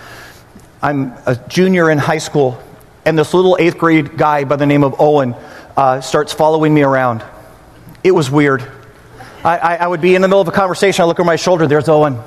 I'm 0.80 1.12
a 1.26 1.36
junior 1.48 1.90
in 1.90 1.98
high 1.98 2.18
school, 2.18 2.60
and 3.04 3.18
this 3.18 3.34
little 3.34 3.56
eighth 3.58 3.78
grade 3.78 4.16
guy 4.16 4.44
by 4.44 4.56
the 4.56 4.66
name 4.66 4.84
of 4.84 5.00
Owen 5.00 5.34
uh, 5.76 6.00
starts 6.00 6.32
following 6.32 6.72
me 6.72 6.82
around. 6.82 7.24
It 8.04 8.12
was 8.12 8.30
weird. 8.30 8.62
I, 9.44 9.58
I, 9.58 9.74
I 9.76 9.86
would 9.86 10.00
be 10.00 10.14
in 10.14 10.22
the 10.22 10.28
middle 10.28 10.40
of 10.40 10.48
a 10.48 10.52
conversation. 10.52 11.02
I 11.02 11.06
look 11.06 11.18
over 11.18 11.26
my 11.26 11.36
shoulder. 11.36 11.66
There's 11.66 11.88
Owen. 11.88 12.18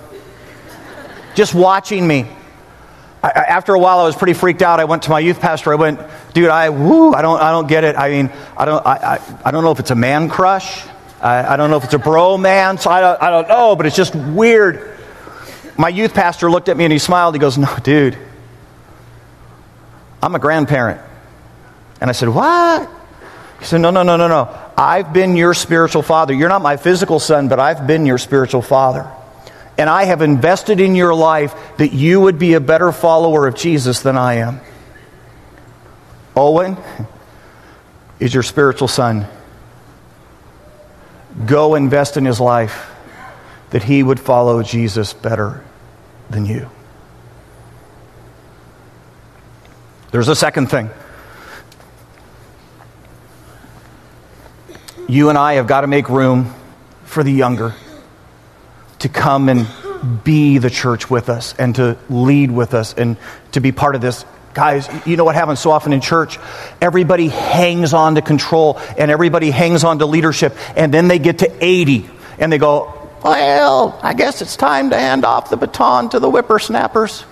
Just 1.36 1.53
watching 1.53 2.05
me. 2.05 2.28
After 3.24 3.74
a 3.74 3.80
while, 3.80 3.99
I 3.99 4.03
was 4.03 4.16
pretty 4.16 4.34
freaked 4.34 4.61
out. 4.61 4.80
I 4.80 4.86
went 4.86 5.03
to 5.03 5.09
my 5.09 5.20
youth 5.20 5.39
pastor. 5.39 5.72
I 5.72 5.76
went, 5.76 5.99
dude, 6.34 6.49
I, 6.49 6.70
woo, 6.70 7.13
I 7.13 7.22
don't, 7.22 7.41
I 7.41 7.51
don't 7.51 7.68
get 7.68 7.84
it. 7.84 7.97
I 7.97 8.09
mean, 8.09 8.30
I 8.55 8.66
don't, 8.66 8.86
I, 8.86 9.16
I, 9.16 9.39
I 9.45 9.51
don't 9.51 9.63
know 9.63 9.72
if 9.72 9.80
it's 9.80 9.91
a 9.91 9.95
man 9.95 10.30
crush. 10.30 10.86
I, 11.22 11.53
I 11.53 11.55
don't 11.55 11.70
know 11.70 11.78
if 11.78 11.84
it's 11.86 11.93
a 11.93 11.99
bro 11.99 12.38
man. 12.38 12.78
I 12.86 13.01
don't, 13.01 13.22
I 13.22 13.30
don't 13.30 13.47
know, 13.47 13.76
but 13.76 13.86
it's 13.86 13.95
just 13.95 14.16
weird. 14.16 14.97
My 15.78 15.89
youth 15.89 16.13
pastor 16.13 16.49
looked 16.49 16.70
at 16.70 16.78
me 16.78 16.86
and 16.86 16.93
he 16.93 16.99
smiled. 16.99 17.36
He 17.36 17.39
goes, 17.39 17.57
no, 17.57 17.76
dude, 17.84 18.18
I'm 20.22 20.36
a 20.36 20.39
grandparent. 20.39 21.01
And 22.01 22.09
I 22.09 22.13
said, 22.13 22.30
what? 22.30 22.89
He 23.59 23.66
said, 23.66 23.82
no, 23.82 23.89
no, 23.89 24.03
no, 24.03 24.18
no, 24.18 24.28
no. 24.28 24.55
I've 24.78 25.13
been 25.13 25.38
your 25.38 25.53
spiritual 25.53 26.01
father. 26.01 26.34
You're 26.34 26.49
not 26.49 26.61
my 26.61 26.78
physical 26.78 27.20
son, 27.20 27.47
but 27.47 27.59
I've 27.59 27.88
been 27.88 28.05
your 28.05 28.18
spiritual 28.18 28.61
father. 28.61 29.09
And 29.78 29.89
I 29.89 30.05
have 30.05 30.22
invested 30.22 30.80
in 30.80 30.95
your 30.95 31.13
life 31.13 31.53
that 31.78 31.93
you 31.93 32.22
would 32.22 32.39
be 32.39 32.53
a 32.53 32.59
better 32.59 32.91
follower 32.91 33.47
of 33.47 33.55
Jesus 33.55 34.01
than 34.01 34.18
I 34.18 34.36
am. 34.36 34.61
Owen 36.36 36.78
is 38.20 38.34
your 38.34 38.43
spiritual 38.43 38.88
son. 38.88 39.28
Go 41.43 41.75
invest 41.75 42.15
in 42.15 42.23
his 42.23 42.39
life 42.39 42.91
that 43.71 43.83
he 43.83 44.01
would 44.01 44.19
follow 44.19 44.63
Jesus 44.63 45.11
better 45.11 45.63
than 46.29 46.45
you. 46.45 46.69
There's 50.11 50.29
a 50.29 50.36
second 50.36 50.67
thing. 50.67 50.89
You 55.09 55.29
and 55.29 55.38
I 55.38 55.55
have 55.55 55.67
got 55.67 55.81
to 55.81 55.88
make 55.88 56.09
room 56.09 56.53
for 57.03 57.23
the 57.23 57.31
younger 57.31 57.75
to 58.99 59.09
come 59.09 59.49
and 59.49 59.67
be 60.23 60.57
the 60.57 60.69
church 60.69 61.09
with 61.09 61.29
us 61.29 61.53
and 61.59 61.75
to 61.75 61.97
lead 62.09 62.49
with 62.49 62.73
us 62.73 62.93
and 62.93 63.17
to 63.51 63.59
be 63.59 63.71
part 63.71 63.95
of 63.95 64.01
this. 64.01 64.25
Guys, 64.56 64.89
you 65.06 65.18
know 65.18 65.26
what 65.26 65.36
happens 65.36 65.60
so 65.60 65.70
often 65.70 65.91
in 65.91 65.99
church? 65.99 66.39
Everybody 66.82 67.28
hangs 67.28 67.93
on 67.93 68.16
to 68.16 68.22
control 68.22 68.80
and 68.97 69.12
everybody 69.12 69.51
hangs 69.51 69.84
on 69.84 69.99
to 69.99 70.06
leadership, 70.06 70.56
and 70.78 70.93
then 70.93 71.10
they 71.10 71.20
get 71.20 71.39
to 71.39 71.64
80 71.64 72.10
and 72.39 72.51
they 72.51 72.58
go, 72.58 73.10
Well, 73.22 73.99
I 74.01 74.14
guess 74.14 74.41
it's 74.41 74.56
time 74.56 74.91
to 74.91 74.97
hand 74.97 75.26
off 75.26 75.49
the 75.49 75.58
baton 75.58 76.08
to 76.10 76.20
the 76.20 76.30
whippersnappers. 76.30 77.26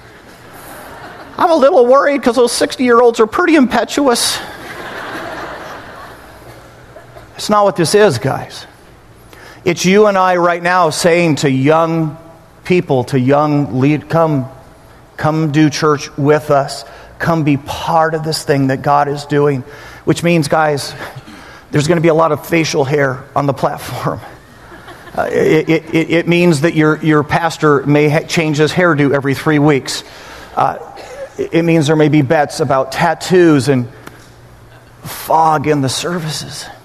I'm 1.37 1.49
a 1.49 1.55
little 1.55 1.85
worried 1.85 2.17
because 2.17 2.35
those 2.35 2.51
60 2.51 2.83
year 2.83 3.01
olds 3.01 3.21
are 3.21 3.27
pretty 3.27 3.55
impetuous. 3.55 4.37
It's 7.35 7.49
not 7.49 7.63
what 7.63 7.77
this 7.77 7.95
is, 7.95 8.19
guys. 8.19 8.67
It's 9.65 9.85
you 9.85 10.07
and 10.07 10.17
I 10.17 10.35
right 10.35 10.61
now 10.61 10.89
saying 10.89 11.37
to 11.37 11.49
young 11.49 12.17
people, 12.65 13.05
to 13.05 13.19
young 13.19 13.79
lead, 13.79 14.09
come, 14.09 14.49
come 15.15 15.51
do 15.53 15.69
church 15.69 16.15
with 16.17 16.51
us. 16.51 16.83
Come 17.23 17.45
be 17.45 17.55
part 17.55 18.15
of 18.15 18.25
this 18.25 18.43
thing 18.43 18.67
that 18.67 18.81
God 18.81 19.07
is 19.07 19.23
doing. 19.23 19.61
Which 20.03 20.23
means, 20.23 20.49
guys, 20.49 20.93
there's 21.71 21.87
going 21.87 21.95
to 21.95 22.01
be 22.01 22.09
a 22.09 22.13
lot 22.13 22.33
of 22.33 22.45
facial 22.45 22.83
hair 22.83 23.23
on 23.33 23.45
the 23.45 23.53
platform. 23.53 24.19
Uh, 25.15 25.29
it, 25.31 25.69
it, 25.69 26.09
it, 26.09 26.27
means 26.27 26.61
that 26.61 26.73
your, 26.73 26.97
your 27.03 27.23
pastor 27.23 27.85
may 27.85 28.09
ha- 28.09 28.25
change 28.25 28.57
his 28.57 28.71
hairdo 28.71 29.13
every 29.13 29.35
three 29.35 29.59
weeks. 29.59 30.03
Uh, 30.55 30.79
it 31.37 31.61
means 31.61 31.85
there 31.85 31.95
may 31.95 32.09
be 32.09 32.23
bets 32.23 32.61
about 32.61 32.91
tattoos 32.91 33.69
and 33.69 33.87
fog 35.03 35.67
in 35.67 35.81
the 35.81 35.87
services. 35.87 36.65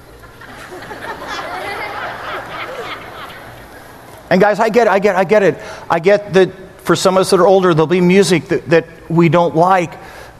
And 4.28 4.42
guys, 4.42 4.60
I 4.60 4.68
get 4.68 4.88
I 4.88 4.98
get 4.98 5.16
I 5.16 5.24
get 5.24 5.42
it. 5.42 5.58
I 5.88 6.00
get 6.00 6.34
that 6.34 6.52
for 6.88 6.96
some 6.96 7.18
of 7.18 7.20
us 7.20 7.30
that 7.30 7.38
are 7.38 7.46
older, 7.46 7.74
there'll 7.74 7.86
be 7.86 8.00
music 8.00 8.48
that, 8.48 8.70
that 8.70 9.10
we 9.10 9.28
don't 9.28 9.54
like. 9.54 9.92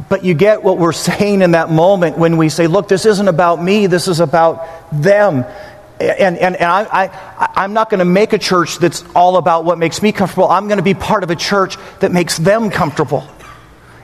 But 0.09 0.25
you 0.25 0.35
get 0.35 0.63
what 0.63 0.79
we're 0.79 0.93
saying 1.11 1.43
in 1.43 1.53
that 1.53 1.71
moment 1.71 2.19
when 2.19 2.37
we 2.37 2.49
say, 2.49 2.67
look, 2.67 2.89
this 2.89 3.07
isn't 3.07 3.29
about 3.29 3.63
me, 3.63 3.87
this 3.87 4.09
is 4.09 4.21
about 4.21 4.67
them. 4.93 5.45
And, 6.01 6.39
and, 6.39 6.57
and 6.57 6.65
I, 6.65 6.85
I, 7.05 7.49
I'm 7.57 7.73
not 7.73 7.91
going 7.91 7.99
to 7.99 8.05
make 8.05 8.33
a 8.33 8.39
church 8.39 8.79
that's 8.79 9.05
all 9.17 9.37
about 9.37 9.65
what 9.65 9.79
makes 9.79 10.01
me 10.01 10.13
comfortable. 10.13 10.49
I'm 10.49 10.69
going 10.69 10.77
to 10.77 10.85
be 10.85 10.95
part 10.95 11.25
of 11.25 11.31
a 11.31 11.37
church 11.37 11.77
that 11.99 12.13
makes 12.13 12.37
them 12.37 12.71
comfortable 12.71 13.27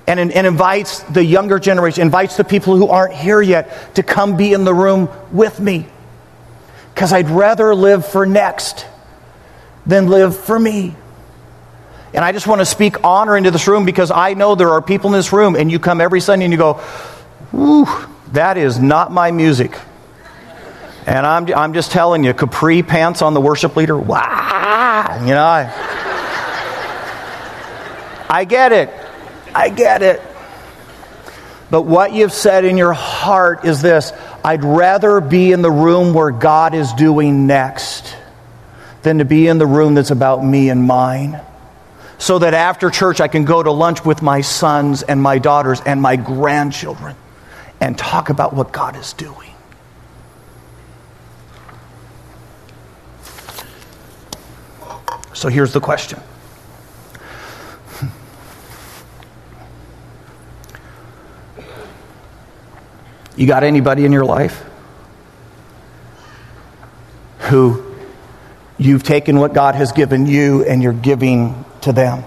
and, 0.06 0.18
and 0.18 0.46
invites 0.46 1.00
the 1.04 1.24
younger 1.24 1.58
generation, 1.58 2.02
invites 2.02 2.36
the 2.36 2.44
people 2.44 2.76
who 2.76 2.88
aren't 2.88 3.14
here 3.14 3.40
yet 3.40 3.94
to 3.94 4.02
come 4.02 4.36
be 4.36 4.52
in 4.52 4.64
the 4.64 4.74
room 4.74 5.08
with 5.32 5.60
me. 5.60 5.86
Because 6.92 7.12
I'd 7.12 7.30
rather 7.30 7.74
live 7.74 8.06
for 8.06 8.26
next 8.26 8.86
than 9.86 10.08
live 10.08 10.36
for 10.36 10.58
me. 10.58 10.96
And 12.14 12.24
I 12.24 12.30
just 12.30 12.46
want 12.46 12.60
to 12.60 12.64
speak 12.64 13.02
honor 13.02 13.36
into 13.36 13.50
this 13.50 13.66
room 13.66 13.84
because 13.84 14.12
I 14.12 14.34
know 14.34 14.54
there 14.54 14.70
are 14.70 14.80
people 14.80 15.10
in 15.10 15.18
this 15.18 15.32
room, 15.32 15.56
and 15.56 15.70
you 15.70 15.80
come 15.80 16.00
every 16.00 16.20
Sunday 16.20 16.44
and 16.44 16.52
you 16.52 16.58
go, 16.58 16.74
Whew, 17.50 17.88
that 18.32 18.56
is 18.56 18.78
not 18.78 19.10
my 19.10 19.32
music. 19.32 19.76
And 21.06 21.26
I'm, 21.26 21.52
I'm 21.52 21.74
just 21.74 21.90
telling 21.90 22.24
you, 22.24 22.32
capri 22.32 22.82
pants 22.82 23.20
on 23.20 23.34
the 23.34 23.40
worship 23.40 23.76
leader, 23.76 23.98
wow. 23.98 25.18
You 25.20 25.34
know, 25.34 25.44
I, 25.44 25.70
I 28.30 28.44
get 28.44 28.72
it. 28.72 28.90
I 29.54 29.68
get 29.68 30.02
it. 30.02 30.22
But 31.70 31.82
what 31.82 32.12
you've 32.12 32.32
said 32.32 32.64
in 32.64 32.76
your 32.76 32.92
heart 32.92 33.64
is 33.64 33.82
this 33.82 34.12
I'd 34.44 34.64
rather 34.64 35.20
be 35.20 35.50
in 35.50 35.62
the 35.62 35.70
room 35.70 36.14
where 36.14 36.30
God 36.30 36.74
is 36.74 36.92
doing 36.92 37.46
next 37.46 38.16
than 39.02 39.18
to 39.18 39.24
be 39.24 39.48
in 39.48 39.58
the 39.58 39.66
room 39.66 39.94
that's 39.94 40.10
about 40.10 40.44
me 40.44 40.68
and 40.70 40.84
mine. 40.84 41.40
So 42.18 42.38
that 42.38 42.54
after 42.54 42.90
church, 42.90 43.20
I 43.20 43.28
can 43.28 43.44
go 43.44 43.62
to 43.62 43.70
lunch 43.70 44.04
with 44.04 44.22
my 44.22 44.40
sons 44.40 45.02
and 45.02 45.20
my 45.20 45.38
daughters 45.38 45.80
and 45.84 46.00
my 46.00 46.16
grandchildren 46.16 47.16
and 47.80 47.98
talk 47.98 48.30
about 48.30 48.54
what 48.54 48.72
God 48.72 48.96
is 48.96 49.12
doing. 49.12 49.50
So 55.34 55.48
here's 55.48 55.72
the 55.72 55.80
question. 55.80 56.20
You 63.36 63.48
got 63.48 63.64
anybody 63.64 64.04
in 64.04 64.12
your 64.12 64.24
life 64.24 64.64
who 67.40 67.83
You've 68.76 69.02
taken 69.02 69.38
what 69.38 69.54
God 69.54 69.74
has 69.74 69.92
given 69.92 70.26
you 70.26 70.64
and 70.64 70.82
you're 70.82 70.92
giving 70.92 71.64
to 71.82 71.92
them. 71.92 72.24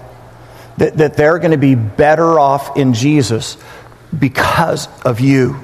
That, 0.78 0.96
that 0.98 1.16
they're 1.16 1.38
going 1.38 1.50
to 1.50 1.58
be 1.58 1.74
better 1.74 2.38
off 2.38 2.76
in 2.76 2.94
Jesus 2.94 3.56
because 4.16 4.88
of 5.02 5.20
you. 5.20 5.58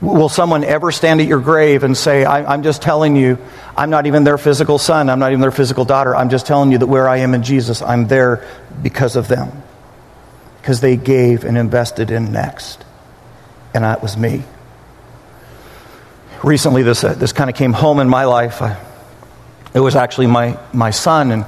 Will 0.00 0.28
someone 0.28 0.62
ever 0.62 0.92
stand 0.92 1.20
at 1.20 1.26
your 1.26 1.40
grave 1.40 1.82
and 1.82 1.96
say, 1.96 2.24
I, 2.24 2.54
am 2.54 2.62
just 2.62 2.82
telling 2.82 3.16
you, 3.16 3.38
I'm 3.76 3.90
not 3.90 4.06
even 4.06 4.22
their 4.24 4.38
physical 4.38 4.78
son, 4.78 5.10
I'm 5.10 5.18
not 5.18 5.32
even 5.32 5.40
their 5.40 5.50
physical 5.50 5.84
daughter, 5.84 6.14
I'm 6.14 6.28
just 6.28 6.46
telling 6.46 6.70
you 6.70 6.78
that 6.78 6.86
where 6.86 7.08
I 7.08 7.18
am 7.18 7.34
in 7.34 7.42
Jesus, 7.42 7.82
I'm 7.82 8.06
there 8.06 8.46
because 8.80 9.16
of 9.16 9.26
them? 9.26 9.50
Because 10.60 10.80
they 10.80 10.96
gave 10.96 11.44
and 11.44 11.58
invested 11.58 12.12
in 12.12 12.30
next. 12.30 12.84
And 13.74 13.82
that 13.82 14.02
was 14.02 14.16
me 14.16 14.44
recently 16.42 16.82
this, 16.82 17.04
uh, 17.04 17.14
this 17.14 17.32
kind 17.32 17.50
of 17.50 17.56
came 17.56 17.72
home 17.72 18.00
in 18.00 18.08
my 18.08 18.24
life. 18.24 18.62
I, 18.62 18.78
it 19.74 19.80
was 19.80 19.96
actually 19.96 20.26
my, 20.26 20.58
my 20.72 20.90
son, 20.90 21.30
and 21.30 21.46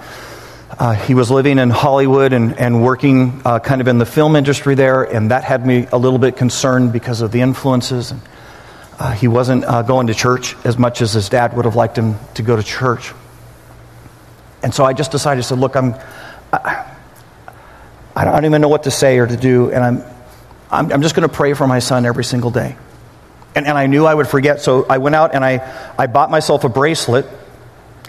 uh, 0.79 0.95
he 0.95 1.15
was 1.15 1.31
living 1.31 1.59
in 1.59 1.71
Hollywood 1.71 2.33
and, 2.33 2.59
and 2.59 2.83
working 2.83 3.43
uh, 3.45 3.59
kind 3.59 3.81
of 3.81 3.89
in 3.89 3.99
the 3.99 4.07
film 4.07 4.37
industry 4.37 4.75
there, 4.75 5.03
and 5.03 5.31
that 5.31 5.45
had 5.45 5.67
me 5.67 5.87
a 5.93 5.99
little 5.99 6.19
bit 6.19 6.37
concerned 6.37 6.93
because 6.93 7.21
of 7.21 7.33
the 7.33 7.41
influences. 7.41 8.11
And, 8.11 8.21
uh, 8.99 9.13
he 9.13 9.29
wasn't 9.29 9.65
uh, 9.65 9.83
going 9.83 10.09
to 10.09 10.15
church 10.15 10.55
as 10.65 10.77
much 10.77 11.01
as 11.01 11.15
his 11.15 11.31
dad 11.31 11.57
would 11.57 11.65
have 11.65 11.77
liked 11.77 11.97
him 11.97 12.17
to 12.35 12.43
go 12.43 12.55
to 12.55 12.63
church. 12.63 13.13
And 14.63 14.75
so 14.75 14.85
I 14.85 14.93
just 14.93 15.11
decided, 15.11 15.39
I 15.39 15.43
said, 15.43 15.59
look, 15.59 15.75
I'm, 15.75 15.95
I, 16.53 16.87
I 18.15 18.25
don't 18.25 18.45
even 18.45 18.61
know 18.61 18.69
what 18.69 18.83
to 18.83 18.91
say 18.91 19.19
or 19.19 19.27
to 19.27 19.37
do, 19.37 19.71
and 19.71 19.83
I'm, 19.83 20.05
I'm, 20.71 20.93
I'm 20.93 21.03
just 21.03 21.15
going 21.15 21.27
to 21.27 21.35
pray 21.35 21.55
for 21.55 21.67
my 21.67 21.79
son 21.79 22.05
every 22.05 22.25
single 22.25 22.51
day. 22.51 22.77
And, 23.55 23.67
and 23.67 23.77
I 23.77 23.87
knew 23.87 24.07
I 24.07 24.15
would 24.15 24.29
forget, 24.29 24.61
so 24.61 24.87
I 24.89 24.99
went 24.99 25.17
out 25.17 25.35
and 25.35 25.45
I, 25.45 25.93
I 25.99 26.07
bought 26.07 26.31
myself 26.31 26.65
a 26.65 26.69
bracelet. 26.69 27.27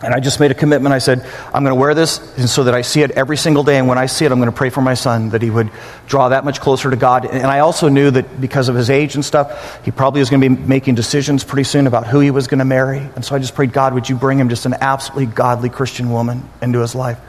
And 0.04 0.16
I 0.16 0.20
just 0.20 0.39
made 0.39 0.50
a 0.50 0.56
commitment. 0.56 0.96
I 0.96 0.98
said, 0.98 1.24
I'm 1.54 1.64
going 1.64 1.76
to 1.76 1.80
wear 1.80 1.94
this 1.94 2.18
and 2.36 2.50
so 2.50 2.64
that 2.64 2.74
I 2.74 2.82
see 2.82 3.04
it 3.04 3.12
every 3.12 3.38
single 3.38 3.64
day. 3.64 3.78
And 3.78 3.88
when 3.88 4.00
I 4.00 4.08
see 4.08 4.26
it, 4.26 4.32
I'm 4.32 4.39
going 4.39 4.50
to 4.50 4.58
pray 4.58 4.72
for 4.72 4.82
my 4.82 4.96
son 4.96 5.30
that 5.30 5.44
he 5.44 5.52
would 5.52 5.70
draw 6.08 6.30
that 6.30 6.44
much 6.44 6.60
closer 6.60 6.89
to 6.89 6.96
God. 6.96 7.28
And 7.28 7.46
I 7.46 7.60
also 7.60 7.88
knew 7.88 8.10
that 8.10 8.42
because 8.42 8.68
of 8.68 8.74
his 8.74 8.89
age 8.89 9.14
and 9.14 9.24
stuff, 9.24 9.86
he 9.86 9.92
probably 9.92 10.20
was 10.20 10.32
going 10.32 10.42
to 10.42 10.50
be 10.50 10.56
making 10.56 10.96
decisions 10.96 11.44
pretty 11.44 11.66
soon 11.66 11.86
about 11.86 12.08
who 12.08 12.20
he 12.20 12.32
was 12.32 12.48
going 12.48 12.58
to 12.58 12.66
marry. 12.66 12.98
And 12.98 13.24
so 13.24 13.36
I 13.36 13.38
just 13.38 13.54
prayed, 13.54 13.74
God, 13.74 13.94
would 13.94 14.10
you 14.10 14.16
bring 14.16 14.39
him 14.39 14.50
just 14.50 14.66
an 14.66 14.74
absolutely 14.74 15.28
godly 15.28 15.70
Christian 15.70 16.10
woman 16.10 16.50
into 16.64 16.80
his 16.80 16.96
life? 16.96 17.20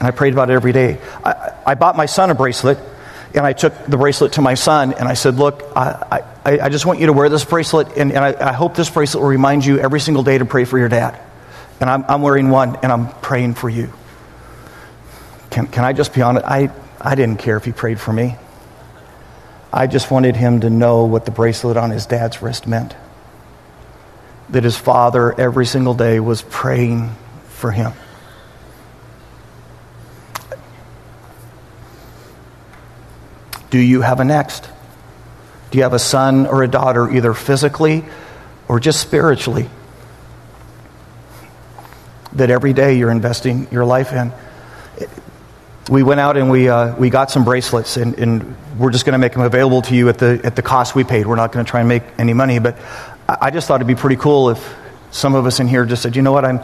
And 0.00 0.08
I 0.08 0.10
prayed 0.10 0.32
about 0.32 0.50
it 0.50 0.54
every 0.54 0.72
day. 0.72 0.98
I, 1.24 1.52
I 1.64 1.74
bought 1.76 1.96
my 1.96 2.06
son 2.06 2.30
a 2.30 2.34
bracelet 2.34 2.78
And 3.34 3.46
I 3.46 3.52
took 3.52 3.86
the 3.86 3.96
bracelet 3.96 4.32
to 4.32 4.42
my 4.42 4.54
son 4.54 4.92
and 4.92 5.08
I 5.08 5.14
said, 5.14 5.36
Look, 5.36 5.62
I, 5.76 6.24
I, 6.44 6.60
I 6.60 6.68
just 6.68 6.84
want 6.86 7.00
you 7.00 7.06
to 7.06 7.12
wear 7.12 7.28
this 7.28 7.44
bracelet, 7.44 7.96
and, 7.96 8.12
and 8.12 8.24
I, 8.24 8.50
I, 8.50 8.52
hope 8.52 8.74
this 8.74 8.90
bracelet 8.90 9.22
will 9.22 9.28
remind 9.28 9.64
you 9.64 9.78
every 9.78 10.00
single 10.00 10.22
day 10.22 10.38
to 10.38 10.44
pray 10.44 10.64
for 10.64 10.78
your 10.78 10.88
dad. 10.88 11.20
And 11.80 11.88
I'm, 11.88 12.04
I'm 12.08 12.22
wearing 12.22 12.50
one 12.50 12.76
and 12.82 12.90
I'm 12.90 13.08
praying 13.20 13.54
for 13.54 13.68
you. 13.68 13.92
Can, 15.50 15.66
can 15.66 15.84
I 15.84 15.92
just 15.92 16.12
be 16.12 16.22
honest? 16.22 16.44
I, 16.44 16.70
I 17.00 17.14
didn't 17.14 17.38
care 17.38 17.56
if 17.56 17.64
he 17.64 17.72
prayed 17.72 18.00
for 18.00 18.12
me. 18.12 18.36
I 19.72 19.86
just 19.86 20.10
wanted 20.10 20.36
him 20.36 20.60
to 20.60 20.70
know 20.70 21.04
what 21.04 21.24
the 21.24 21.30
bracelet 21.30 21.76
on 21.76 21.90
his 21.90 22.06
dad's 22.06 22.42
wrist 22.42 22.66
meant. 22.66 22.94
That 24.50 24.64
his 24.64 24.76
father 24.76 25.38
every 25.38 25.66
single 25.66 25.94
day 25.94 26.18
was 26.18 26.42
praying 26.42 27.14
for 27.48 27.70
him. 27.70 27.92
Do 33.70 33.78
you 33.78 34.02
have 34.02 34.20
a 34.20 34.24
next? 34.24 34.68
Do 35.70 35.78
you 35.78 35.84
have 35.84 35.92
a 35.92 35.98
son 35.98 36.46
or 36.46 36.62
a 36.62 36.68
daughter, 36.68 37.08
either 37.08 37.32
physically 37.32 38.04
or 38.68 38.80
just 38.80 39.00
spiritually, 39.00 39.70
that 42.32 42.50
every 42.50 42.72
day 42.72 42.98
you're 42.98 43.10
investing 43.10 43.68
your 43.70 43.84
life 43.84 44.12
in? 44.12 44.32
We 45.88 46.02
went 46.02 46.20
out 46.20 46.36
and 46.36 46.50
we, 46.50 46.68
uh, 46.68 46.94
we 46.96 47.10
got 47.10 47.30
some 47.30 47.44
bracelets, 47.44 47.96
and, 47.96 48.16
and 48.18 48.56
we're 48.78 48.90
just 48.90 49.04
going 49.04 49.14
to 49.14 49.18
make 49.18 49.32
them 49.32 49.42
available 49.42 49.82
to 49.82 49.94
you 49.94 50.08
at 50.08 50.18
the, 50.18 50.40
at 50.44 50.54
the 50.54 50.62
cost 50.62 50.94
we 50.94 51.04
paid. 51.04 51.26
We're 51.26 51.36
not 51.36 51.52
going 51.52 51.64
to 51.64 51.70
try 51.70 51.80
and 51.80 51.88
make 51.88 52.02
any 52.18 52.32
money, 52.32 52.58
but 52.58 52.76
I 53.28 53.50
just 53.50 53.66
thought 53.66 53.76
it'd 53.76 53.86
be 53.86 53.94
pretty 53.94 54.16
cool 54.16 54.50
if 54.50 54.76
some 55.10 55.34
of 55.34 55.46
us 55.46 55.58
in 55.60 55.68
here 55.68 55.84
just 55.84 56.02
said, 56.02 56.16
you 56.16 56.22
know 56.22 56.32
what, 56.32 56.44
I'm, 56.44 56.60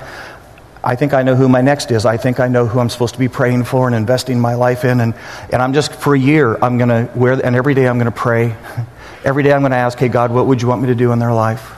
I 0.86 0.94
think 0.94 1.14
I 1.14 1.24
know 1.24 1.34
who 1.34 1.48
my 1.48 1.62
next 1.62 1.90
is. 1.90 2.06
I 2.06 2.16
think 2.16 2.38
I 2.38 2.46
know 2.46 2.68
who 2.68 2.78
I'm 2.78 2.88
supposed 2.88 3.14
to 3.14 3.18
be 3.18 3.26
praying 3.26 3.64
for 3.64 3.88
and 3.88 3.96
investing 3.96 4.38
my 4.38 4.54
life 4.54 4.84
in. 4.84 5.00
And, 5.00 5.14
and 5.52 5.60
I'm 5.60 5.72
just, 5.72 5.92
for 5.92 6.14
a 6.14 6.18
year, 6.18 6.56
I'm 6.62 6.78
going 6.78 6.90
to 6.90 7.10
wear, 7.18 7.32
and 7.32 7.56
every 7.56 7.74
day 7.74 7.88
I'm 7.88 7.98
going 7.98 8.06
to 8.10 8.16
pray. 8.16 8.56
Every 9.24 9.42
day 9.42 9.52
I'm 9.52 9.62
going 9.62 9.72
to 9.72 9.76
ask, 9.76 9.98
hey, 9.98 10.06
God, 10.06 10.30
what 10.30 10.46
would 10.46 10.62
you 10.62 10.68
want 10.68 10.82
me 10.82 10.86
to 10.86 10.94
do 10.94 11.10
in 11.10 11.18
their 11.18 11.32
life 11.32 11.74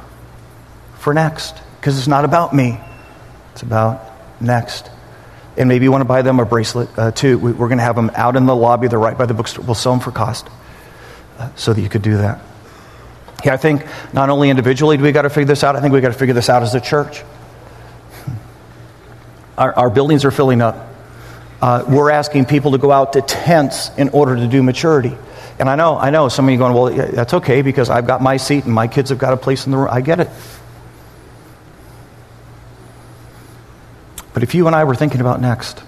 for 0.98 1.14
next? 1.14 1.56
Because 1.80 1.96
it's 1.96 2.06
not 2.06 2.26
about 2.26 2.54
me, 2.54 2.78
it's 3.54 3.62
about 3.62 4.02
next. 4.38 4.90
And 5.56 5.66
maybe 5.66 5.84
you 5.84 5.90
want 5.90 6.02
to 6.02 6.06
buy 6.06 6.20
them 6.20 6.40
a 6.40 6.44
bracelet 6.44 6.90
uh, 6.98 7.10
too. 7.10 7.38
We, 7.38 7.52
are 7.52 7.54
going 7.54 7.78
to 7.78 7.84
have 7.84 7.96
them 7.96 8.10
out 8.14 8.36
in 8.36 8.44
the 8.44 8.54
lobby. 8.54 8.88
They're 8.88 8.98
right 8.98 9.16
by 9.16 9.24
the 9.24 9.32
bookstore. 9.32 9.64
We'll 9.64 9.76
sell 9.76 9.92
them 9.92 10.00
for 10.00 10.10
cost 10.10 10.46
uh, 11.38 11.48
so 11.54 11.72
that 11.72 11.80
you 11.80 11.88
could 11.88 12.02
do 12.02 12.18
that. 12.18 12.42
Yeah, 13.42 13.54
I 13.54 13.56
think 13.56 13.86
not 14.12 14.28
only 14.28 14.50
individually 14.50 14.98
do 14.98 15.02
we 15.02 15.12
got 15.12 15.22
to 15.22 15.30
figure 15.30 15.46
this 15.46 15.64
out, 15.64 15.74
I 15.74 15.80
think 15.80 15.94
we 15.94 16.02
got 16.02 16.12
to 16.12 16.18
figure 16.18 16.34
this 16.34 16.50
out 16.50 16.62
as 16.62 16.74
a 16.74 16.82
church. 16.82 17.22
Our, 19.58 19.74
our 19.74 19.90
buildings 19.90 20.24
are 20.24 20.30
filling 20.30 20.62
up. 20.62 20.86
Uh, 21.60 21.84
we're 21.88 22.10
asking 22.10 22.44
people 22.44 22.70
to 22.70 22.78
go 22.78 22.92
out 22.92 23.14
to 23.14 23.22
tents 23.22 23.90
in 23.98 24.10
order 24.10 24.36
to 24.36 24.46
do 24.46 24.62
maturity. 24.62 25.16
And 25.58 25.68
I 25.68 25.74
know, 25.74 25.98
I 25.98 26.10
know 26.10 26.28
some 26.28 26.46
of 26.46 26.52
you 26.52 26.58
going, 26.58 26.72
well, 26.72 27.10
that's 27.10 27.34
okay 27.34 27.62
because 27.62 27.90
I've 27.90 28.06
got 28.06 28.22
my 28.22 28.36
seat 28.36 28.64
and 28.64 28.72
my 28.72 28.86
kids 28.86 29.10
have 29.10 29.18
got 29.18 29.32
a 29.32 29.36
place 29.36 29.66
in 29.66 29.72
the 29.72 29.78
room. 29.78 29.88
I 29.90 30.00
get 30.00 30.20
it. 30.20 30.28
But 34.32 34.44
if 34.44 34.54
you 34.54 34.68
and 34.68 34.76
I 34.76 34.84
were 34.84 34.94
thinking 34.94 35.20
about 35.20 35.40
next, 35.40 35.82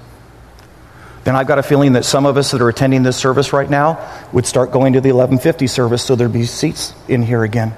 then 1.23 1.37
I've 1.37 1.47
got 1.47 1.61
a 1.61 1.63
feeling 1.63 1.93
that 1.93 2.05
some 2.05 2.27
of 2.27 2.37
us 2.37 2.51
that 2.51 2.61
are 2.61 2.69
attending 2.69 3.05
this 3.05 3.17
service 3.17 3.53
right 3.53 3.71
now 3.71 4.27
would 4.33 4.47
start 4.47 4.73
going 4.73 4.95
to 4.95 5.01
the 5.01 5.13
1150 5.13 5.69
service 5.69 6.03
so 6.03 6.17
there'd 6.17 6.33
be 6.33 6.47
seats 6.47 6.93
in 7.07 7.23
here 7.23 7.45
again. 7.45 7.73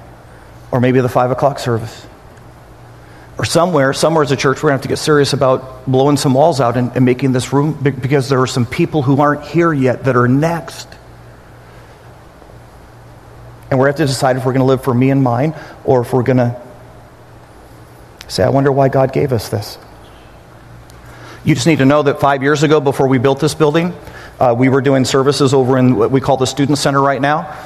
Or 0.71 0.79
maybe 0.79 0.99
the 1.01 1.09
5 1.09 1.29
o'clock 1.29 1.59
service 1.59 2.07
or 3.37 3.45
somewhere, 3.45 3.93
somewhere 3.93 4.23
as 4.23 4.31
a 4.31 4.35
church, 4.35 4.61
we're 4.61 4.69
going 4.69 4.79
to 4.79 4.81
have 4.81 4.81
to 4.83 4.87
get 4.89 4.99
serious 4.99 5.33
about 5.33 5.85
blowing 5.87 6.17
some 6.17 6.33
walls 6.33 6.61
out 6.61 6.77
and, 6.77 6.91
and 6.95 7.03
making 7.03 7.31
this 7.31 7.51
room 7.51 7.73
because 7.81 8.29
there 8.29 8.41
are 8.41 8.47
some 8.47 8.65
people 8.65 9.01
who 9.01 9.19
aren't 9.19 9.43
here 9.43 9.73
yet 9.73 10.03
that 10.03 10.15
are 10.15 10.27
next. 10.27 10.87
And 13.71 13.79
we're 13.79 13.87
going 13.87 13.95
to 13.95 14.01
have 14.03 14.09
to 14.09 14.13
decide 14.13 14.37
if 14.37 14.45
we're 14.45 14.53
going 14.53 14.61
to 14.61 14.67
live 14.67 14.83
for 14.83 14.93
me 14.93 15.09
and 15.09 15.23
mine 15.23 15.55
or 15.83 16.01
if 16.01 16.13
we're 16.13 16.23
going 16.23 16.37
to 16.37 16.61
say, 18.27 18.43
I 18.43 18.49
wonder 18.49 18.71
why 18.71 18.89
God 18.89 19.13
gave 19.13 19.33
us 19.33 19.49
this. 19.49 19.79
You 21.43 21.55
just 21.55 21.67
need 21.67 21.79
to 21.79 21.85
know 21.85 22.03
that 22.03 22.19
five 22.19 22.43
years 22.43 22.63
ago, 22.63 22.79
before 22.79 23.07
we 23.07 23.17
built 23.17 23.39
this 23.39 23.55
building, 23.55 23.93
uh, 24.39 24.55
we 24.57 24.69
were 24.69 24.81
doing 24.81 25.05
services 25.05 25.53
over 25.53 25.77
in 25.77 25.95
what 25.95 26.11
we 26.11 26.21
call 26.21 26.37
the 26.37 26.45
Student 26.45 26.77
Center 26.77 27.01
right 27.01 27.19
now. 27.19 27.57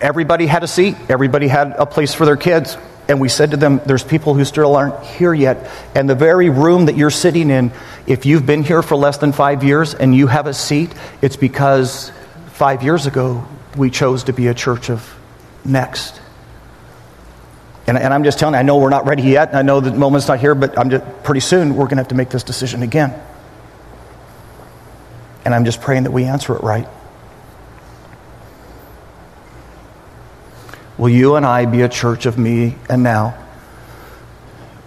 Everybody 0.00 0.46
had 0.46 0.62
a 0.62 0.68
seat, 0.68 0.96
everybody 1.08 1.48
had 1.48 1.72
a 1.72 1.86
place 1.86 2.14
for 2.14 2.24
their 2.26 2.36
kids. 2.36 2.76
And 3.10 3.20
we 3.20 3.28
said 3.28 3.50
to 3.50 3.56
them, 3.56 3.80
There's 3.84 4.04
people 4.04 4.34
who 4.34 4.44
still 4.44 4.76
aren't 4.76 5.04
here 5.04 5.34
yet. 5.34 5.68
And 5.96 6.08
the 6.08 6.14
very 6.14 6.48
room 6.48 6.86
that 6.86 6.96
you're 6.96 7.10
sitting 7.10 7.50
in, 7.50 7.72
if 8.06 8.24
you've 8.24 8.46
been 8.46 8.62
here 8.62 8.82
for 8.82 8.94
less 8.94 9.18
than 9.18 9.32
five 9.32 9.64
years 9.64 9.94
and 9.94 10.14
you 10.14 10.28
have 10.28 10.46
a 10.46 10.54
seat, 10.54 10.94
it's 11.20 11.34
because 11.34 12.12
five 12.52 12.84
years 12.84 13.08
ago 13.08 13.44
we 13.76 13.90
chose 13.90 14.22
to 14.24 14.32
be 14.32 14.46
a 14.46 14.54
church 14.54 14.90
of 14.90 15.12
next. 15.64 16.20
And, 17.88 17.98
and 17.98 18.14
I'm 18.14 18.22
just 18.22 18.38
telling 18.38 18.54
you, 18.54 18.60
I 18.60 18.62
know 18.62 18.78
we're 18.78 18.90
not 18.90 19.08
ready 19.08 19.24
yet. 19.24 19.56
I 19.56 19.62
know 19.62 19.80
the 19.80 19.90
moment's 19.90 20.28
not 20.28 20.38
here, 20.38 20.54
but 20.54 20.78
I'm 20.78 20.90
just, 20.90 21.04
pretty 21.24 21.40
soon 21.40 21.74
we're 21.74 21.86
going 21.86 21.96
to 21.96 22.02
have 22.02 22.08
to 22.08 22.14
make 22.14 22.30
this 22.30 22.44
decision 22.44 22.84
again. 22.84 23.20
And 25.44 25.52
I'm 25.52 25.64
just 25.64 25.80
praying 25.80 26.04
that 26.04 26.12
we 26.12 26.26
answer 26.26 26.54
it 26.54 26.62
right. 26.62 26.86
Will 31.00 31.08
you 31.08 31.36
and 31.36 31.46
I 31.46 31.64
be 31.64 31.80
a 31.80 31.88
church 31.88 32.26
of 32.26 32.36
me 32.36 32.76
and 32.90 33.02
now? 33.02 33.34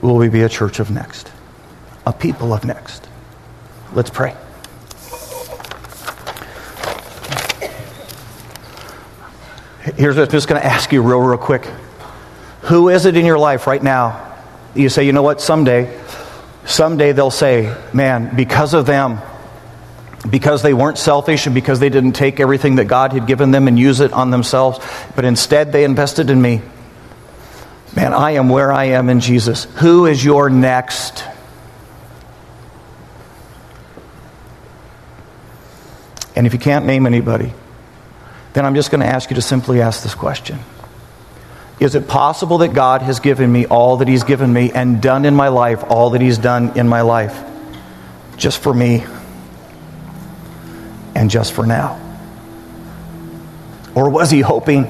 Will 0.04 0.16
we 0.16 0.30
be 0.30 0.44
a 0.44 0.48
church 0.48 0.80
of 0.80 0.92
next? 0.92 1.32
A 2.06 2.14
people 2.14 2.54
of 2.54 2.64
next? 2.64 3.10
Let's 3.94 4.12
pray. 4.12 4.36
Here's 9.96 10.16
what 10.16 10.26
I'm 10.26 10.30
just 10.30 10.48
going 10.48 10.62
to 10.62 10.68
ask 10.68 10.92
you 10.92 11.02
real, 11.02 11.18
real 11.18 11.36
quick. 11.36 11.66
Who 12.62 12.90
is 12.90 13.08
it 13.08 13.18
in 13.18 13.26
your 13.26 13.40
life 13.40 13.66
right 13.66 13.82
now? 13.82 14.38
You 14.76 14.90
say, 14.90 15.08
you 15.08 15.14
know 15.14 15.24
what, 15.24 15.42
someday, 15.42 16.00
someday 16.64 17.14
they'll 17.14 17.32
say, 17.32 17.76
man, 17.92 18.36
because 18.36 18.76
of 18.76 18.86
them, 18.86 19.20
because 20.30 20.62
they 20.62 20.74
weren't 20.74 20.98
selfish 20.98 21.46
and 21.46 21.56
because 21.56 21.80
they 21.80 21.90
didn't 21.90 22.14
take 22.14 22.40
everything 22.40 22.76
that 22.76 22.86
God 22.86 23.14
had 23.14 23.28
given 23.28 23.52
them 23.52 23.68
and 23.68 23.78
use 23.78 24.00
it 24.00 24.14
on 24.14 24.30
themselves, 24.30 24.80
but 25.16 25.26
instead 25.26 25.72
they 25.72 25.84
invested 25.84 26.30
in 26.30 26.42
me. 26.42 26.62
Man, 27.96 28.14
I 28.14 28.32
am 28.32 28.50
where 28.50 28.72
I 28.72 28.86
am 28.86 29.10
in 29.10 29.20
Jesus. 29.20 29.66
Who 29.76 30.06
is 30.06 30.24
your 30.24 30.50
next? 30.50 31.24
And 36.36 36.48
if 36.48 36.54
you 36.54 36.60
can't 36.60 36.86
name 36.86 37.06
anybody, 37.06 37.54
then 38.54 38.66
I'm 38.66 38.76
just 38.76 38.90
going 38.90 39.02
to 39.02 39.08
ask 39.08 39.30
you 39.30 39.36
to 39.36 39.42
simply 39.42 39.82
ask 39.82 40.02
this 40.02 40.16
question 40.16 40.60
Is 41.80 41.94
it 41.94 42.08
possible 42.08 42.60
that 42.60 42.74
God 42.74 43.04
has 43.04 43.20
given 43.20 43.52
me 43.52 43.68
all 43.68 43.98
that 43.98 44.08
He's 44.08 44.24
given 44.24 44.52
me 44.52 44.72
and 44.72 45.02
done 45.02 45.26
in 45.26 45.36
my 45.36 45.50
life 45.50 45.84
all 45.84 46.12
that 46.12 46.22
He's 46.22 46.38
done 46.40 46.78
in 46.78 46.88
my 46.88 47.02
life 47.02 47.40
just 48.38 48.60
for 48.60 48.74
me? 48.74 49.04
And 51.16 51.30
just 51.30 51.54
for 51.54 51.66
now? 51.66 52.00
Or 53.96 54.10
was 54.10 54.32
he 54.32 54.42
hoping? 54.42 54.88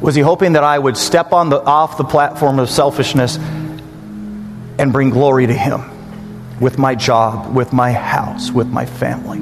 Was 0.00 0.14
he 0.14 0.22
hoping 0.22 0.52
that 0.52 0.64
I 0.64 0.78
would 0.78 0.96
step 0.96 1.32
on 1.32 1.48
the, 1.48 1.60
off 1.60 1.98
the 1.98 2.04
platform 2.04 2.58
of 2.58 2.70
selfishness 2.70 3.36
and 3.36 4.92
bring 4.92 5.10
glory 5.10 5.46
to 5.46 5.54
him 5.54 6.60
with 6.60 6.78
my 6.78 6.94
job, 6.94 7.54
with 7.54 7.72
my 7.72 7.92
house, 7.92 8.50
with 8.50 8.68
my 8.68 8.86
family? 8.86 9.40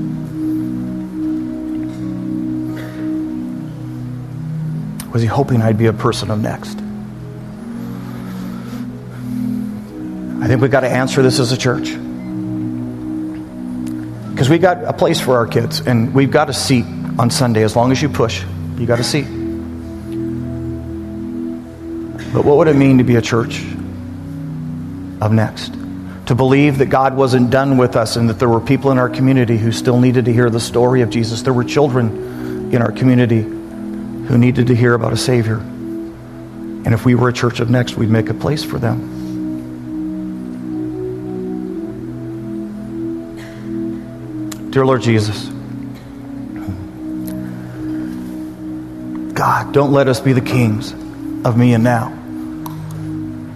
Was 5.12 5.22
he 5.22 5.28
hoping 5.28 5.62
I'd 5.62 5.78
be 5.78 5.86
a 5.86 5.92
person 5.92 6.30
of 6.30 6.40
next? 6.40 6.78
I 10.42 10.48
think 10.48 10.60
we've 10.60 10.70
got 10.70 10.80
to 10.80 10.88
answer 10.88 11.22
this 11.22 11.38
as 11.38 11.52
a 11.52 11.56
church. 11.56 11.96
Because 14.36 14.50
we've 14.50 14.60
got 14.60 14.84
a 14.84 14.92
place 14.92 15.18
for 15.18 15.38
our 15.38 15.46
kids, 15.46 15.80
and 15.80 16.12
we've 16.12 16.30
got 16.30 16.50
a 16.50 16.52
seat 16.52 16.84
on 17.18 17.30
Sunday. 17.30 17.62
As 17.62 17.74
long 17.74 17.90
as 17.90 18.02
you 18.02 18.10
push, 18.10 18.44
you 18.76 18.84
got 18.84 19.00
a 19.00 19.02
seat. 19.02 19.24
But 22.34 22.44
what 22.44 22.58
would 22.58 22.68
it 22.68 22.76
mean 22.76 22.98
to 22.98 23.04
be 23.04 23.16
a 23.16 23.22
church 23.22 23.62
of 25.22 25.32
next? 25.32 25.72
To 26.26 26.34
believe 26.34 26.76
that 26.78 26.90
God 26.90 27.16
wasn't 27.16 27.48
done 27.48 27.78
with 27.78 27.96
us 27.96 28.16
and 28.16 28.28
that 28.28 28.38
there 28.38 28.50
were 28.50 28.60
people 28.60 28.90
in 28.90 28.98
our 28.98 29.08
community 29.08 29.56
who 29.56 29.72
still 29.72 29.98
needed 29.98 30.26
to 30.26 30.34
hear 30.34 30.50
the 30.50 30.60
story 30.60 31.00
of 31.00 31.08
Jesus. 31.08 31.40
There 31.40 31.54
were 31.54 31.64
children 31.64 32.74
in 32.74 32.82
our 32.82 32.92
community 32.92 33.40
who 33.40 34.36
needed 34.36 34.66
to 34.66 34.74
hear 34.74 34.92
about 34.92 35.14
a 35.14 35.16
Savior. 35.16 35.56
And 35.56 36.88
if 36.92 37.06
we 37.06 37.14
were 37.14 37.30
a 37.30 37.32
church 37.32 37.60
of 37.60 37.70
next, 37.70 37.96
we'd 37.96 38.10
make 38.10 38.28
a 38.28 38.34
place 38.34 38.62
for 38.62 38.78
them. 38.78 39.15
Dear 44.76 44.84
Lord 44.84 45.00
Jesus, 45.00 45.42
God, 49.32 49.72
don't 49.72 49.90
let 49.90 50.06
us 50.06 50.20
be 50.20 50.34
the 50.34 50.42
kings 50.42 50.92
of 51.46 51.56
me 51.56 51.72
and 51.72 51.82
now. 51.82 52.10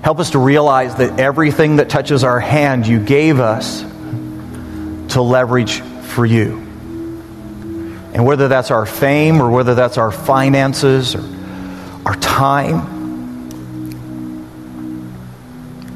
Help 0.02 0.18
us 0.18 0.30
to 0.30 0.38
realize 0.38 0.94
that 0.94 1.20
everything 1.20 1.76
that 1.76 1.90
touches 1.90 2.24
our 2.24 2.40
hand, 2.40 2.86
you 2.86 2.98
gave 2.98 3.38
us 3.38 3.82
to 5.12 5.20
leverage 5.20 5.82
for 5.82 6.24
you. 6.24 6.56
And 8.14 8.24
whether 8.24 8.48
that's 8.48 8.70
our 8.70 8.86
fame 8.86 9.42
or 9.42 9.50
whether 9.50 9.74
that's 9.74 9.98
our 9.98 10.10
finances 10.10 11.14
or 11.16 11.22
our 12.06 12.16
time, 12.16 12.96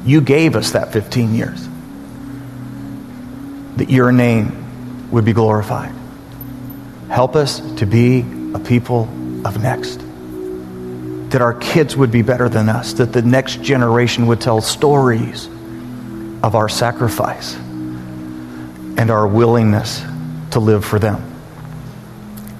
you 0.05 0.21
gave 0.21 0.55
us 0.55 0.73
that 0.73 0.93
15 0.93 1.33
years 1.33 1.67
that 3.77 3.89
your 3.89 4.11
name 4.11 4.61
would 5.11 5.25
be 5.25 5.33
glorified. 5.33 5.93
Help 7.09 7.35
us 7.35 7.59
to 7.77 7.85
be 7.85 8.25
a 8.53 8.59
people 8.59 9.03
of 9.45 9.61
next. 9.61 9.99
That 11.31 11.41
our 11.41 11.53
kids 11.53 11.95
would 11.95 12.11
be 12.11 12.21
better 12.21 12.49
than 12.49 12.69
us, 12.69 12.93
that 12.93 13.13
the 13.13 13.21
next 13.21 13.61
generation 13.61 14.27
would 14.27 14.41
tell 14.41 14.61
stories 14.61 15.47
of 16.43 16.55
our 16.55 16.69
sacrifice 16.69 17.55
and 17.55 19.11
our 19.11 19.27
willingness 19.27 20.01
to 20.51 20.59
live 20.59 20.85
for 20.85 20.99
them. 20.99 21.21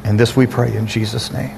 And 0.03 0.19
this 0.19 0.35
we 0.35 0.45
pray 0.47 0.75
in 0.75 0.87
Jesus' 0.87 1.31
name. 1.31 1.57